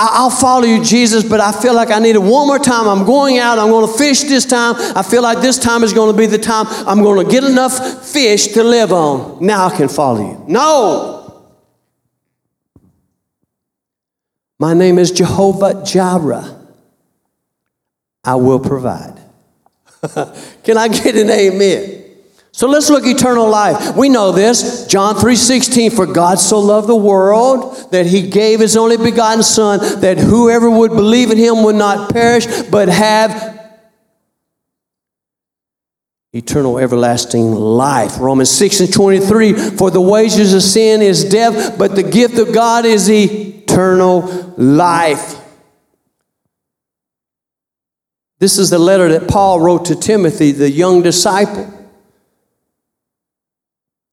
I'll 0.00 0.30
follow 0.30 0.64
you, 0.64 0.82
Jesus, 0.82 1.28
but 1.28 1.40
I 1.40 1.50
feel 1.50 1.74
like 1.74 1.90
I 1.90 1.98
need 1.98 2.14
it 2.14 2.22
one 2.22 2.46
more 2.46 2.60
time. 2.60 2.86
I'm 2.86 3.04
going 3.04 3.38
out. 3.38 3.58
I'm 3.58 3.68
going 3.68 3.90
to 3.90 3.98
fish 3.98 4.22
this 4.22 4.46
time. 4.46 4.76
I 4.96 5.02
feel 5.02 5.22
like 5.22 5.40
this 5.40 5.58
time 5.58 5.82
is 5.82 5.92
going 5.92 6.12
to 6.12 6.16
be 6.16 6.26
the 6.26 6.38
time 6.38 6.66
I'm 6.86 7.02
going 7.02 7.26
to 7.26 7.30
get 7.30 7.42
enough 7.42 8.06
fish 8.06 8.46
to 8.48 8.62
live 8.62 8.92
on. 8.92 9.44
Now 9.44 9.66
I 9.66 9.76
can 9.76 9.88
follow 9.88 10.20
you. 10.20 10.44
No. 10.46 11.17
My 14.58 14.74
name 14.74 14.98
is 14.98 15.12
Jehovah 15.12 15.84
Jireh. 15.84 16.56
I 18.24 18.34
will 18.34 18.58
provide. 18.58 19.18
Can 20.64 20.76
I 20.76 20.88
get 20.88 21.16
an 21.16 21.30
amen? 21.30 22.04
So 22.58 22.66
let's 22.66 22.90
look 22.90 23.06
eternal 23.06 23.48
life. 23.48 23.96
We 23.96 24.08
know 24.08 24.32
this. 24.32 24.88
John 24.88 25.14
3:16 25.14 25.92
for 25.92 26.06
God 26.06 26.40
so 26.40 26.58
loved 26.58 26.88
the 26.88 26.96
world 26.96 27.92
that 27.92 28.06
he 28.06 28.28
gave 28.28 28.58
his 28.58 28.76
only 28.76 28.96
begotten 28.96 29.44
son 29.44 30.00
that 30.00 30.18
whoever 30.18 30.68
would 30.68 30.90
believe 30.90 31.30
in 31.30 31.38
him 31.38 31.62
would 31.62 31.76
not 31.76 32.12
perish 32.12 32.46
but 32.64 32.88
have 32.88 33.56
eternal 36.32 36.78
everlasting 36.78 37.52
life. 37.52 38.18
Romans 38.18 38.50
6 38.50 38.80
and 38.80 38.92
23 38.92 39.52
for 39.52 39.92
the 39.92 40.00
wages 40.00 40.52
of 40.52 40.62
sin 40.62 41.00
is 41.00 41.24
death 41.24 41.78
but 41.78 41.94
the 41.94 42.02
gift 42.02 42.38
of 42.38 42.52
God 42.52 42.84
is 42.84 43.08
eternal 43.78 44.22
life. 44.56 45.36
This 48.40 48.58
is 48.58 48.70
the 48.70 48.78
letter 48.78 49.08
that 49.10 49.28
Paul 49.28 49.60
wrote 49.60 49.84
to 49.86 49.94
Timothy, 49.94 50.50
the 50.50 50.68
young 50.68 51.02
disciple. 51.02 51.72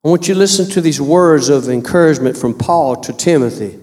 I 0.04 0.08
want 0.08 0.28
you 0.28 0.36
to 0.36 0.40
listen 0.40 0.70
to 0.70 0.82
these 0.82 1.02
words 1.02 1.50
of 1.50 1.68
encouragement 1.68 2.38
from 2.38 2.56
Paul 2.56 2.98
to 3.02 3.14
Timothy. 3.14 3.80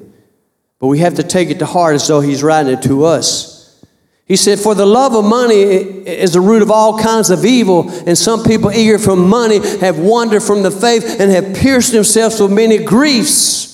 But 0.78 0.86
we 0.86 1.00
have 1.00 1.14
to 1.14 1.24
take 1.24 1.50
it 1.50 1.58
to 1.58 1.66
heart 1.66 1.96
as 1.96 2.06
though 2.06 2.20
he's 2.20 2.44
writing 2.44 2.74
it 2.74 2.82
to 2.82 3.04
us. 3.04 3.84
He 4.24 4.36
said, 4.36 4.60
For 4.60 4.76
the 4.76 4.86
love 4.86 5.16
of 5.16 5.24
money 5.24 5.56
is 5.56 6.34
the 6.34 6.40
root 6.40 6.62
of 6.62 6.70
all 6.70 6.96
kinds 6.96 7.30
of 7.30 7.44
evil, 7.44 7.90
and 8.06 8.16
some 8.16 8.44
people 8.44 8.70
eager 8.70 9.00
for 9.00 9.16
money 9.16 9.58
have 9.78 9.98
wandered 9.98 10.44
from 10.44 10.62
the 10.62 10.70
faith 10.70 11.20
and 11.20 11.30
have 11.32 11.56
pierced 11.56 11.90
themselves 11.90 12.40
with 12.40 12.52
many 12.52 12.78
griefs. 12.78 13.71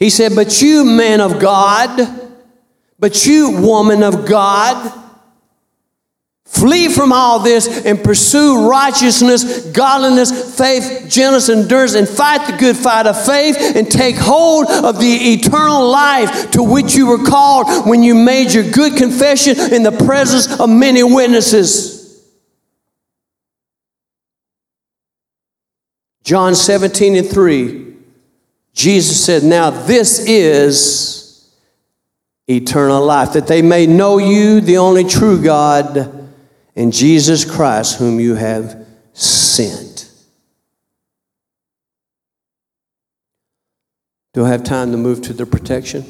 He 0.00 0.10
said, 0.10 0.34
But 0.34 0.60
you, 0.60 0.84
man 0.84 1.20
of 1.20 1.38
God, 1.38 2.00
but 2.98 3.24
you, 3.26 3.60
woman 3.60 4.02
of 4.02 4.26
God, 4.26 5.00
Flee 6.50 6.88
from 6.88 7.12
all 7.12 7.38
this 7.38 7.86
and 7.86 8.02
pursue 8.02 8.68
righteousness, 8.68 9.66
godliness, 9.66 10.58
faith, 10.58 11.06
gentleness, 11.08 11.48
endurance, 11.48 11.94
and 11.94 12.08
fight 12.08 12.44
the 12.50 12.56
good 12.56 12.76
fight 12.76 13.06
of 13.06 13.24
faith 13.24 13.56
and 13.76 13.88
take 13.88 14.16
hold 14.16 14.66
of 14.68 14.98
the 14.98 15.32
eternal 15.32 15.88
life 15.88 16.50
to 16.50 16.62
which 16.64 16.96
you 16.96 17.06
were 17.06 17.24
called 17.24 17.88
when 17.88 18.02
you 18.02 18.16
made 18.16 18.52
your 18.52 18.68
good 18.68 18.96
confession 18.96 19.56
in 19.72 19.84
the 19.84 19.92
presence 19.92 20.58
of 20.58 20.68
many 20.68 21.04
witnesses. 21.04 22.20
John 26.24 26.56
17 26.56 27.14
and 27.14 27.28
3, 27.28 27.89
Jesus 28.72 29.24
said, 29.24 29.42
Now 29.42 29.70
this 29.70 30.20
is 30.20 31.54
eternal 32.48 33.04
life, 33.04 33.34
that 33.34 33.46
they 33.46 33.62
may 33.62 33.86
know 33.86 34.18
you, 34.18 34.60
the 34.60 34.78
only 34.78 35.04
true 35.04 35.42
God 35.42 36.28
and 36.76 36.92
Jesus 36.92 37.44
Christ, 37.44 37.98
whom 37.98 38.20
you 38.20 38.34
have 38.34 38.86
sent. 39.12 40.10
Do 44.32 44.44
I 44.44 44.48
have 44.48 44.62
time 44.62 44.92
to 44.92 44.96
move 44.96 45.22
to 45.22 45.32
the 45.32 45.44
protection? 45.44 46.04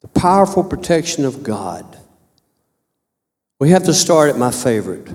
The 0.00 0.08
powerful 0.08 0.64
protection 0.64 1.24
of 1.24 1.42
God. 1.42 1.96
We 3.60 3.70
have 3.70 3.84
to 3.84 3.94
start 3.94 4.30
at 4.30 4.36
my 4.36 4.50
favorite. 4.50 5.08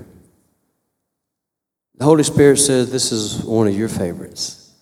The 1.98 2.04
Holy 2.04 2.22
Spirit 2.22 2.58
says 2.58 2.90
this 2.90 3.10
is 3.10 3.42
one 3.44 3.66
of 3.66 3.76
your 3.76 3.88
favorites. 3.88 4.72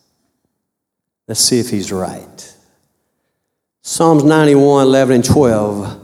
Let's 1.26 1.40
see 1.40 1.58
if 1.58 1.70
he's 1.70 1.90
right. 1.90 2.54
Psalms 3.82 4.22
91, 4.22 4.86
11 4.86 5.14
and 5.16 5.24
12. 5.24 6.02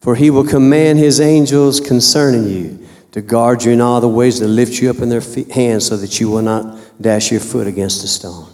For 0.00 0.16
he 0.16 0.30
will 0.30 0.44
command 0.44 0.98
his 0.98 1.20
angels 1.20 1.80
concerning 1.80 2.48
you 2.48 2.86
to 3.12 3.20
guard 3.20 3.64
you 3.64 3.72
in 3.72 3.80
all 3.80 4.00
the 4.00 4.08
ways, 4.08 4.40
to 4.40 4.46
lift 4.46 4.80
you 4.80 4.90
up 4.90 4.98
in 4.98 5.08
their 5.08 5.20
feet, 5.20 5.50
hands 5.50 5.86
so 5.86 5.96
that 5.96 6.20
you 6.20 6.28
will 6.28 6.42
not 6.42 6.78
dash 7.00 7.30
your 7.30 7.40
foot 7.40 7.66
against 7.66 8.02
a 8.04 8.08
stone. 8.08 8.50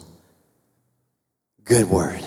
Good 1.65 1.89
word. 1.89 2.23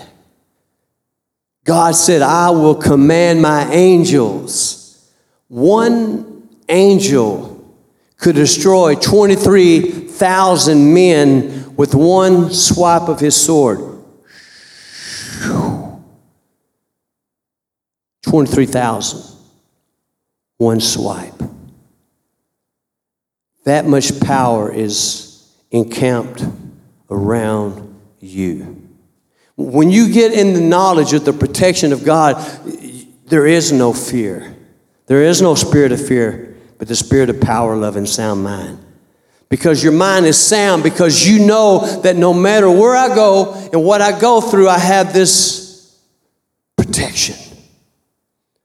God 1.64 1.94
said, 1.94 2.22
I 2.22 2.50
will 2.50 2.74
command 2.74 3.42
my 3.42 3.70
angels. 3.72 5.08
One 5.48 6.48
angel 6.68 7.57
could 8.18 8.34
destroy 8.34 8.94
23,000 8.94 10.92
men 10.94 11.76
with 11.76 11.94
one 11.94 12.52
swipe 12.52 13.08
of 13.08 13.20
his 13.20 13.36
sword. 13.36 13.80
23,000. 18.22 19.36
One 20.58 20.80
swipe. 20.80 21.40
That 23.64 23.86
much 23.86 24.20
power 24.20 24.72
is 24.72 25.46
encamped 25.70 26.44
around 27.10 28.00
you. 28.18 28.88
When 29.56 29.90
you 29.90 30.12
get 30.12 30.32
in 30.32 30.54
the 30.54 30.60
knowledge 30.60 31.12
of 31.12 31.24
the 31.24 31.32
protection 31.32 31.92
of 31.92 32.04
God, 32.04 32.36
there 33.26 33.46
is 33.46 33.72
no 33.72 33.92
fear. 33.92 34.56
There 35.06 35.22
is 35.22 35.42
no 35.42 35.54
spirit 35.54 35.92
of 35.92 36.06
fear, 36.06 36.47
but 36.78 36.88
the 36.88 36.96
spirit 36.96 37.28
of 37.28 37.40
power, 37.40 37.76
love, 37.76 37.96
and 37.96 38.08
sound 38.08 38.42
mind. 38.42 38.78
Because 39.48 39.82
your 39.82 39.92
mind 39.92 40.26
is 40.26 40.38
sound, 40.38 40.82
because 40.82 41.26
you 41.26 41.44
know 41.44 42.00
that 42.02 42.16
no 42.16 42.32
matter 42.34 42.70
where 42.70 42.94
I 42.94 43.14
go 43.14 43.54
and 43.72 43.82
what 43.82 44.00
I 44.00 44.18
go 44.18 44.40
through, 44.40 44.68
I 44.68 44.78
have 44.78 45.12
this 45.12 45.98
protection. 46.76 47.36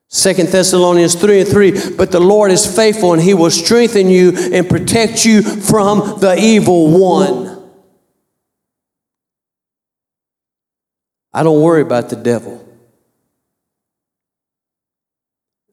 Second 0.09 0.49
Thessalonians 0.49 1.16
3 1.16 1.41
and 1.41 1.49
3, 1.49 1.95
but 1.95 2.11
the 2.11 2.20
Lord 2.20 2.51
is 2.51 2.66
faithful 2.76 3.14
and 3.14 3.22
he 3.22 3.34
will 3.34 3.49
strengthen 3.49 4.09
you 4.09 4.32
and 4.53 4.70
protect 4.70 5.26
you 5.26 5.41
from 5.41 6.20
the 6.20 6.36
evil 6.38 6.91
one. 6.91 7.49
I 11.34 11.41
don't 11.41 11.61
worry 11.64 11.82
about 11.82 12.09
the 12.09 12.16
devil. 12.16 12.64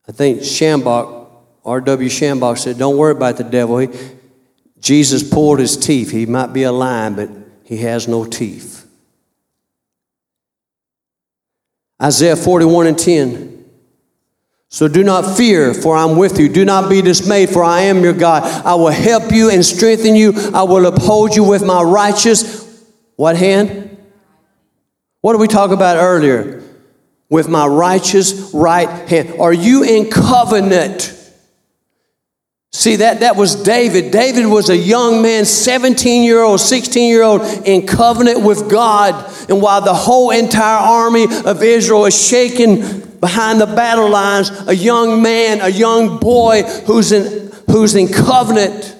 I 0.08 0.12
think 0.12 0.40
Schambach, 0.40 1.19
R.W. 1.64 2.08
Schambach 2.08 2.58
said, 2.58 2.78
Don't 2.78 2.96
worry 2.96 3.12
about 3.12 3.36
the 3.36 3.44
devil. 3.44 3.78
He, 3.78 3.88
Jesus 4.80 5.28
pulled 5.28 5.58
his 5.58 5.76
teeth. 5.76 6.10
He 6.10 6.26
might 6.26 6.52
be 6.52 6.62
a 6.62 6.72
lion, 6.72 7.14
but 7.14 7.30
he 7.64 7.78
has 7.78 8.08
no 8.08 8.24
teeth. 8.24 8.86
Isaiah 12.02 12.36
41 12.36 12.86
and 12.86 12.98
10. 12.98 13.64
So 14.68 14.88
do 14.88 15.02
not 15.02 15.36
fear, 15.36 15.74
for 15.74 15.96
I'm 15.96 16.16
with 16.16 16.38
you. 16.38 16.48
Do 16.48 16.64
not 16.64 16.88
be 16.88 17.02
dismayed, 17.02 17.50
for 17.50 17.64
I 17.64 17.82
am 17.82 18.02
your 18.02 18.12
God. 18.12 18.44
I 18.64 18.76
will 18.76 18.88
help 18.88 19.32
you 19.32 19.50
and 19.50 19.64
strengthen 19.66 20.14
you. 20.14 20.32
I 20.54 20.62
will 20.62 20.86
uphold 20.86 21.34
you 21.34 21.44
with 21.44 21.64
my 21.64 21.82
righteous 21.82 22.60
what 23.16 23.36
hand? 23.36 23.98
What 25.20 25.32
did 25.32 25.40
we 25.42 25.48
talk 25.48 25.72
about 25.72 25.98
earlier? 25.98 26.62
With 27.28 27.48
my 27.48 27.66
righteous 27.66 28.52
right 28.54 28.88
hand. 29.08 29.38
Are 29.38 29.52
you 29.52 29.82
in 29.82 30.08
covenant? 30.10 31.19
See, 32.72 32.96
that, 32.96 33.20
that 33.20 33.34
was 33.34 33.56
David. 33.56 34.12
David 34.12 34.46
was 34.46 34.70
a 34.70 34.76
young 34.76 35.22
man, 35.22 35.44
17 35.44 36.22
year 36.22 36.40
old, 36.40 36.60
16 36.60 37.10
year 37.10 37.22
old, 37.22 37.42
in 37.66 37.86
covenant 37.86 38.42
with 38.42 38.70
God. 38.70 39.32
And 39.48 39.60
while 39.60 39.80
the 39.80 39.94
whole 39.94 40.30
entire 40.30 40.78
army 40.78 41.24
of 41.44 41.62
Israel 41.62 42.06
is 42.06 42.28
shaken 42.28 43.18
behind 43.18 43.60
the 43.60 43.66
battle 43.66 44.08
lines, 44.08 44.50
a 44.68 44.74
young 44.74 45.20
man, 45.20 45.60
a 45.60 45.68
young 45.68 46.18
boy 46.18 46.62
who's 46.86 47.10
in, 47.10 47.52
who's 47.66 47.96
in 47.96 48.08
covenant 48.08 48.96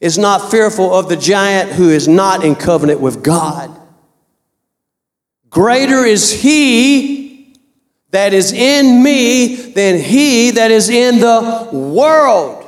is 0.00 0.16
not 0.18 0.50
fearful 0.50 0.92
of 0.92 1.08
the 1.08 1.16
giant 1.16 1.70
who 1.70 1.90
is 1.90 2.08
not 2.08 2.44
in 2.44 2.56
covenant 2.56 3.00
with 3.00 3.22
God. 3.22 3.78
Greater 5.50 6.04
is 6.04 6.32
he 6.32 7.58
that 8.10 8.32
is 8.32 8.52
in 8.52 9.02
me 9.02 9.72
than 9.72 10.00
he 10.00 10.52
that 10.52 10.70
is 10.70 10.88
in 10.88 11.20
the 11.20 11.68
world. 11.72 12.61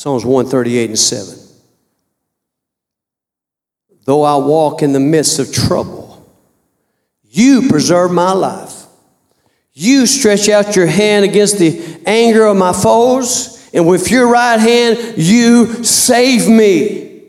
Psalms 0.00 0.24
138 0.24 0.88
and 0.88 0.98
7. 0.98 1.38
Though 4.06 4.22
I 4.22 4.34
walk 4.36 4.80
in 4.80 4.94
the 4.94 4.98
midst 4.98 5.38
of 5.38 5.52
trouble, 5.52 6.26
you 7.24 7.68
preserve 7.68 8.10
my 8.10 8.32
life. 8.32 8.86
You 9.74 10.06
stretch 10.06 10.48
out 10.48 10.74
your 10.74 10.86
hand 10.86 11.26
against 11.26 11.58
the 11.58 12.00
anger 12.06 12.46
of 12.46 12.56
my 12.56 12.72
foes, 12.72 13.68
and 13.74 13.86
with 13.86 14.10
your 14.10 14.26
right 14.26 14.58
hand, 14.58 15.18
you 15.18 15.84
save 15.84 16.48
me. 16.48 17.24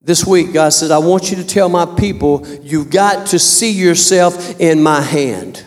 This 0.00 0.24
week, 0.24 0.54
God 0.54 0.70
said, 0.70 0.90
I 0.90 1.00
want 1.00 1.30
you 1.30 1.36
to 1.36 1.44
tell 1.44 1.68
my 1.68 1.84
people, 1.84 2.46
you've 2.62 2.88
got 2.88 3.26
to 3.26 3.38
see 3.38 3.72
yourself 3.72 4.58
in 4.58 4.82
my 4.82 5.02
hand. 5.02 5.66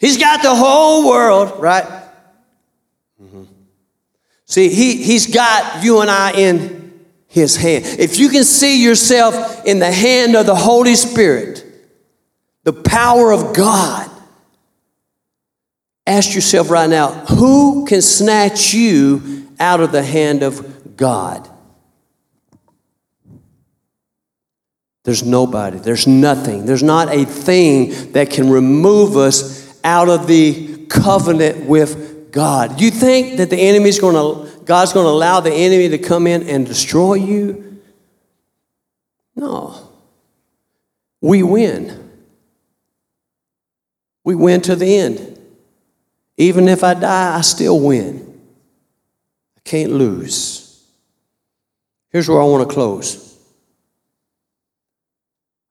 He's 0.00 0.16
got 0.16 0.42
the 0.42 0.54
whole 0.54 1.06
world, 1.06 1.60
right? 1.60 1.84
Mm-hmm. 3.22 3.44
See, 4.46 4.70
he, 4.70 5.02
he's 5.02 5.32
got 5.32 5.84
you 5.84 6.00
and 6.00 6.10
I 6.10 6.32
in 6.32 7.04
his 7.28 7.54
hand. 7.54 7.84
If 7.84 8.18
you 8.18 8.30
can 8.30 8.42
see 8.42 8.82
yourself 8.82 9.66
in 9.66 9.78
the 9.78 9.92
hand 9.92 10.36
of 10.36 10.46
the 10.46 10.54
Holy 10.54 10.96
Spirit, 10.96 11.64
the 12.64 12.72
power 12.72 13.30
of 13.30 13.54
God, 13.54 14.10
ask 16.06 16.34
yourself 16.34 16.70
right 16.70 16.88
now 16.88 17.10
who 17.26 17.84
can 17.84 18.00
snatch 18.00 18.72
you 18.72 19.48
out 19.60 19.80
of 19.80 19.92
the 19.92 20.02
hand 20.02 20.42
of 20.42 20.96
God? 20.96 21.46
There's 25.04 25.22
nobody, 25.22 25.78
there's 25.78 26.06
nothing, 26.06 26.64
there's 26.64 26.82
not 26.82 27.14
a 27.14 27.26
thing 27.26 28.12
that 28.12 28.30
can 28.30 28.48
remove 28.48 29.16
us 29.16 29.59
out 29.84 30.08
of 30.08 30.26
the 30.26 30.86
covenant 30.86 31.66
with 31.66 32.32
God. 32.32 32.80
You 32.80 32.90
think 32.90 33.38
that 33.38 33.50
the 33.50 33.56
enemy's 33.56 33.98
going 33.98 34.14
to, 34.14 34.64
God's 34.64 34.92
going 34.92 35.06
to 35.06 35.10
allow 35.10 35.40
the 35.40 35.52
enemy 35.52 35.88
to 35.90 35.98
come 35.98 36.26
in 36.26 36.48
and 36.48 36.66
destroy 36.66 37.14
you? 37.14 37.80
No. 39.34 39.88
We 41.20 41.42
win. 41.42 42.10
We 44.24 44.34
win 44.34 44.60
to 44.62 44.76
the 44.76 44.96
end. 44.96 45.38
Even 46.36 46.68
if 46.68 46.84
I 46.84 46.94
die, 46.94 47.36
I 47.36 47.40
still 47.42 47.80
win. 47.80 48.40
I 49.56 49.60
can't 49.64 49.92
lose. 49.92 50.82
Here's 52.10 52.28
where 52.28 52.40
I 52.40 52.44
want 52.44 52.68
to 52.68 52.74
close. 52.74 53.38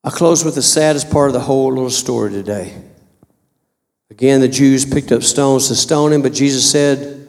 I 0.04 0.10
close 0.10 0.46
with 0.46 0.56
the 0.56 0.62
saddest 0.62 1.10
part 1.10 1.28
of 1.28 1.34
the 1.34 1.40
whole 1.40 1.70
little 1.70 1.90
story 1.90 2.32
today. 2.32 2.74
Again, 4.12 4.42
the 4.42 4.48
Jews 4.48 4.86
picked 4.86 5.12
up 5.12 5.22
stones 5.22 5.68
to 5.68 5.76
stone 5.76 6.14
him, 6.14 6.22
but 6.22 6.34
Jesus 6.34 6.70
said, 6.70 7.28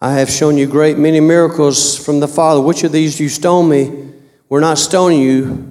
I 0.00 0.14
have 0.14 0.30
shown 0.30 0.56
you 0.56 0.66
great 0.66 0.96
many 0.96 1.18
miracles 1.18 2.02
from 2.02 2.20
the 2.20 2.28
Father. 2.28 2.60
Which 2.60 2.84
of 2.84 2.92
these 2.92 3.16
do 3.16 3.24
you 3.24 3.28
stone 3.28 3.68
me? 3.68 4.12
We're 4.48 4.60
not 4.60 4.78
stoning 4.78 5.20
you 5.20 5.70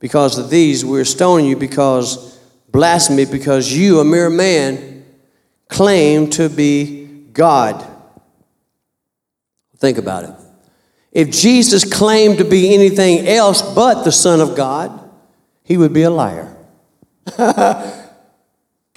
because 0.00 0.38
of 0.38 0.50
these. 0.50 0.84
We're 0.84 1.04
stoning 1.04 1.46
you 1.46 1.56
because 1.56 2.38
blasphemy, 2.70 3.24
because 3.24 3.72
you, 3.72 4.00
a 4.00 4.04
mere 4.04 4.28
man, 4.28 5.04
claim 5.68 6.28
to 6.30 6.48
be 6.48 7.06
God. 7.32 7.86
Think 9.78 9.96
about 9.96 10.24
it. 10.24 10.34
If 11.12 11.30
Jesus 11.30 11.90
claimed 11.90 12.38
to 12.38 12.44
be 12.44 12.74
anything 12.74 13.26
else 13.26 13.62
but 13.62 14.02
the 14.02 14.12
Son 14.12 14.40
of 14.40 14.56
God, 14.56 15.08
he 15.62 15.76
would 15.76 15.92
be 15.92 16.02
a 16.02 16.10
liar. 16.10 16.54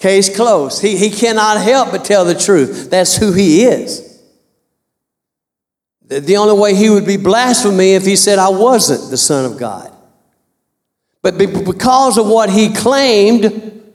Case 0.01 0.35
closed. 0.35 0.81
He, 0.81 0.97
he 0.97 1.11
cannot 1.11 1.61
help 1.61 1.91
but 1.91 2.03
tell 2.03 2.25
the 2.25 2.33
truth. 2.33 2.89
That's 2.89 3.15
who 3.15 3.33
he 3.33 3.63
is. 3.63 4.19
The 6.07 6.37
only 6.37 6.59
way 6.59 6.73
he 6.73 6.89
would 6.89 7.05
be 7.05 7.17
blasphemy 7.17 7.91
if 7.91 8.03
he 8.03 8.15
said 8.15 8.39
I 8.39 8.49
wasn't 8.49 9.11
the 9.11 9.17
Son 9.17 9.45
of 9.45 9.59
God. 9.59 9.95
But 11.21 11.37
because 11.37 12.17
of 12.17 12.27
what 12.27 12.49
he 12.49 12.73
claimed, 12.73 13.93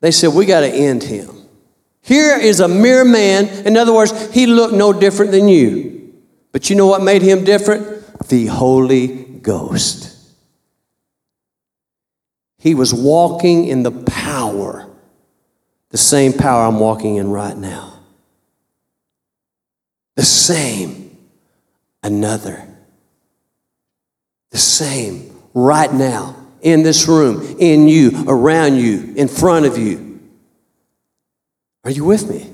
they 0.00 0.10
said, 0.10 0.34
we 0.34 0.44
got 0.44 0.60
to 0.60 0.68
end 0.68 1.02
him. 1.02 1.30
Here 2.02 2.38
is 2.38 2.60
a 2.60 2.68
mere 2.68 3.02
man. 3.02 3.48
In 3.66 3.78
other 3.78 3.94
words, 3.94 4.30
he 4.34 4.44
looked 4.44 4.74
no 4.74 4.92
different 4.92 5.32
than 5.32 5.48
you. 5.48 6.12
But 6.52 6.68
you 6.68 6.76
know 6.76 6.86
what 6.86 7.02
made 7.02 7.22
him 7.22 7.44
different? 7.44 8.28
The 8.28 8.44
Holy 8.44 9.24
Ghost. 9.24 10.14
He 12.58 12.74
was 12.74 12.92
walking 12.92 13.66
in 13.66 13.82
the 13.82 13.90
power 13.90 14.90
the 15.94 15.98
same 15.98 16.32
power 16.32 16.64
I'm 16.64 16.80
walking 16.80 17.18
in 17.18 17.30
right 17.30 17.56
now. 17.56 18.00
The 20.16 20.24
same, 20.24 21.16
another. 22.02 22.66
The 24.50 24.58
same, 24.58 25.40
right 25.54 25.94
now, 25.94 26.34
in 26.62 26.82
this 26.82 27.06
room, 27.06 27.58
in 27.60 27.86
you, 27.86 28.24
around 28.26 28.74
you, 28.74 29.14
in 29.14 29.28
front 29.28 29.66
of 29.66 29.78
you. 29.78 30.18
Are 31.84 31.92
you 31.92 32.04
with 32.04 32.28
me? 32.28 32.50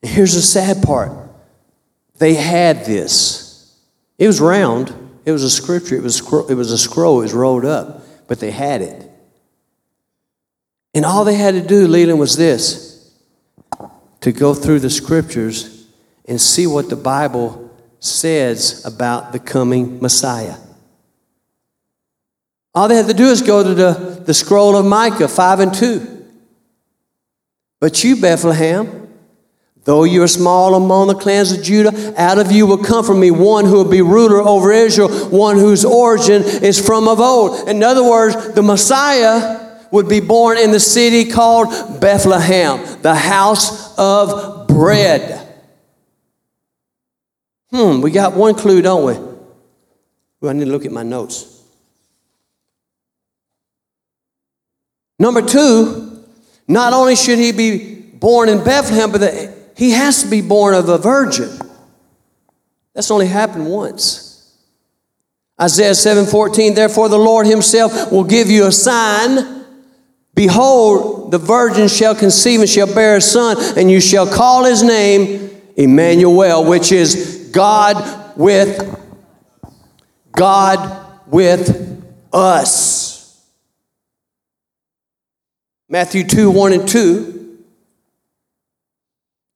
Here's 0.00 0.36
the 0.36 0.40
sad 0.40 0.82
part 0.82 1.12
they 2.16 2.32
had 2.32 2.86
this. 2.86 3.78
It 4.16 4.26
was 4.26 4.40
round, 4.40 4.94
it 5.26 5.32
was 5.32 5.42
a 5.42 5.50
scripture, 5.50 5.96
it 5.96 6.02
was, 6.02 6.20
it 6.48 6.54
was 6.54 6.72
a 6.72 6.78
scroll, 6.78 7.18
it 7.18 7.24
was 7.24 7.34
rolled 7.34 7.66
up, 7.66 8.26
but 8.26 8.40
they 8.40 8.52
had 8.52 8.80
it. 8.80 9.07
And 10.98 11.06
all 11.06 11.24
they 11.24 11.36
had 11.36 11.54
to 11.54 11.60
do, 11.60 11.86
Leland, 11.86 12.18
was 12.18 12.36
this 12.36 13.08
to 14.20 14.32
go 14.32 14.52
through 14.52 14.80
the 14.80 14.90
scriptures 14.90 15.86
and 16.24 16.40
see 16.40 16.66
what 16.66 16.90
the 16.90 16.96
Bible 16.96 17.70
says 18.00 18.84
about 18.84 19.30
the 19.30 19.38
coming 19.38 20.02
Messiah. 20.02 20.56
All 22.74 22.88
they 22.88 22.96
had 22.96 23.06
to 23.06 23.14
do 23.14 23.26
is 23.26 23.42
go 23.42 23.62
to 23.62 23.74
the, 23.74 24.22
the 24.26 24.34
scroll 24.34 24.76
of 24.76 24.86
Micah 24.86 25.28
5 25.28 25.60
and 25.60 25.72
2. 25.72 26.26
But 27.78 28.02
you, 28.02 28.20
Bethlehem, 28.20 29.08
though 29.84 30.02
you 30.02 30.24
are 30.24 30.26
small 30.26 30.74
among 30.74 31.06
the 31.06 31.14
clans 31.14 31.52
of 31.52 31.62
Judah, 31.62 32.20
out 32.20 32.38
of 32.38 32.50
you 32.50 32.66
will 32.66 32.82
come 32.82 33.04
from 33.04 33.20
me 33.20 33.30
one 33.30 33.66
who 33.66 33.74
will 33.74 33.88
be 33.88 34.02
ruler 34.02 34.40
over 34.40 34.72
Israel, 34.72 35.10
one 35.28 35.58
whose 35.58 35.84
origin 35.84 36.42
is 36.42 36.84
from 36.84 37.06
of 37.06 37.20
old. 37.20 37.68
In 37.68 37.84
other 37.84 38.02
words, 38.02 38.52
the 38.54 38.62
Messiah 38.62 39.67
would 39.90 40.08
be 40.08 40.20
born 40.20 40.58
in 40.58 40.70
the 40.70 40.80
city 40.80 41.30
called 41.30 42.00
Bethlehem, 42.00 43.02
the 43.02 43.14
house 43.14 43.96
of 43.98 44.68
bread. 44.68 45.46
Hmm, 47.70 48.00
we 48.00 48.10
got 48.10 48.34
one 48.34 48.54
clue, 48.54 48.82
don't 48.82 49.04
we? 49.04 49.14
Well, 50.40 50.50
I 50.50 50.52
need 50.52 50.66
to 50.66 50.70
look 50.70 50.86
at 50.86 50.92
my 50.92 51.02
notes. 51.02 51.62
Number 55.18 55.42
two, 55.42 56.24
not 56.68 56.92
only 56.92 57.16
should 57.16 57.38
he 57.38 57.52
be 57.52 57.96
born 57.96 58.48
in 58.48 58.62
Bethlehem, 58.62 59.10
but 59.10 59.18
the, 59.18 59.54
he 59.76 59.90
has 59.90 60.22
to 60.22 60.30
be 60.30 60.40
born 60.40 60.74
of 60.74 60.88
a 60.88 60.98
virgin. 60.98 61.50
That's 62.94 63.10
only 63.10 63.26
happened 63.26 63.66
once. 63.66 64.28
Isaiah 65.60 65.92
7:14, 65.92 66.74
therefore 66.74 67.08
the 67.08 67.18
Lord 67.18 67.46
himself 67.46 68.12
will 68.12 68.24
give 68.24 68.48
you 68.48 68.66
a 68.66 68.72
sign. 68.72 69.57
Behold, 70.38 71.32
the 71.32 71.38
virgin 71.38 71.88
shall 71.88 72.14
conceive 72.14 72.60
and 72.60 72.70
shall 72.70 72.86
bear 72.86 73.16
a 73.16 73.20
son, 73.20 73.56
and 73.76 73.90
you 73.90 74.00
shall 74.00 74.24
call 74.24 74.64
his 74.64 74.84
name 74.84 75.50
Emmanuel, 75.76 76.64
which 76.64 76.92
is 76.92 77.50
God 77.52 78.36
with 78.36 78.96
God 80.30 81.10
with 81.26 82.00
us. 82.32 83.44
Matthew 85.88 86.22
2 86.22 86.52
1 86.52 86.72
and 86.72 86.88
2. 86.88 87.58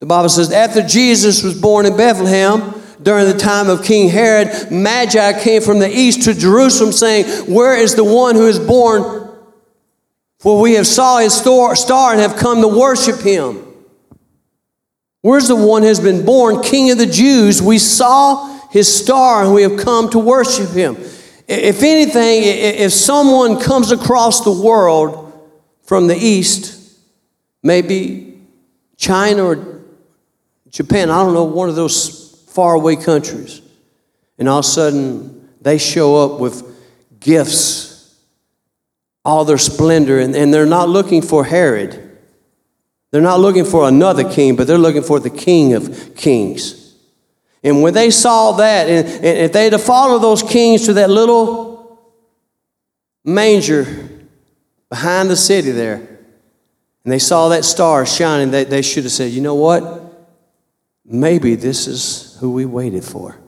The 0.01 0.07
Bible 0.07 0.30
says, 0.30 0.51
after 0.51 0.83
Jesus 0.83 1.45
was 1.45 1.61
born 1.61 1.87
in 1.87 1.97
Bethlehem, 1.97 2.74
during 3.01 3.26
the 3.26 3.39
time 3.39 3.68
of 3.68 3.85
King 3.85 4.09
Herod, 4.09 4.72
Magi 4.72 5.45
came 5.45 5.62
from 5.62 5.78
the 5.78 5.89
east 5.89 6.24
to 6.24 6.35
Jerusalem 6.35 6.91
saying, 6.91 7.55
Where 7.55 7.76
is 7.76 7.95
the 7.95 8.03
one 8.03 8.35
who 8.35 8.49
is 8.49 8.59
born? 8.59 9.22
For 10.43 10.61
we 10.61 10.74
have 10.74 10.88
saw 10.88 11.18
his 11.18 11.34
star 11.34 12.11
and 12.11 12.20
have 12.20 12.36
come 12.36 12.62
to 12.62 12.68
worship 12.68 13.20
him. 13.20 13.64
Where's 15.20 15.47
the 15.47 15.55
one 15.55 15.82
who 15.82 15.88
has 15.88 16.01
been 16.01 16.24
born, 16.24 16.62
King 16.62 16.90
of 16.90 16.99
the 16.99 17.07
Jews? 17.07 17.62
We 17.62 17.78
saw 17.78 18.68
his 18.70 18.93
star 18.93 19.45
and 19.45 19.55
we 19.55 19.62
have 19.62 19.76
come 19.76 20.11
to 20.11 20.18
worship 20.18 20.70
him. 20.70 20.97
If 21.47 21.84
anything, 21.84 22.43
if 22.43 22.93
someone 22.93 23.61
comes 23.61 23.93
across 23.93 24.43
the 24.43 24.51
world 24.51 25.32
from 25.84 26.09
the 26.09 26.16
east, 26.16 26.99
maybe 27.62 28.40
China 28.97 29.45
or 29.45 29.82
Japan, 30.70 31.09
I 31.09 31.22
don't 31.22 31.34
know, 31.34 31.45
one 31.45 31.68
of 31.68 31.76
those 31.76 32.43
faraway 32.49 32.97
countries, 32.97 33.62
and 34.38 34.49
all 34.49 34.59
of 34.59 34.64
a 34.64 34.68
sudden 34.68 35.51
they 35.61 35.78
show 35.78 36.16
up 36.16 36.40
with 36.40 36.64
gifts, 37.20 37.91
all 39.25 39.45
their 39.45 39.59
splendor, 39.59 40.18
and, 40.18 40.35
and 40.35 40.53
they're 40.53 40.66
not 40.66 40.89
looking 40.89 41.23
for 41.23 41.45
Herod. 41.45 42.18
They're 43.11 43.20
not 43.20 43.41
looking 43.41 43.64
for 43.64 43.87
another 43.87 44.29
king, 44.29 44.57
but 44.57 44.66
they're 44.66 44.79
looking 44.79 45.03
for 45.03 45.20
the 45.20 45.31
king 45.31 45.75
of 45.75 46.14
kings. 46.16 46.95
And 47.62 47.83
when 47.83 47.95
they 47.95 48.11
saw 48.11 48.53
that, 48.53 48.89
and, 48.89 49.07
and 49.07 49.39
if 49.39 49.53
they'd 49.53 49.73
have 49.73 49.83
followed 49.83 50.20
those 50.20 50.43
kings 50.43 50.87
to 50.87 50.95
that 50.95 51.11
little 51.11 52.01
manger 53.25 54.09
behind 54.89 55.31
the 55.31 55.37
city 55.37 55.70
there, 55.70 55.97
and 57.05 57.12
they 57.12 57.18
saw 57.18 57.49
that 57.51 57.64
star 57.64 58.07
shining, 58.07 58.51
they, 58.51 58.64
they 58.64 58.83
should 58.83 59.05
have 59.05 59.12
said, 59.12 59.31
you 59.31 59.41
know 59.41 59.55
what? 59.55 60.03
maybe 61.05 61.55
this 61.55 61.87
is 61.87 62.37
who 62.41 62.53
we 62.53 62.64
waited 62.64 63.05
for. 63.05 63.39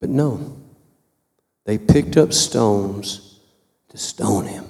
But 0.00 0.10
no, 0.10 0.60
they 1.64 1.78
picked 1.78 2.16
up 2.16 2.32
stones 2.32 3.27
to 3.90 3.98
stone 3.98 4.46
him. 4.46 4.64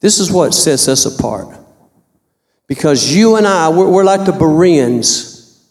This 0.00 0.18
is 0.18 0.30
what 0.30 0.54
sets 0.54 0.88
us 0.88 1.06
apart. 1.06 1.48
Because 2.66 3.14
you 3.14 3.36
and 3.36 3.46
I, 3.46 3.68
we're, 3.70 3.88
we're 3.88 4.04
like 4.04 4.24
the 4.24 4.32
Bereans. 4.32 5.66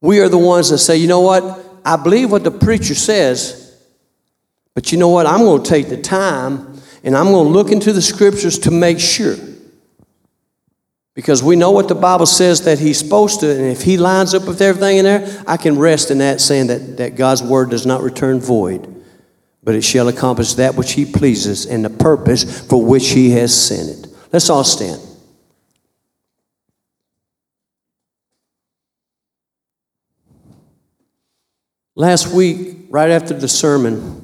We 0.00 0.20
are 0.20 0.28
the 0.28 0.38
ones 0.38 0.70
that 0.70 0.78
say, 0.78 0.96
you 0.96 1.08
know 1.08 1.20
what? 1.20 1.64
I 1.84 1.96
believe 1.96 2.30
what 2.30 2.44
the 2.44 2.50
preacher 2.50 2.94
says, 2.94 3.76
but 4.74 4.92
you 4.92 4.98
know 4.98 5.08
what? 5.08 5.26
I'm 5.26 5.40
going 5.40 5.62
to 5.62 5.68
take 5.68 5.88
the 5.88 6.00
time 6.00 6.78
and 7.02 7.16
I'm 7.16 7.26
going 7.26 7.46
to 7.46 7.52
look 7.52 7.70
into 7.70 7.92
the 7.92 8.02
scriptures 8.02 8.58
to 8.60 8.70
make 8.70 8.98
sure. 8.98 9.36
Because 11.14 11.42
we 11.42 11.54
know 11.54 11.70
what 11.70 11.88
the 11.88 11.94
Bible 11.94 12.26
says 12.26 12.64
that 12.64 12.80
he's 12.80 12.98
supposed 12.98 13.40
to, 13.40 13.50
and 13.50 13.66
if 13.66 13.82
he 13.82 13.96
lines 13.96 14.34
up 14.34 14.48
with 14.48 14.60
everything 14.60 14.98
in 14.98 15.04
there, 15.04 15.42
I 15.46 15.56
can 15.56 15.78
rest 15.78 16.10
in 16.10 16.18
that 16.18 16.40
saying 16.40 16.66
that, 16.66 16.96
that 16.96 17.14
God's 17.14 17.42
word 17.42 17.70
does 17.70 17.86
not 17.86 18.02
return 18.02 18.40
void, 18.40 18.93
but 19.64 19.74
it 19.74 19.82
shall 19.82 20.08
accomplish 20.08 20.54
that 20.54 20.74
which 20.74 20.92
he 20.92 21.06
pleases 21.06 21.64
and 21.64 21.84
the 21.84 21.90
purpose 21.90 22.66
for 22.68 22.84
which 22.84 23.10
he 23.10 23.30
has 23.30 23.54
sent 23.54 23.88
it. 23.88 24.10
Let's 24.30 24.50
all 24.50 24.62
stand. 24.62 25.00
Last 31.96 32.34
week, 32.34 32.86
right 32.90 33.10
after 33.10 33.34
the 33.34 33.48
sermon, 33.48 34.20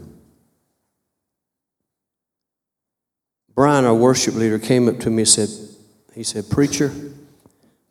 Brian, 3.54 3.84
our 3.84 3.94
worship 3.94 4.34
leader, 4.34 4.58
came 4.58 4.88
up 4.88 4.98
to 5.00 5.10
me 5.10 5.18
and 5.22 5.28
said, 5.28 5.48
he 6.14 6.24
said, 6.24 6.50
Preacher, 6.50 6.92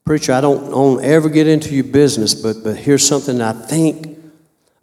preacher, 0.04 0.34
I 0.34 0.42
don't, 0.42 0.70
don't 0.70 1.04
ever 1.04 1.30
get 1.30 1.48
into 1.48 1.74
your 1.74 1.86
business, 1.86 2.34
but, 2.34 2.58
but 2.64 2.76
here's 2.76 3.08
something 3.08 3.42
I 3.42 3.54
think, 3.54 4.20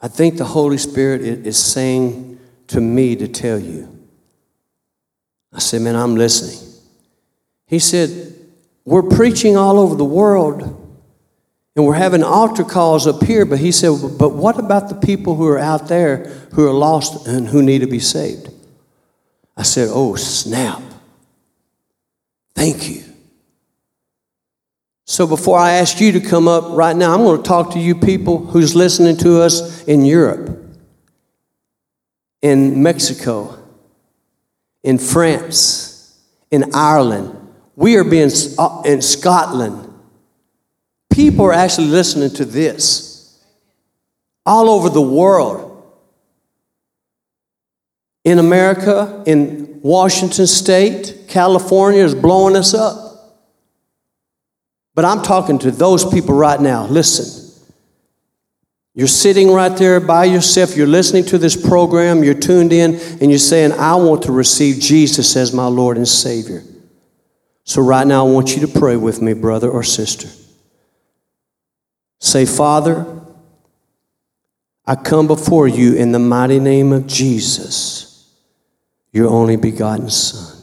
I 0.00 0.08
think 0.08 0.38
the 0.38 0.44
Holy 0.44 0.78
Spirit 0.78 1.20
is 1.20 1.62
saying 1.62 2.35
to 2.68 2.80
me 2.80 3.16
to 3.16 3.28
tell 3.28 3.58
you. 3.58 3.92
I 5.52 5.58
said, 5.58 5.82
Man, 5.82 5.96
I'm 5.96 6.16
listening. 6.16 6.62
He 7.66 7.78
said, 7.78 8.34
We're 8.84 9.02
preaching 9.02 9.56
all 9.56 9.78
over 9.78 9.94
the 9.94 10.04
world 10.04 10.82
and 11.76 11.84
we're 11.84 11.94
having 11.94 12.22
altar 12.22 12.64
calls 12.64 13.06
up 13.06 13.22
here, 13.22 13.44
but 13.44 13.58
he 13.58 13.70
said, 13.70 13.90
But 14.18 14.30
what 14.30 14.58
about 14.58 14.88
the 14.88 14.94
people 14.94 15.36
who 15.36 15.46
are 15.46 15.58
out 15.58 15.88
there 15.88 16.24
who 16.54 16.66
are 16.66 16.72
lost 16.72 17.26
and 17.26 17.46
who 17.46 17.62
need 17.62 17.80
to 17.80 17.86
be 17.86 18.00
saved? 18.00 18.48
I 19.56 19.62
said, 19.62 19.88
Oh, 19.92 20.16
snap. 20.16 20.82
Thank 22.54 22.88
you. 22.88 23.02
So 25.04 25.26
before 25.26 25.58
I 25.58 25.72
ask 25.72 26.00
you 26.00 26.12
to 26.12 26.20
come 26.20 26.48
up 26.48 26.64
right 26.70 26.96
now, 26.96 27.14
I'm 27.14 27.22
going 27.22 27.42
to 27.42 27.48
talk 27.48 27.72
to 27.72 27.78
you 27.78 27.94
people 27.94 28.44
who's 28.44 28.74
listening 28.74 29.16
to 29.18 29.40
us 29.40 29.84
in 29.84 30.04
Europe, 30.04 30.65
in 32.42 32.82
Mexico, 32.82 33.58
in 34.82 34.98
France, 34.98 36.18
in 36.50 36.74
Ireland. 36.74 37.34
We 37.74 37.96
are 37.96 38.04
being 38.04 38.30
uh, 38.58 38.82
in 38.84 39.02
Scotland. 39.02 39.92
People 41.10 41.46
are 41.46 41.52
actually 41.52 41.88
listening 41.88 42.30
to 42.30 42.44
this 42.44 43.42
all 44.44 44.70
over 44.70 44.88
the 44.88 45.02
world. 45.02 45.62
In 48.24 48.38
America, 48.38 49.22
in 49.26 49.80
Washington 49.82 50.46
State, 50.46 51.26
California 51.28 52.02
is 52.02 52.14
blowing 52.14 52.56
us 52.56 52.74
up. 52.74 53.06
But 54.94 55.04
I'm 55.04 55.22
talking 55.22 55.58
to 55.60 55.70
those 55.70 56.04
people 56.04 56.34
right 56.34 56.60
now. 56.60 56.86
Listen. 56.86 57.45
You're 58.96 59.08
sitting 59.08 59.52
right 59.52 59.76
there 59.76 60.00
by 60.00 60.24
yourself. 60.24 60.74
You're 60.74 60.86
listening 60.86 61.26
to 61.26 61.36
this 61.36 61.54
program. 61.54 62.24
You're 62.24 62.32
tuned 62.32 62.72
in 62.72 62.94
and 63.20 63.30
you're 63.30 63.38
saying, 63.38 63.72
I 63.72 63.94
want 63.96 64.22
to 64.22 64.32
receive 64.32 64.80
Jesus 64.80 65.36
as 65.36 65.52
my 65.52 65.66
Lord 65.66 65.98
and 65.98 66.08
Savior. 66.08 66.64
So, 67.62 67.82
right 67.82 68.06
now, 68.06 68.26
I 68.26 68.30
want 68.30 68.56
you 68.56 68.66
to 68.66 68.80
pray 68.80 68.96
with 68.96 69.20
me, 69.20 69.34
brother 69.34 69.68
or 69.68 69.82
sister. 69.82 70.28
Say, 72.20 72.46
Father, 72.46 73.04
I 74.86 74.94
come 74.94 75.26
before 75.26 75.68
you 75.68 75.94
in 75.94 76.12
the 76.12 76.18
mighty 76.18 76.58
name 76.58 76.94
of 76.94 77.06
Jesus, 77.06 78.32
your 79.12 79.28
only 79.28 79.56
begotten 79.56 80.08
Son. 80.08 80.56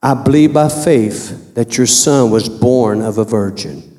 I 0.00 0.14
believe 0.14 0.52
by 0.52 0.68
faith 0.68 1.56
that 1.56 1.76
your 1.76 1.88
son 1.88 2.30
was 2.30 2.48
born 2.48 3.02
of 3.02 3.18
a 3.18 3.24
virgin. 3.24 3.89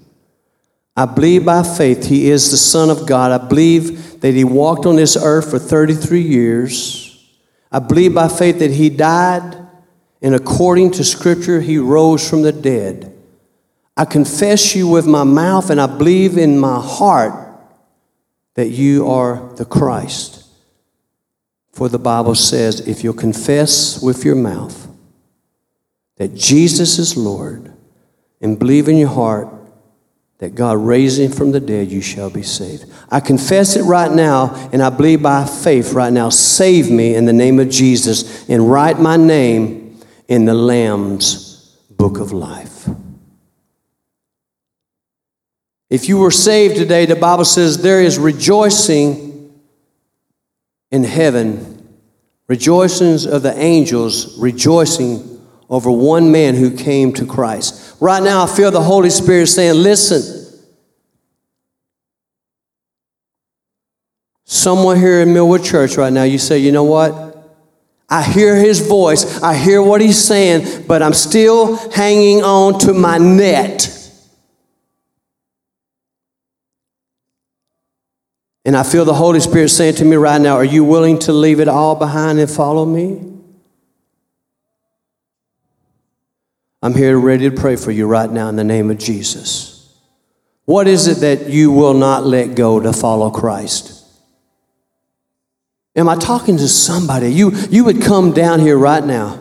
I 0.96 1.06
believe 1.06 1.46
by 1.46 1.64
faith 1.64 2.08
he 2.08 2.30
is 2.30 2.52
the 2.52 2.58
Son 2.58 2.90
of 2.90 3.08
God. 3.08 3.32
I 3.32 3.48
believe 3.48 4.20
that 4.22 4.34
he 4.34 4.44
walked 4.44 4.86
on 4.86 4.98
this 4.98 5.16
earth 5.16 5.50
for 5.50 5.60
33 5.60 6.22
years. 6.22 7.30
I 7.72 7.80
believe 7.80 8.14
by 8.14 8.28
faith 8.28 8.60
that 8.60 8.72
he 8.72 8.90
died, 8.90 9.58
and 10.22 10.36
according 10.36 10.92
to 10.92 11.04
Scripture, 11.04 11.62
he 11.62 11.78
rose 11.78 12.30
from 12.30 12.42
the 12.42 12.52
dead. 12.52 13.18
I 13.96 14.06
confess 14.06 14.76
you 14.76 14.88
with 14.88 15.08
my 15.08 15.24
mouth, 15.24 15.70
and 15.70 15.80
I 15.80 15.88
believe 15.88 16.38
in 16.38 16.60
my 16.60 16.82
heart 16.82 17.34
that 18.56 18.70
you 18.70 19.08
are 19.08 19.54
the 19.56 19.66
Christ. 19.66 20.46
For 21.72 21.88
the 21.88 22.00
Bible 22.00 22.36
says, 22.36 22.82
if 22.82 23.04
you'll 23.04 23.14
confess 23.14 24.02
with 24.02 24.26
your 24.26 24.36
mouth 24.36 24.90
that 26.18 26.36
Jesus 26.36 27.00
is 27.00 27.16
Lord 27.16 27.74
and 28.42 28.60
believe 28.60 28.90
in 28.90 28.98
your 28.98 29.10
heart 29.10 29.48
that 30.42 30.56
God 30.56 30.80
raised 30.80 31.20
him 31.20 31.32
from 31.32 31.52
the 31.52 31.60
dead, 31.60 31.92
you 31.92 32.02
shall 32.02 32.32
be 32.32 32.42
saved. 32.42 32.92
I 33.12 33.20
confess 33.20 33.76
it 33.76 33.84
right 33.84 34.12
now, 34.12 34.56
and 34.74 34.82
I 34.82 34.90
believe 34.90 35.22
by 35.22 35.46
faith 35.46 35.94
right 35.94 36.12
now. 36.12 36.30
Save 36.30 36.90
me 36.90 37.14
in 37.14 37.26
the 37.26 37.32
name 37.32 37.60
of 37.60 37.70
Jesus 37.70 38.50
and 38.50 38.70
write 38.70 39.00
my 39.00 39.18
name 39.18 40.00
in 40.28 40.46
the 40.46 40.56
Lamb's 40.56 41.78
book 41.92 42.20
of 42.20 42.32
life. 42.32 42.90
If 45.92 46.10
you 46.10 46.18
were 46.18 46.32
saved 46.32 46.76
today, 46.76 47.06
the 47.06 47.16
Bible 47.16 47.46
says 47.46 47.84
there 47.84 48.02
is 48.02 48.18
rejoicing 48.18 49.54
in 50.90 51.04
heaven, 51.04 51.88
rejoicings 52.48 53.28
of 53.28 53.44
the 53.44 53.56
angels 53.56 54.40
rejoicing 54.40 55.31
over 55.72 55.90
one 55.90 56.34
man 56.34 56.54
who 56.54 56.70
came 56.70 57.14
to 57.14 57.26
Christ. 57.26 57.96
Right 58.02 58.22
now, 58.22 58.44
I 58.44 58.48
feel 58.48 58.72
the 58.72 58.82
Holy 58.82 59.10
Spirit 59.10 59.48
saying, 59.48 59.76
Listen, 59.76 60.70
someone 64.44 64.98
here 64.98 65.22
in 65.22 65.34
Millwood 65.34 65.64
Church 65.64 65.96
right 65.96 66.12
now, 66.12 66.24
you 66.24 66.38
say, 66.38 66.60
You 66.60 66.74
know 66.74 66.84
what? 66.84 67.30
I 68.10 68.22
hear 68.22 68.58
his 68.58 68.86
voice, 68.86 69.42
I 69.42 69.56
hear 69.56 69.82
what 69.82 70.02
he's 70.02 70.22
saying, 70.22 70.86
but 70.88 71.02
I'm 71.02 71.14
still 71.14 71.78
hanging 71.92 72.44
on 72.44 72.78
to 72.80 72.94
my 72.94 73.18
net. 73.18 73.98
And 78.66 78.76
I 78.76 78.84
feel 78.84 79.06
the 79.06 79.14
Holy 79.14 79.40
Spirit 79.40 79.70
saying 79.70 79.96
to 79.96 80.06
me 80.06 80.18
right 80.18 80.42
now, 80.42 80.56
Are 80.56 80.66
you 80.66 80.84
willing 80.84 81.18
to 81.20 81.32
leave 81.32 81.62
it 81.62 81.70
all 81.70 81.96
behind 81.96 82.40
and 82.40 82.52
follow 82.52 82.86
me? 82.86 83.31
I'm 86.82 86.96
here 86.96 87.18
ready 87.20 87.50
to 87.50 87.56
pray 87.56 87.76
for 87.76 87.92
you 87.92 88.08
right 88.08 88.30
now 88.30 88.50
in 88.50 88.56
the 88.56 88.64
name 88.64 88.90
of 88.90 88.98
Jesus. 88.98 89.72
What 90.66 90.88
is 90.88 91.08
it 91.08 91.20
that 91.22 91.50
you 91.50 91.72
will 91.72 91.94
not 91.94 92.26
let 92.26 92.56
go 92.56 92.80
to 92.80 92.92
follow 92.92 93.30
Christ? 93.30 94.04
Am 95.96 96.10
I 96.10 96.16
talking 96.16 96.58
to 96.58 96.68
somebody? 96.68 97.32
You, 97.32 97.52
you 97.70 97.84
would 97.84 98.02
come 98.02 98.32
down 98.32 98.60
here 98.60 98.78
right 98.78 99.04
now. 99.04 99.40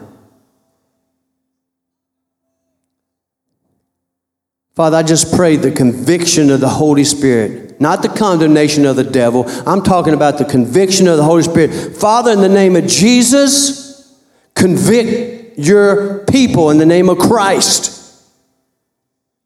Father, 4.75 4.97
I 4.97 5.03
just 5.03 5.35
pray 5.35 5.57
the 5.57 5.71
conviction 5.71 6.51
of 6.51 6.61
the 6.61 6.69
Holy 6.69 7.05
Spirit, 7.05 7.81
not 7.81 8.03
the 8.03 8.09
condemnation 8.09 8.85
of 8.85 8.97
the 8.97 9.05
devil. 9.05 9.45
I'm 9.67 9.83
talking 9.83 10.15
about 10.15 10.39
the 10.39 10.45
conviction 10.45 11.07
of 11.07 11.17
the 11.17 11.25
Holy 11.25 11.43
Spirit. 11.43 11.97
Father, 11.97 12.33
in 12.33 12.41
the 12.41 12.49
name 12.49 12.77
of 12.77 12.87
Jesus, 12.87 14.19
convict 14.55 15.40
your 15.67 16.21
people 16.25 16.71
in 16.71 16.79
the 16.79 16.87
name 16.87 17.09
of 17.09 17.19
Christ. 17.19 17.99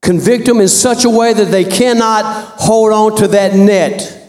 Convict 0.02 0.46
them 0.46 0.60
in 0.60 0.68
such 0.68 1.04
a 1.04 1.10
way 1.10 1.32
that 1.32 1.46
they 1.46 1.64
cannot 1.64 2.24
hold 2.58 2.92
on 2.92 3.16
to 3.16 3.28
that 3.28 3.54
net. 3.54 4.20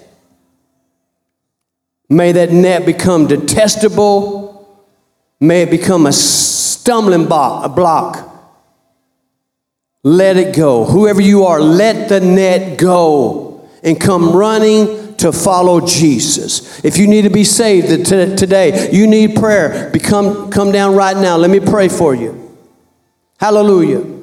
May 2.09 2.31
that 2.31 2.51
net 2.51 2.85
become 2.85 3.27
detestable. 3.27 4.85
May 5.39 5.63
it 5.63 5.71
become 5.71 6.05
a 6.05 6.13
stumbling 6.13 7.25
block. 7.25 7.65
A 7.65 7.69
block. 7.69 8.31
Let 10.03 10.37
it 10.37 10.55
go. 10.55 10.85
Whoever 10.85 11.19
you 11.21 11.45
are, 11.45 11.59
let 11.59 12.09
the 12.09 12.19
net 12.19 12.77
go 12.77 13.67
and 13.83 13.99
come 13.99 14.35
running 14.35 15.04
to 15.19 15.31
follow 15.31 15.85
Jesus. 15.85 16.83
If 16.83 16.97
you 16.97 17.07
need 17.07 17.23
to 17.23 17.29
be 17.29 17.43
saved 17.43 18.05
today, 18.05 18.89
you 18.91 19.07
need 19.07 19.35
prayer, 19.35 19.89
become, 19.91 20.49
come 20.51 20.71
down 20.71 20.95
right 20.95 21.15
now. 21.15 21.37
Let 21.37 21.49
me 21.49 21.59
pray 21.59 21.89
for 21.89 22.13
you. 22.13 22.57
Hallelujah. 23.39 24.15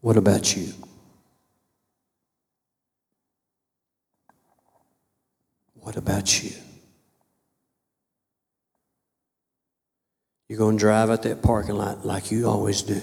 What 0.00 0.16
about 0.16 0.56
you? 0.56 0.72
What 5.74 5.96
about 5.96 6.42
you? 6.42 6.50
You're 10.52 10.58
going 10.58 10.76
to 10.76 10.80
drive 10.80 11.08
out 11.08 11.22
that 11.22 11.40
parking 11.40 11.76
lot 11.76 12.04
like 12.04 12.30
you 12.30 12.46
always 12.46 12.82
do. 12.82 13.00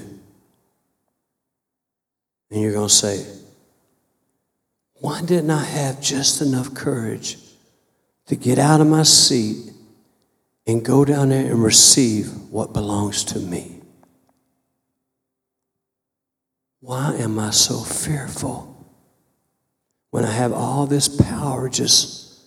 And 2.51 2.61
you're 2.61 2.73
going 2.73 2.89
to 2.89 2.93
say, 2.93 3.25
Why 4.93 5.21
didn't 5.21 5.49
I 5.49 5.63
have 5.63 5.99
just 5.99 6.43
enough 6.43 6.75
courage 6.75 7.39
to 8.27 8.35
get 8.35 8.59
out 8.59 8.81
of 8.81 8.87
my 8.87 9.01
seat 9.01 9.71
and 10.67 10.85
go 10.85 11.03
down 11.03 11.29
there 11.29 11.43
and 11.51 11.63
receive 11.63 12.31
what 12.51 12.71
belongs 12.71 13.23
to 13.23 13.39
me? 13.39 13.81
Why 16.81 17.15
am 17.15 17.39
I 17.39 17.49
so 17.49 17.79
fearful 17.79 18.93
when 20.11 20.23
I 20.23 20.31
have 20.31 20.53
all 20.53 20.85
this 20.85 21.07
power 21.07 21.67
just 21.67 22.41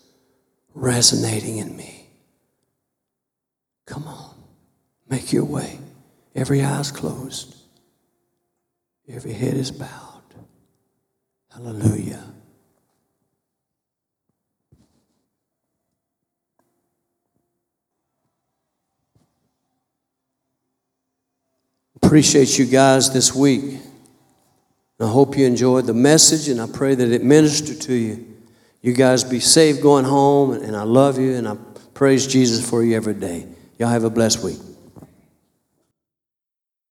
resonating 0.75 1.57
in 1.59 1.77
me? 1.77 2.07
Come 3.85 4.07
on, 4.07 4.22
make 5.13 5.31
your 5.31 5.45
way. 5.45 5.79
Every 6.35 6.63
eye's 6.63 6.91
closed, 6.91 7.55
every 9.07 9.35
head 9.35 9.55
is 9.55 9.71
bowed. 9.71 10.23
Hallelujah. 11.53 12.25
Appreciate 22.03 22.59
you 22.59 22.65
guys 22.65 23.13
this 23.13 23.35
week. 23.35 23.81
I 24.99 25.07
hope 25.07 25.37
you 25.37 25.45
enjoyed 25.45 25.85
the 25.87 25.93
message, 25.93 26.49
and 26.49 26.59
I 26.59 26.67
pray 26.67 26.95
that 26.95 27.13
it 27.13 27.23
ministered 27.23 27.83
to 27.83 27.95
you. 27.95 28.27
You 28.81 28.95
guys 28.95 29.25
be 29.25 29.41
safe 29.41 29.83
going 29.83 30.07
home, 30.07 30.53
and 30.53 30.75
I 30.75 30.85
love 30.85 31.19
you, 31.19 31.35
and 31.35 31.47
I 31.47 31.57
praise 31.93 32.27
Jesus 32.27 32.67
for 32.67 32.83
you 32.83 32.97
every 32.97 33.15
day. 33.15 33.47
Y'all 33.79 33.91
have 33.91 34.05
a 34.05 34.11
blessed 34.11 34.43
week. 34.43 34.72